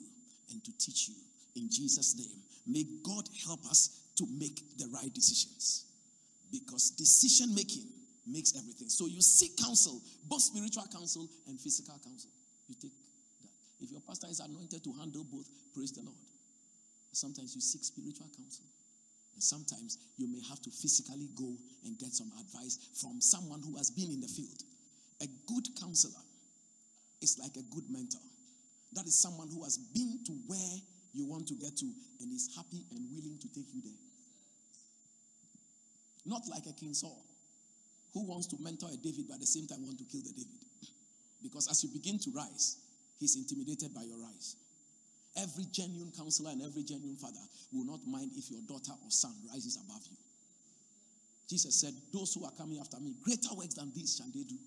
and 0.51 0.63
to 0.63 0.71
teach 0.77 1.09
you 1.09 1.15
in 1.55 1.67
Jesus' 1.71 2.15
name. 2.15 2.37
May 2.67 2.85
God 3.01 3.25
help 3.43 3.65
us 3.65 4.05
to 4.17 4.27
make 4.37 4.61
the 4.77 4.85
right 4.93 5.11
decisions 5.15 5.85
because 6.51 6.91
decision 6.91 7.55
making 7.55 7.89
makes 8.27 8.55
everything. 8.55 8.89
So 8.89 9.07
you 9.07 9.23
seek 9.23 9.57
counsel, 9.57 9.99
both 10.29 10.41
spiritual 10.41 10.85
counsel 10.93 11.27
and 11.47 11.59
physical 11.59 11.97
counsel. 12.05 12.29
You 12.67 12.75
take 12.79 12.93
that. 12.93 13.83
If 13.83 13.89
your 13.89 14.01
pastor 14.01 14.27
is 14.29 14.39
anointed 14.41 14.83
to 14.83 14.93
handle 14.93 15.23
both, 15.23 15.49
praise 15.73 15.91
the 15.91 16.03
Lord. 16.03 16.28
Sometimes 17.11 17.55
you 17.55 17.61
seek 17.61 17.83
spiritual 17.83 18.27
counsel. 18.35 18.65
And 19.33 19.43
sometimes 19.43 19.97
you 20.17 20.27
may 20.27 20.41
have 20.49 20.61
to 20.61 20.69
physically 20.69 21.29
go 21.35 21.55
and 21.85 21.97
get 21.97 22.13
some 22.13 22.31
advice 22.39 22.77
from 22.99 23.21
someone 23.21 23.61
who 23.61 23.77
has 23.77 23.89
been 23.89 24.11
in 24.11 24.21
the 24.21 24.27
field. 24.27 24.61
A 25.21 25.27
good 25.47 25.67
counselor 25.79 26.23
is 27.21 27.39
like 27.39 27.55
a 27.55 27.63
good 27.73 27.89
mentor. 27.89 28.21
That 28.93 29.05
is 29.05 29.17
someone 29.17 29.49
who 29.49 29.63
has 29.63 29.77
been 29.77 30.19
to 30.25 30.33
where 30.47 30.75
you 31.13 31.25
want 31.25 31.47
to 31.47 31.55
get 31.55 31.77
to 31.77 31.89
and 32.21 32.33
is 32.33 32.49
happy 32.55 32.83
and 32.91 32.99
willing 33.15 33.37
to 33.39 33.47
take 33.49 33.67
you 33.73 33.81
there. 33.81 34.01
Not 36.25 36.41
like 36.49 36.65
a 36.67 36.73
King 36.73 36.93
Saul 36.93 37.23
who 38.13 38.25
wants 38.25 38.47
to 38.47 38.57
mentor 38.59 38.89
a 38.91 38.97
David 38.97 39.25
but 39.27 39.35
at 39.35 39.39
the 39.39 39.47
same 39.47 39.67
time 39.67 39.85
want 39.85 39.97
to 39.99 40.05
kill 40.05 40.21
the 40.21 40.31
David. 40.31 40.59
Because 41.41 41.69
as 41.71 41.81
you 41.83 41.89
begin 41.89 42.19
to 42.19 42.31
rise, 42.35 42.77
he's 43.17 43.37
intimidated 43.37 43.95
by 43.95 44.03
your 44.03 44.19
rise. 44.19 44.57
Every 45.37 45.65
genuine 45.71 46.11
counselor 46.15 46.51
and 46.51 46.61
every 46.61 46.83
genuine 46.83 47.17
father 47.17 47.43
will 47.71 47.85
not 47.85 47.99
mind 48.07 48.31
if 48.35 48.49
your 48.49 48.61
daughter 48.67 48.91
or 49.03 49.11
son 49.11 49.33
rises 49.51 49.77
above 49.77 50.01
you. 50.09 50.17
Jesus 51.49 51.79
said, 51.79 51.93
Those 52.13 52.33
who 52.33 52.45
are 52.45 52.51
coming 52.57 52.79
after 52.79 52.99
me, 52.99 53.15
greater 53.23 53.53
works 53.55 53.75
than 53.75 53.91
these 53.93 54.15
shall 54.17 54.29
they 54.33 54.43
do. 54.43 54.57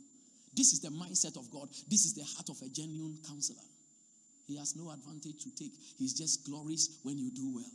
This 0.55 0.73
is 0.73 0.81
the 0.81 0.91
mindset 0.91 1.39
of 1.39 1.51
God. 1.51 1.69
This 1.89 2.05
is 2.05 2.15
the 2.15 2.25
heart 2.25 2.49
of 2.51 2.61
a 2.63 2.69
genuine 2.69 3.19
counselor. 3.27 3.65
He 4.47 4.57
has 4.59 4.77
no 4.77 4.91
advantage 4.91 5.43
to 5.45 5.55
take. 5.55 5.73
He's 5.97 6.13
just 6.13 6.45
glorious 6.45 6.99
when 7.03 7.17
you 7.17 7.31
do 7.31 7.55
well. 7.55 7.73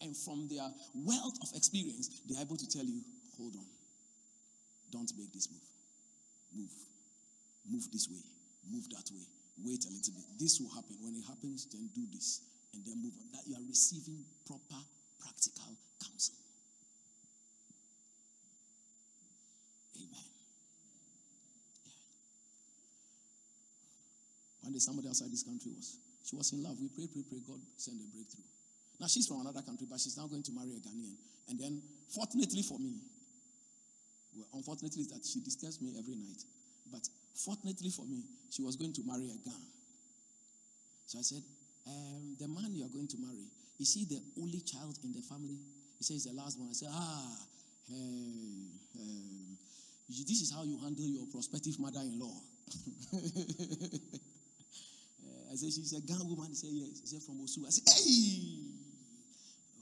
And 0.00 0.16
from 0.16 0.48
their 0.48 0.66
wealth 0.94 1.36
of 1.42 1.48
experience, 1.54 2.22
they're 2.26 2.40
able 2.40 2.56
to 2.56 2.68
tell 2.68 2.84
you, 2.84 3.02
hold 3.36 3.54
on. 3.56 3.66
Don't 4.90 5.10
make 5.18 5.32
this 5.32 5.48
move. 5.50 5.60
Move. 6.56 6.72
Move 7.70 7.92
this 7.92 8.08
way. 8.08 8.22
Move 8.70 8.88
that 8.90 9.10
way. 9.12 9.26
Wait 9.64 9.84
a 9.84 9.90
little 9.92 10.14
bit. 10.14 10.24
This 10.38 10.60
will 10.60 10.70
happen. 10.70 10.96
When 11.00 11.14
it 11.14 11.24
happens, 11.28 11.66
then 11.70 11.90
do 11.94 12.06
this. 12.12 12.40
And 12.74 12.84
then 12.86 13.02
move 13.02 13.12
on. 13.18 13.28
That 13.32 13.44
you 13.46 13.54
are 13.56 13.66
receiving 13.68 14.24
proper, 14.46 14.80
practical 15.20 15.76
counsel. 16.00 16.34
Amen. 19.96 20.30
Yeah. 21.84 21.92
One 24.62 24.72
day 24.72 24.78
somebody 24.78 25.08
outside 25.08 25.30
this 25.30 25.42
country 25.42 25.72
was, 25.76 25.98
she 26.24 26.36
was 26.36 26.52
in 26.52 26.62
love. 26.62 26.80
We 26.80 26.88
prayed, 26.88 27.12
prayed, 27.12 27.28
prayed. 27.28 27.44
God 27.46 27.60
sent 27.76 28.00
a 28.00 28.08
breakthrough. 28.08 28.48
Now 29.00 29.08
she's 29.08 29.26
from 29.26 29.40
another 29.40 29.62
country, 29.62 29.86
but 29.88 30.00
she's 30.00 30.16
now 30.16 30.26
going 30.26 30.44
to 30.44 30.52
marry 30.52 30.76
a 30.76 30.80
Ghanaian. 30.80 31.16
And 31.48 31.58
then, 31.58 31.82
fortunately 32.08 32.62
for 32.62 32.78
me, 32.78 33.00
well, 34.36 34.46
unfortunately, 34.54 35.04
that 35.10 35.26
she 35.26 35.40
disturbs 35.40 35.80
me 35.80 35.96
every 35.98 36.14
night. 36.14 36.44
But 36.92 37.02
fortunately 37.44 37.90
for 37.90 38.04
me, 38.06 38.22
she 38.50 38.62
was 38.62 38.76
going 38.76 38.92
to 38.92 39.02
marry 39.06 39.30
a 39.30 39.38
Ga. 39.44 39.56
So 41.06 41.18
I 41.18 41.22
said, 41.22 41.42
um, 41.86 42.36
the 42.38 42.48
man 42.48 42.72
you 42.74 42.84
are 42.84 42.92
going 42.92 43.08
to 43.08 43.18
marry, 43.18 43.46
is 43.80 43.94
he 43.94 44.04
the 44.04 44.20
only 44.40 44.60
child 44.60 44.98
in 45.02 45.12
the 45.12 45.22
family? 45.22 45.58
He 45.98 46.04
says 46.04 46.24
the 46.24 46.32
last 46.32 46.58
one. 46.58 46.68
I 46.70 46.72
said, 46.72 46.88
ah, 46.92 47.36
hey, 47.88 48.70
um, 49.00 49.56
this 50.08 50.40
is 50.42 50.52
how 50.54 50.64
you 50.64 50.78
handle 50.78 51.06
your 51.06 51.26
prospective 51.32 51.78
mother-in-law. 51.78 52.36
I 55.50 55.56
said, 55.56 55.72
she's 55.72 55.92
a 55.98 56.00
Ga 56.00 56.14
woman. 56.22 56.48
He 56.50 56.54
said, 56.54 56.70
yes. 56.72 57.00
He 57.00 57.06
said, 57.06 57.22
from 57.22 57.42
Osu. 57.42 57.66
I 57.66 57.70
said, 57.70 57.88
hey, 57.90 58.70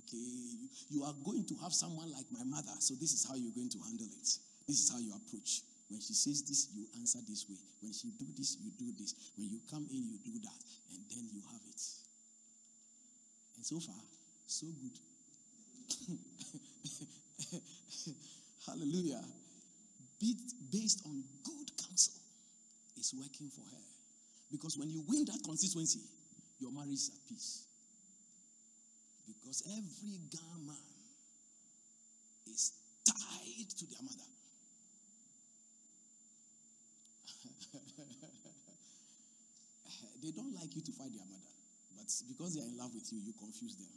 okay, 0.01 0.73
you 0.89 1.05
are 1.05 1.15
going 1.25 1.45
to 1.45 1.55
have 1.63 1.73
someone 1.73 2.11
like 2.11 2.25
my 2.33 2.45
mother, 2.45 2.73
so 2.81 2.95
this 2.95 3.13
is 3.13 3.27
how 3.29 3.35
you're 3.37 3.53
going 3.53 3.69
to 3.71 3.79
handle 3.85 4.07
it. 4.07 4.29
This 4.67 4.81
is 4.81 4.91
how 4.91 4.99
you 4.99 5.13
approach. 5.13 5.61
When 5.89 6.01
she 6.01 6.13
says 6.13 6.43
this, 6.45 6.69
you 6.77 6.85
answer 7.01 7.19
this 7.27 7.49
way. 7.49 7.57
When 7.81 7.93
she 7.93 8.09
do 8.19 8.27
this, 8.37 8.59
you 8.61 8.71
do 8.79 8.93
this. 8.99 9.15
When 9.37 9.49
you 9.49 9.61
come 9.71 9.87
in, 9.91 10.05
you 10.05 10.19
do 10.21 10.39
that. 10.45 10.61
And 10.93 11.01
then 11.09 11.29
you 11.33 11.41
have 11.51 11.61
it. 11.65 11.83
And 13.57 13.65
so 13.65 13.81
far, 13.81 13.97
so 14.47 14.67
good. 14.67 14.99
Hallelujah. 18.67 19.25
Based 20.71 21.01
on 21.07 21.25
good 21.45 21.71
counsel 21.81 22.15
is 22.99 23.15
working 23.17 23.49
for 23.49 23.63
her. 23.63 23.83
Because 24.51 24.77
when 24.77 24.91
you 24.91 25.03
win 25.09 25.25
that 25.25 25.41
constituency, 25.45 26.01
your 26.59 26.73
marriage 26.73 26.93
is 26.93 27.11
at 27.15 27.29
peace. 27.29 27.65
Because 29.27 29.63
every 29.67 30.21
man 30.67 30.77
is 32.47 32.73
tied 33.07 33.71
to 33.79 33.87
their 33.87 34.03
mother. 34.03 34.38
they 40.23 40.31
don't 40.31 40.55
like 40.55 40.75
you 40.75 40.83
to 40.83 40.93
fight 40.93 41.13
their 41.15 41.27
mother. 41.27 41.53
But 41.97 42.07
because 42.29 42.55
they 42.55 42.63
are 42.63 42.69
in 42.69 42.79
love 42.79 42.95
with 42.95 43.13
you, 43.13 43.19
you 43.25 43.33
confuse 43.39 43.77
them. 43.77 43.89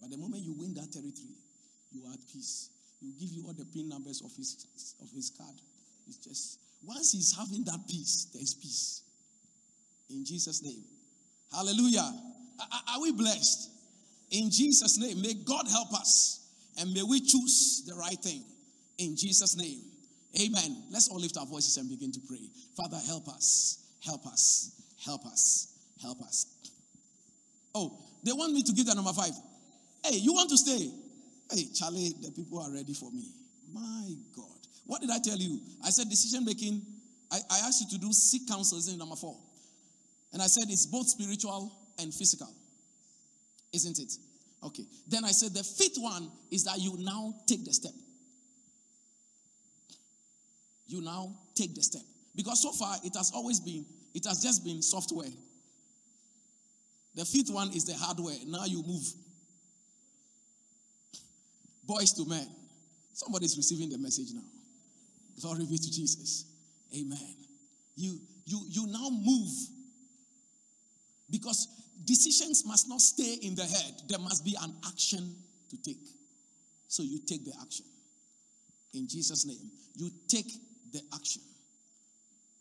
But 0.00 0.10
the 0.10 0.16
moment 0.16 0.42
you 0.42 0.54
win 0.54 0.74
that 0.74 0.92
territory, 0.92 1.36
you 1.92 2.06
are 2.06 2.14
at 2.14 2.20
peace. 2.32 2.70
He'll 3.00 3.18
give 3.18 3.32
you 3.32 3.44
all 3.46 3.54
the 3.54 3.64
pin 3.64 3.88
numbers 3.88 4.22
of 4.24 4.34
his 4.36 4.66
of 5.00 5.10
his 5.10 5.30
card. 5.30 5.54
It's 6.06 6.18
just 6.18 6.58
once 6.84 7.12
he's 7.12 7.36
having 7.36 7.64
that 7.64 7.80
peace, 7.88 8.28
there's 8.32 8.54
peace. 8.54 9.02
In 10.08 10.24
Jesus' 10.24 10.62
name. 10.62 10.84
Hallelujah. 11.52 12.12
Are, 12.60 12.94
are 12.94 13.00
we 13.00 13.12
blessed? 13.12 13.70
In 14.30 14.50
Jesus' 14.50 14.98
name. 14.98 15.20
May 15.20 15.34
God 15.34 15.66
help 15.68 15.92
us 15.94 16.40
and 16.78 16.92
may 16.92 17.02
we 17.02 17.20
choose 17.20 17.84
the 17.86 17.94
right 17.94 18.18
thing. 18.18 18.44
In 18.98 19.16
Jesus' 19.16 19.56
name. 19.56 19.80
Amen. 20.38 20.84
Let's 20.90 21.08
all 21.08 21.18
lift 21.18 21.36
our 21.36 21.46
voices 21.46 21.76
and 21.76 21.88
begin 21.88 22.12
to 22.12 22.20
pray. 22.28 22.50
Father, 22.76 22.98
help 23.06 23.28
us. 23.28 23.84
Help 24.04 24.26
us. 24.26 24.80
Help 25.04 25.26
us. 25.26 25.74
Help 26.00 26.20
us. 26.22 26.46
Oh, 27.74 27.98
they 28.24 28.32
want 28.32 28.52
me 28.52 28.62
to 28.62 28.72
give 28.72 28.86
the 28.86 28.94
number 28.94 29.12
five. 29.12 29.32
Hey, 30.04 30.16
you 30.16 30.32
want 30.32 30.50
to 30.50 30.56
stay? 30.56 30.90
Hey, 31.50 31.64
Charlie, 31.74 32.14
the 32.22 32.30
people 32.30 32.60
are 32.60 32.72
ready 32.72 32.94
for 32.94 33.10
me. 33.10 33.32
My 33.72 34.14
God. 34.34 34.46
What 34.86 35.00
did 35.00 35.10
I 35.10 35.18
tell 35.22 35.36
you? 35.36 35.60
I 35.84 35.90
said 35.90 36.08
decision 36.08 36.44
making. 36.44 36.82
I, 37.30 37.38
I 37.50 37.58
asked 37.66 37.80
you 37.82 37.98
to 37.98 38.04
do 38.04 38.12
seek 38.12 38.48
counsel, 38.48 38.78
isn't 38.78 38.98
number 38.98 39.16
four? 39.16 39.36
And 40.32 40.42
I 40.42 40.46
said 40.46 40.64
it's 40.68 40.86
both 40.86 41.08
spiritual 41.08 41.72
and 41.98 42.12
physical. 42.14 42.52
Isn't 43.72 43.98
it? 43.98 44.12
Okay. 44.62 44.84
Then 45.08 45.24
I 45.24 45.30
said 45.30 45.54
the 45.54 45.62
fifth 45.62 45.96
one 45.98 46.30
is 46.50 46.64
that 46.64 46.78
you 46.78 46.96
now 46.98 47.34
take 47.46 47.64
the 47.64 47.72
step. 47.72 47.92
You 50.90 51.00
now 51.00 51.32
take 51.54 51.72
the 51.74 51.82
step. 51.82 52.02
Because 52.34 52.60
so 52.60 52.72
far 52.72 52.96
it 53.04 53.14
has 53.14 53.30
always 53.32 53.60
been, 53.60 53.86
it 54.12 54.24
has 54.26 54.42
just 54.42 54.64
been 54.64 54.82
software. 54.82 55.30
The 57.14 57.24
fifth 57.24 57.50
one 57.50 57.72
is 57.72 57.84
the 57.84 57.94
hardware. 57.94 58.34
Now 58.46 58.64
you 58.64 58.82
move. 58.82 59.04
Boys 61.86 62.12
to 62.14 62.28
men. 62.28 62.46
Somebody's 63.14 63.56
receiving 63.56 63.88
the 63.88 63.98
message 63.98 64.32
now. 64.34 64.42
Glory 65.40 65.64
be 65.66 65.78
to 65.78 65.92
Jesus. 65.92 66.44
Amen. 66.96 67.36
You 67.94 68.18
you 68.44 68.60
you 68.68 68.86
now 68.88 69.10
move 69.10 69.50
because 71.30 71.68
decisions 72.04 72.66
must 72.66 72.88
not 72.88 73.00
stay 73.00 73.38
in 73.42 73.54
the 73.54 73.64
head. 73.64 74.02
There 74.08 74.18
must 74.18 74.44
be 74.44 74.56
an 74.60 74.74
action 74.86 75.36
to 75.70 75.82
take. 75.82 76.02
So 76.88 77.04
you 77.04 77.20
take 77.26 77.44
the 77.44 77.52
action. 77.62 77.86
In 78.92 79.06
Jesus' 79.06 79.46
name, 79.46 79.70
you 79.94 80.10
take 80.26 80.50
the 80.92 81.00
action. 81.14 81.42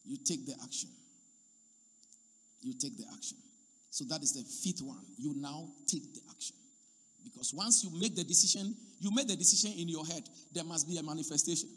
You 0.05 0.17
take 0.25 0.45
the 0.45 0.55
action. 0.63 0.89
You 2.61 2.73
take 2.73 2.97
the 2.97 3.05
action. 3.15 3.37
So 3.89 4.05
that 4.05 4.21
is 4.21 4.33
the 4.33 4.43
fifth 4.43 4.81
one. 4.81 5.03
You 5.17 5.33
now 5.37 5.67
take 5.87 6.13
the 6.13 6.21
action. 6.29 6.55
Because 7.23 7.53
once 7.53 7.83
you 7.83 7.91
make 7.99 8.15
the 8.15 8.23
decision, 8.23 8.75
you 8.99 9.11
make 9.11 9.27
the 9.27 9.35
decision 9.35 9.73
in 9.77 9.87
your 9.87 10.05
head, 10.05 10.23
there 10.53 10.63
must 10.63 10.87
be 10.87 10.97
a 10.97 11.03
manifestation. 11.03 11.69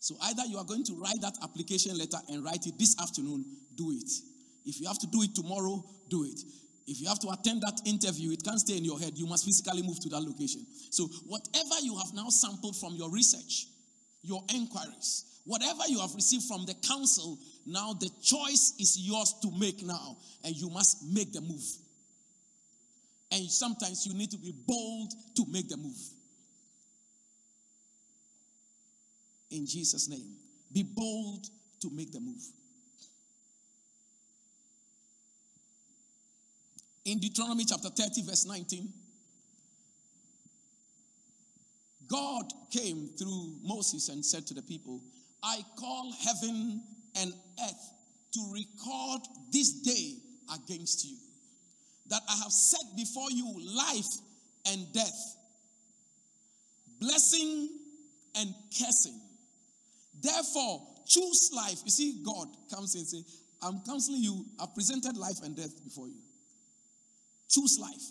So 0.00 0.16
either 0.22 0.44
you 0.46 0.58
are 0.58 0.64
going 0.64 0.84
to 0.84 0.94
write 1.00 1.20
that 1.22 1.36
application 1.42 1.96
letter 1.96 2.18
and 2.28 2.44
write 2.44 2.66
it 2.66 2.78
this 2.78 2.96
afternoon, 3.00 3.44
do 3.74 3.92
it. 3.92 4.10
If 4.66 4.80
you 4.80 4.86
have 4.86 4.98
to 4.98 5.06
do 5.06 5.22
it 5.22 5.34
tomorrow, 5.34 5.84
do 6.10 6.24
it. 6.24 6.40
If 6.86 7.00
you 7.00 7.08
have 7.08 7.20
to 7.20 7.30
attend 7.30 7.62
that 7.62 7.80
interview, 7.86 8.32
it 8.32 8.44
can't 8.44 8.60
stay 8.60 8.76
in 8.76 8.84
your 8.84 9.00
head. 9.00 9.16
You 9.16 9.26
must 9.26 9.44
physically 9.44 9.82
move 9.82 10.00
to 10.00 10.08
that 10.10 10.20
location. 10.20 10.66
So, 10.90 11.06
whatever 11.26 11.80
you 11.82 11.96
have 11.96 12.12
now 12.12 12.28
sampled 12.28 12.76
from 12.76 12.94
your 12.94 13.10
research, 13.10 13.66
your 14.24 14.42
inquiries, 14.54 15.40
whatever 15.44 15.82
you 15.88 16.00
have 16.00 16.14
received 16.14 16.44
from 16.44 16.64
the 16.66 16.74
counsel, 16.86 17.38
now 17.66 17.92
the 17.92 18.10
choice 18.22 18.74
is 18.78 18.98
yours 18.98 19.34
to 19.42 19.50
make 19.58 19.82
now, 19.82 20.16
and 20.42 20.56
you 20.56 20.70
must 20.70 21.04
make 21.12 21.32
the 21.32 21.40
move. 21.40 21.64
And 23.30 23.50
sometimes 23.50 24.06
you 24.06 24.14
need 24.14 24.30
to 24.30 24.38
be 24.38 24.54
bold 24.66 25.12
to 25.36 25.44
make 25.50 25.68
the 25.68 25.76
move. 25.76 25.98
In 29.50 29.66
Jesus' 29.66 30.08
name, 30.08 30.36
be 30.72 30.82
bold 30.82 31.46
to 31.80 31.90
make 31.90 32.12
the 32.12 32.20
move. 32.20 32.42
In 37.04 37.18
Deuteronomy 37.18 37.64
chapter 37.66 37.90
30, 37.90 38.22
verse 38.22 38.46
19, 38.46 38.88
God 42.08 42.44
came 42.70 43.08
through 43.18 43.56
Moses 43.62 44.08
and 44.08 44.24
said 44.24 44.46
to 44.48 44.54
the 44.54 44.62
people, 44.62 45.00
I 45.42 45.60
call 45.78 46.12
heaven 46.24 46.82
and 47.20 47.32
earth 47.62 47.90
to 48.32 48.52
record 48.52 49.20
this 49.52 49.72
day 49.82 50.14
against 50.54 51.04
you. 51.04 51.16
That 52.08 52.20
I 52.28 52.36
have 52.42 52.52
set 52.52 52.84
before 52.96 53.30
you 53.30 53.54
life 53.76 54.18
and 54.66 54.92
death, 54.92 55.36
blessing 57.00 57.68
and 58.36 58.54
cursing. 58.78 59.20
Therefore, 60.22 60.82
choose 61.06 61.50
life. 61.54 61.80
You 61.84 61.90
see, 61.90 62.22
God 62.24 62.48
comes 62.72 62.94
and 62.94 63.06
say, 63.06 63.22
I'm 63.62 63.80
counseling 63.86 64.22
you. 64.22 64.44
I've 64.60 64.74
presented 64.74 65.16
life 65.16 65.42
and 65.42 65.56
death 65.56 65.82
before 65.82 66.08
you. 66.08 66.20
Choose 67.48 67.78
life, 67.80 68.02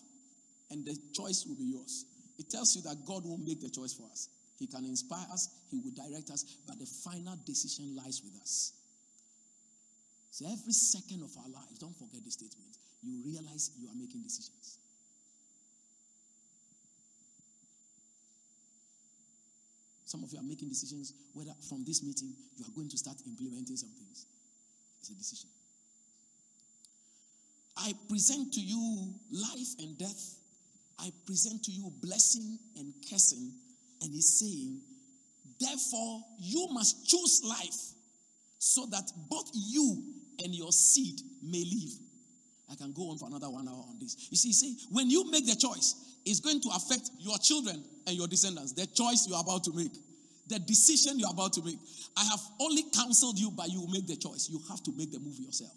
and 0.71 0.85
the 0.85 0.97
choice 1.13 1.45
will 1.47 1.55
be 1.55 1.65
yours. 1.65 2.05
It 2.43 2.49
tells 2.49 2.75
you 2.75 2.81
that 2.83 3.05
God 3.05 3.23
will 3.23 3.37
make 3.37 3.61
the 3.61 3.69
choice 3.69 3.93
for 3.93 4.03
us. 4.11 4.27
He 4.59 4.67
can 4.67 4.83
inspire 4.83 5.25
us, 5.31 5.47
He 5.71 5.79
will 5.79 5.95
direct 5.95 6.29
us, 6.29 6.43
but 6.67 6.77
the 6.77 6.85
final 6.85 7.39
decision 7.45 7.95
lies 7.95 8.21
with 8.23 8.35
us. 8.41 8.73
So 10.29 10.45
every 10.51 10.73
second 10.73 11.23
of 11.23 11.31
our 11.37 11.47
lives, 11.47 11.79
don't 11.79 11.95
forget 11.95 12.19
this 12.25 12.33
statement. 12.33 12.75
You 13.01 13.21
realize 13.23 13.71
you 13.79 13.87
are 13.87 13.95
making 13.95 14.23
decisions. 14.23 14.77
Some 20.03 20.23
of 20.23 20.33
you 20.33 20.39
are 20.39 20.43
making 20.43 20.67
decisions 20.67 21.13
whether 21.33 21.53
from 21.69 21.85
this 21.85 22.03
meeting 22.03 22.33
you 22.57 22.65
are 22.65 22.75
going 22.75 22.89
to 22.89 22.97
start 22.97 23.17
implementing 23.25 23.77
some 23.77 23.89
things. 23.97 24.25
It's 24.99 25.09
a 25.09 25.15
decision. 25.15 25.49
I 27.77 27.93
present 28.09 28.53
to 28.53 28.59
you 28.59 29.13
life 29.31 29.79
and 29.79 29.97
death. 29.97 30.42
I 31.03 31.11
present 31.25 31.63
to 31.65 31.71
you 31.71 31.91
blessing 32.01 32.57
and 32.77 32.93
cursing. 33.09 33.51
And 34.01 34.13
he's 34.13 34.39
saying, 34.39 34.79
therefore, 35.59 36.21
you 36.39 36.67
must 36.71 37.07
choose 37.07 37.41
life 37.43 37.93
so 38.57 38.85
that 38.91 39.11
both 39.29 39.49
you 39.53 40.03
and 40.43 40.55
your 40.55 40.71
seed 40.71 41.19
may 41.43 41.63
live. 41.63 41.93
I 42.71 42.75
can 42.75 42.93
go 42.93 43.11
on 43.11 43.17
for 43.17 43.27
another 43.27 43.49
one 43.49 43.67
hour 43.67 43.83
on 43.89 43.97
this. 43.99 44.27
You 44.31 44.37
see, 44.37 44.53
see, 44.53 44.77
when 44.91 45.09
you 45.09 45.29
make 45.29 45.45
the 45.45 45.55
choice, 45.55 46.17
it's 46.25 46.39
going 46.39 46.61
to 46.61 46.69
affect 46.69 47.09
your 47.19 47.37
children 47.37 47.83
and 48.07 48.15
your 48.15 48.27
descendants. 48.27 48.71
The 48.71 48.87
choice 48.87 49.27
you're 49.27 49.39
about 49.39 49.65
to 49.65 49.73
make, 49.73 49.91
the 50.47 50.59
decision 50.59 51.19
you're 51.19 51.31
about 51.31 51.53
to 51.53 51.63
make. 51.63 51.77
I 52.15 52.23
have 52.23 52.39
only 52.61 52.83
counseled 52.95 53.37
you, 53.37 53.51
but 53.51 53.69
you 53.69 53.85
make 53.91 54.07
the 54.07 54.15
choice. 54.15 54.47
You 54.49 54.61
have 54.69 54.81
to 54.83 54.93
make 54.95 55.11
the 55.11 55.19
move 55.19 55.37
yourself. 55.39 55.75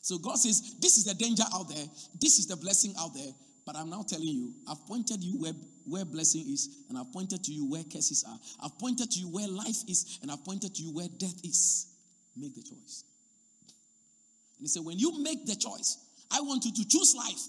So 0.00 0.18
God 0.18 0.36
says, 0.38 0.76
This 0.80 0.96
is 0.96 1.04
the 1.04 1.14
danger 1.14 1.44
out 1.52 1.68
there, 1.68 1.84
this 2.20 2.38
is 2.38 2.46
the 2.46 2.56
blessing 2.56 2.94
out 2.98 3.14
there. 3.14 3.32
But 3.66 3.76
I'm 3.76 3.90
now 3.90 4.02
telling 4.02 4.28
you, 4.28 4.54
I've 4.68 4.84
pointed 4.86 5.22
you 5.22 5.38
where, 5.38 5.52
where 5.86 6.04
blessing 6.04 6.44
is, 6.48 6.84
and 6.88 6.98
I've 6.98 7.12
pointed 7.12 7.44
to 7.44 7.52
you 7.52 7.70
where 7.70 7.84
curses 7.84 8.24
are. 8.26 8.38
I've 8.64 8.78
pointed 8.78 9.10
to 9.10 9.18
you 9.20 9.28
where 9.28 9.48
life 9.48 9.84
is, 9.88 10.18
and 10.22 10.30
I've 10.30 10.44
pointed 10.44 10.74
to 10.74 10.82
you 10.82 10.92
where 10.92 11.08
death 11.18 11.44
is. 11.44 11.86
Make 12.36 12.54
the 12.54 12.62
choice. 12.62 13.04
And 14.58 14.64
he 14.64 14.68
said, 14.68 14.84
When 14.84 14.98
you 14.98 15.22
make 15.22 15.46
the 15.46 15.56
choice, 15.56 15.98
I 16.30 16.40
want 16.40 16.64
you 16.64 16.72
to 16.72 16.88
choose 16.88 17.14
life. 17.16 17.48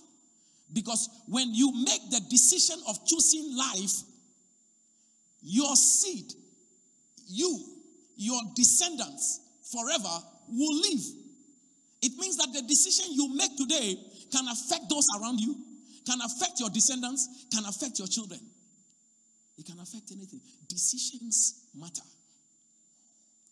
Because 0.74 1.10
when 1.28 1.54
you 1.54 1.72
make 1.84 2.10
the 2.12 2.22
decision 2.30 2.78
of 2.88 3.06
choosing 3.06 3.58
life, 3.58 4.04
your 5.42 5.76
seed, 5.76 6.34
you, 7.28 7.60
your 8.16 8.40
descendants 8.56 9.42
forever 9.72 10.20
will 10.50 10.76
live. 10.82 11.02
It 12.02 12.14
means 12.18 12.38
that 12.38 12.54
the 12.54 12.62
decision 12.62 13.06
you 13.12 13.36
make 13.36 13.56
today 13.58 13.98
can 14.32 14.48
affect 14.48 14.90
those 14.90 15.06
around 15.20 15.40
you, 15.40 15.56
can 16.06 16.20
affect 16.22 16.60
your 16.60 16.70
descendants, 16.70 17.46
can 17.54 17.66
affect 17.66 18.00
your 18.00 18.08
children. 18.08 18.40
It 19.58 19.66
can 19.66 19.80
affect 19.80 20.12
anything. 20.12 20.42
Decisions 20.68 21.66
matter. 21.76 22.06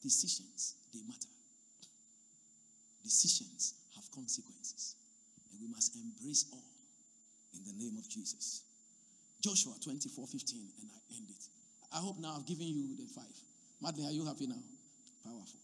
Decisions, 0.01 0.75
they 0.93 1.01
matter. 1.07 1.27
Decisions 3.03 3.75
have 3.95 4.09
consequences. 4.11 4.95
And 5.51 5.61
we 5.61 5.67
must 5.67 5.95
embrace 5.95 6.45
all 6.51 6.63
in 7.53 7.63
the 7.65 7.83
name 7.83 7.97
of 7.97 8.07
Jesus. 8.09 8.63
Joshua 9.41 9.73
24 9.83 10.27
15, 10.27 10.59
and 10.81 10.89
I 10.91 11.15
end 11.15 11.27
it. 11.29 11.43
I 11.93 11.97
hope 11.97 12.19
now 12.19 12.35
I've 12.37 12.45
given 12.45 12.67
you 12.67 12.95
the 12.95 13.07
five. 13.07 13.35
Madly, 13.81 14.05
are 14.05 14.11
you 14.11 14.25
happy 14.25 14.47
now? 14.47 14.61
Powerful. 15.23 15.59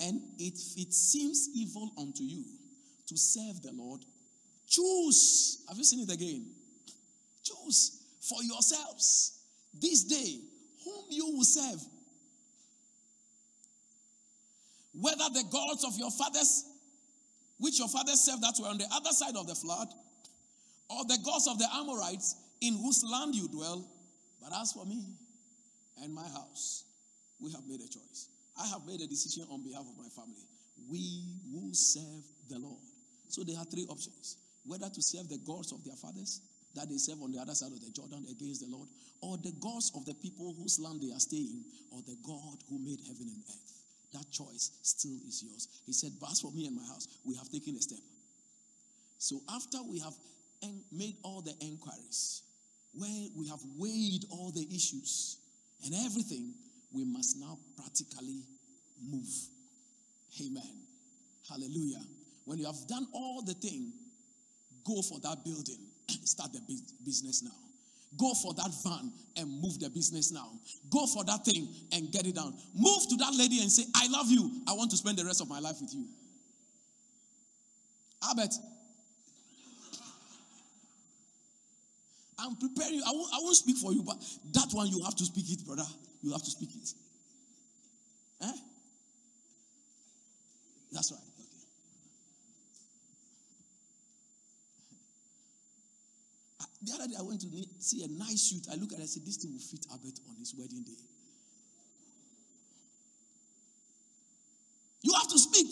And 0.00 0.20
if 0.38 0.54
it 0.76 0.92
seems 0.92 1.48
evil 1.54 1.90
unto 1.98 2.22
you 2.22 2.44
to 3.06 3.16
serve 3.16 3.62
the 3.62 3.72
Lord, 3.72 4.02
choose. 4.68 5.64
Have 5.68 5.76
you 5.76 5.84
seen 5.84 6.00
it 6.08 6.12
again? 6.12 6.46
Choose 7.42 8.02
for 8.20 8.42
yourselves 8.42 9.38
this 9.80 10.04
day 10.04 10.40
whom 10.84 11.04
you 11.10 11.26
will 11.26 11.44
serve. 11.44 11.80
Whether 14.94 15.28
the 15.34 15.44
gods 15.52 15.84
of 15.84 15.98
your 15.98 16.10
fathers, 16.10 16.64
which 17.58 17.78
your 17.78 17.88
fathers 17.88 18.20
served 18.20 18.42
that 18.42 18.54
were 18.60 18.68
on 18.68 18.78
the 18.78 18.86
other 18.92 19.10
side 19.10 19.36
of 19.36 19.46
the 19.46 19.54
flood, 19.54 19.88
or 20.88 21.04
the 21.04 21.18
gods 21.24 21.48
of 21.48 21.58
the 21.58 21.66
Amorites 21.74 22.36
in 22.60 22.74
whose 22.74 23.04
land 23.04 23.34
you 23.34 23.48
dwell. 23.48 23.86
But 24.40 24.52
as 24.60 24.72
for 24.72 24.86
me 24.86 25.04
and 26.02 26.14
my 26.14 26.26
house, 26.28 26.84
we 27.40 27.52
have 27.52 27.66
made 27.66 27.80
a 27.80 27.88
choice. 27.88 28.28
I 28.58 28.66
have 28.68 28.86
made 28.86 29.00
a 29.02 29.06
decision 29.06 29.44
on 29.50 29.62
behalf 29.62 29.82
of 29.82 29.98
my 29.98 30.08
family. 30.08 30.46
We 30.88 31.24
will 31.52 31.74
serve 31.74 32.24
the 32.48 32.58
Lord. 32.58 32.80
So 33.28 33.42
they 33.42 33.54
had 33.54 33.70
three 33.70 33.86
options 33.88 34.36
whether 34.66 34.88
to 34.88 35.02
serve 35.02 35.28
the 35.28 35.38
gods 35.46 35.72
of 35.72 35.84
their 35.84 35.96
fathers 35.96 36.40
that 36.74 36.88
they 36.88 36.98
serve 36.98 37.22
on 37.22 37.32
the 37.32 37.38
other 37.38 37.54
side 37.54 37.72
of 37.72 37.80
the 37.80 37.90
Jordan 37.90 38.26
against 38.30 38.60
the 38.60 38.70
Lord, 38.70 38.88
or 39.22 39.38
the 39.38 39.52
gods 39.60 39.90
of 39.96 40.04
the 40.04 40.14
people 40.14 40.54
whose 40.58 40.78
land 40.78 41.00
they 41.00 41.10
are 41.10 41.20
staying, 41.20 41.64
or 41.90 42.02
the 42.02 42.16
God 42.22 42.60
who 42.68 42.78
made 42.78 43.00
heaven 43.00 43.32
and 43.32 43.42
earth. 43.48 43.72
That 44.12 44.30
choice 44.30 44.70
still 44.82 45.16
is 45.26 45.42
yours. 45.42 45.68
He 45.86 45.92
said, 45.92 46.12
But 46.20 46.30
as 46.30 46.40
for 46.40 46.52
me 46.52 46.66
and 46.66 46.76
my 46.76 46.84
house, 46.84 47.08
we 47.24 47.34
have 47.36 47.48
taken 47.48 47.74
a 47.76 47.80
step. 47.80 47.98
So 49.18 49.40
after 49.54 49.78
we 49.88 49.98
have 50.00 50.14
made 50.92 51.16
all 51.22 51.40
the 51.40 51.54
inquiries, 51.60 52.42
where 52.94 53.28
we 53.36 53.48
have 53.48 53.60
weighed 53.78 54.24
all 54.30 54.52
the 54.52 54.66
issues 54.74 55.38
and 55.84 55.94
everything, 56.04 56.54
we 56.92 57.04
must 57.04 57.36
now 57.38 57.58
practically 57.76 58.44
move. 59.02 59.28
Amen. 60.40 60.82
Hallelujah. 61.48 62.02
When 62.44 62.58
you 62.58 62.66
have 62.66 62.86
done 62.88 63.06
all 63.12 63.42
the 63.42 63.54
thing, 63.54 63.92
go 64.86 65.02
for 65.02 65.18
that 65.20 65.44
building, 65.44 65.78
start 66.24 66.52
the 66.52 66.60
business 67.04 67.42
now. 67.42 67.50
Go 68.16 68.32
for 68.34 68.54
that 68.54 68.70
van 68.82 69.12
and 69.36 69.60
move 69.60 69.78
the 69.80 69.90
business 69.90 70.32
now. 70.32 70.50
Go 70.90 71.06
for 71.06 71.24
that 71.24 71.44
thing 71.44 71.68
and 71.92 72.10
get 72.12 72.26
it 72.26 72.36
down. 72.36 72.54
Move 72.74 73.08
to 73.10 73.16
that 73.16 73.34
lady 73.36 73.60
and 73.60 73.70
say, 73.70 73.84
I 73.94 74.06
love 74.08 74.30
you. 74.30 74.62
I 74.66 74.72
want 74.72 74.90
to 74.92 74.96
spend 74.96 75.18
the 75.18 75.24
rest 75.24 75.42
of 75.42 75.48
my 75.48 75.58
life 75.58 75.76
with 75.80 75.92
you. 75.92 76.06
Albert, 78.22 78.54
I'm 82.38 82.56
preparing. 82.56 83.02
I 83.06 83.10
won't, 83.12 83.34
I 83.34 83.38
won't 83.40 83.56
speak 83.56 83.76
for 83.76 83.92
you, 83.92 84.02
but 84.02 84.16
that 84.52 84.68
one 84.72 84.88
you 84.88 85.02
have 85.04 85.16
to 85.16 85.24
speak 85.24 85.50
it, 85.50 85.66
brother. 85.66 85.86
You 86.22 86.32
have 86.32 86.42
to 86.42 86.50
speak 86.50 86.70
it. 86.74 86.94
Eh? 88.42 88.52
That's 90.92 91.12
right. 91.12 91.20
Okay. 96.62 96.75
The 96.86 96.94
other 96.94 97.08
day 97.08 97.14
I 97.18 97.22
went 97.22 97.40
to 97.40 97.48
see 97.80 98.04
a 98.04 98.08
nice 98.08 98.42
suit. 98.42 98.68
I 98.72 98.76
look 98.76 98.92
at 98.92 99.00
it, 99.00 99.02
I 99.02 99.06
said, 99.06 99.26
This 99.26 99.36
thing 99.38 99.52
will 99.52 99.58
fit 99.58 99.84
Albert 99.90 100.20
on 100.30 100.36
his 100.36 100.54
wedding 100.56 100.84
day. 100.84 100.92
You 105.02 105.12
have 105.14 105.28
to 105.28 105.38
speak. 105.38 105.66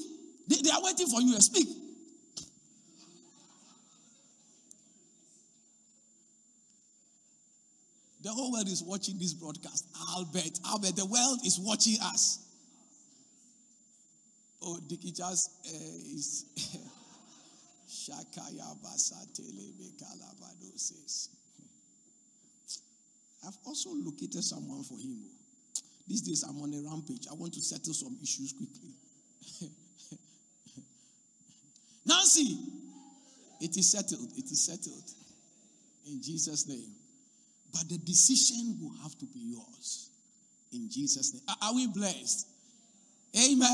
They, 0.49 0.57
they 0.57 0.71
are 0.71 0.83
waiting 0.83 1.07
for 1.07 1.21
you 1.21 1.35
to 1.37 1.43
speak. 1.43 1.69
The 8.23 8.31
whole 8.31 8.53
world 8.53 8.69
is 8.69 8.83
watching 8.83 9.19
this 9.19 9.35
broadcast. 9.35 9.87
Albert, 10.17 10.59
Albert, 10.67 10.97
the 10.97 11.05
world 11.05 11.41
is 11.45 11.61
watching 11.61 11.99
us. 12.03 12.41
Oh, 14.63 14.81
Dickie 14.89 15.13
just 15.13 15.51
uh, 15.67 16.15
is. 16.15 16.47
Shakaya 18.05 18.77
says. 20.77 21.29
I've 23.47 23.59
also 23.67 23.91
located 23.93 24.43
someone 24.43 24.83
for 24.85 24.99
him. 24.99 25.17
Oh. 25.25 25.31
These 26.07 26.23
days 26.23 26.45
I'm 26.49 26.61
on 26.61 26.73
a 26.75 26.81
rampage. 26.89 27.27
I 27.31 27.35
want 27.35 27.55
to 27.55 27.61
settle 27.61 27.95
some 27.95 28.17
issues 28.23 28.53
quickly. 28.53 28.95
Nancy, 32.07 32.59
it 33.61 33.77
is 33.77 33.91
settled. 33.91 34.31
It 34.37 34.45
is 34.51 34.67
settled. 34.67 35.11
In 36.07 36.21
Jesus' 36.23 36.69
name. 36.69 36.93
But 37.73 37.89
the 37.89 37.99
decision 37.99 38.79
will 38.81 38.95
have 39.03 39.17
to 39.19 39.27
be 39.27 39.41
yours. 39.41 40.11
In 40.73 40.89
Jesus' 40.91 41.33
name. 41.33 41.43
Are 41.63 41.75
we 41.75 41.87
blessed? 41.87 42.47
Amen. 43.37 43.69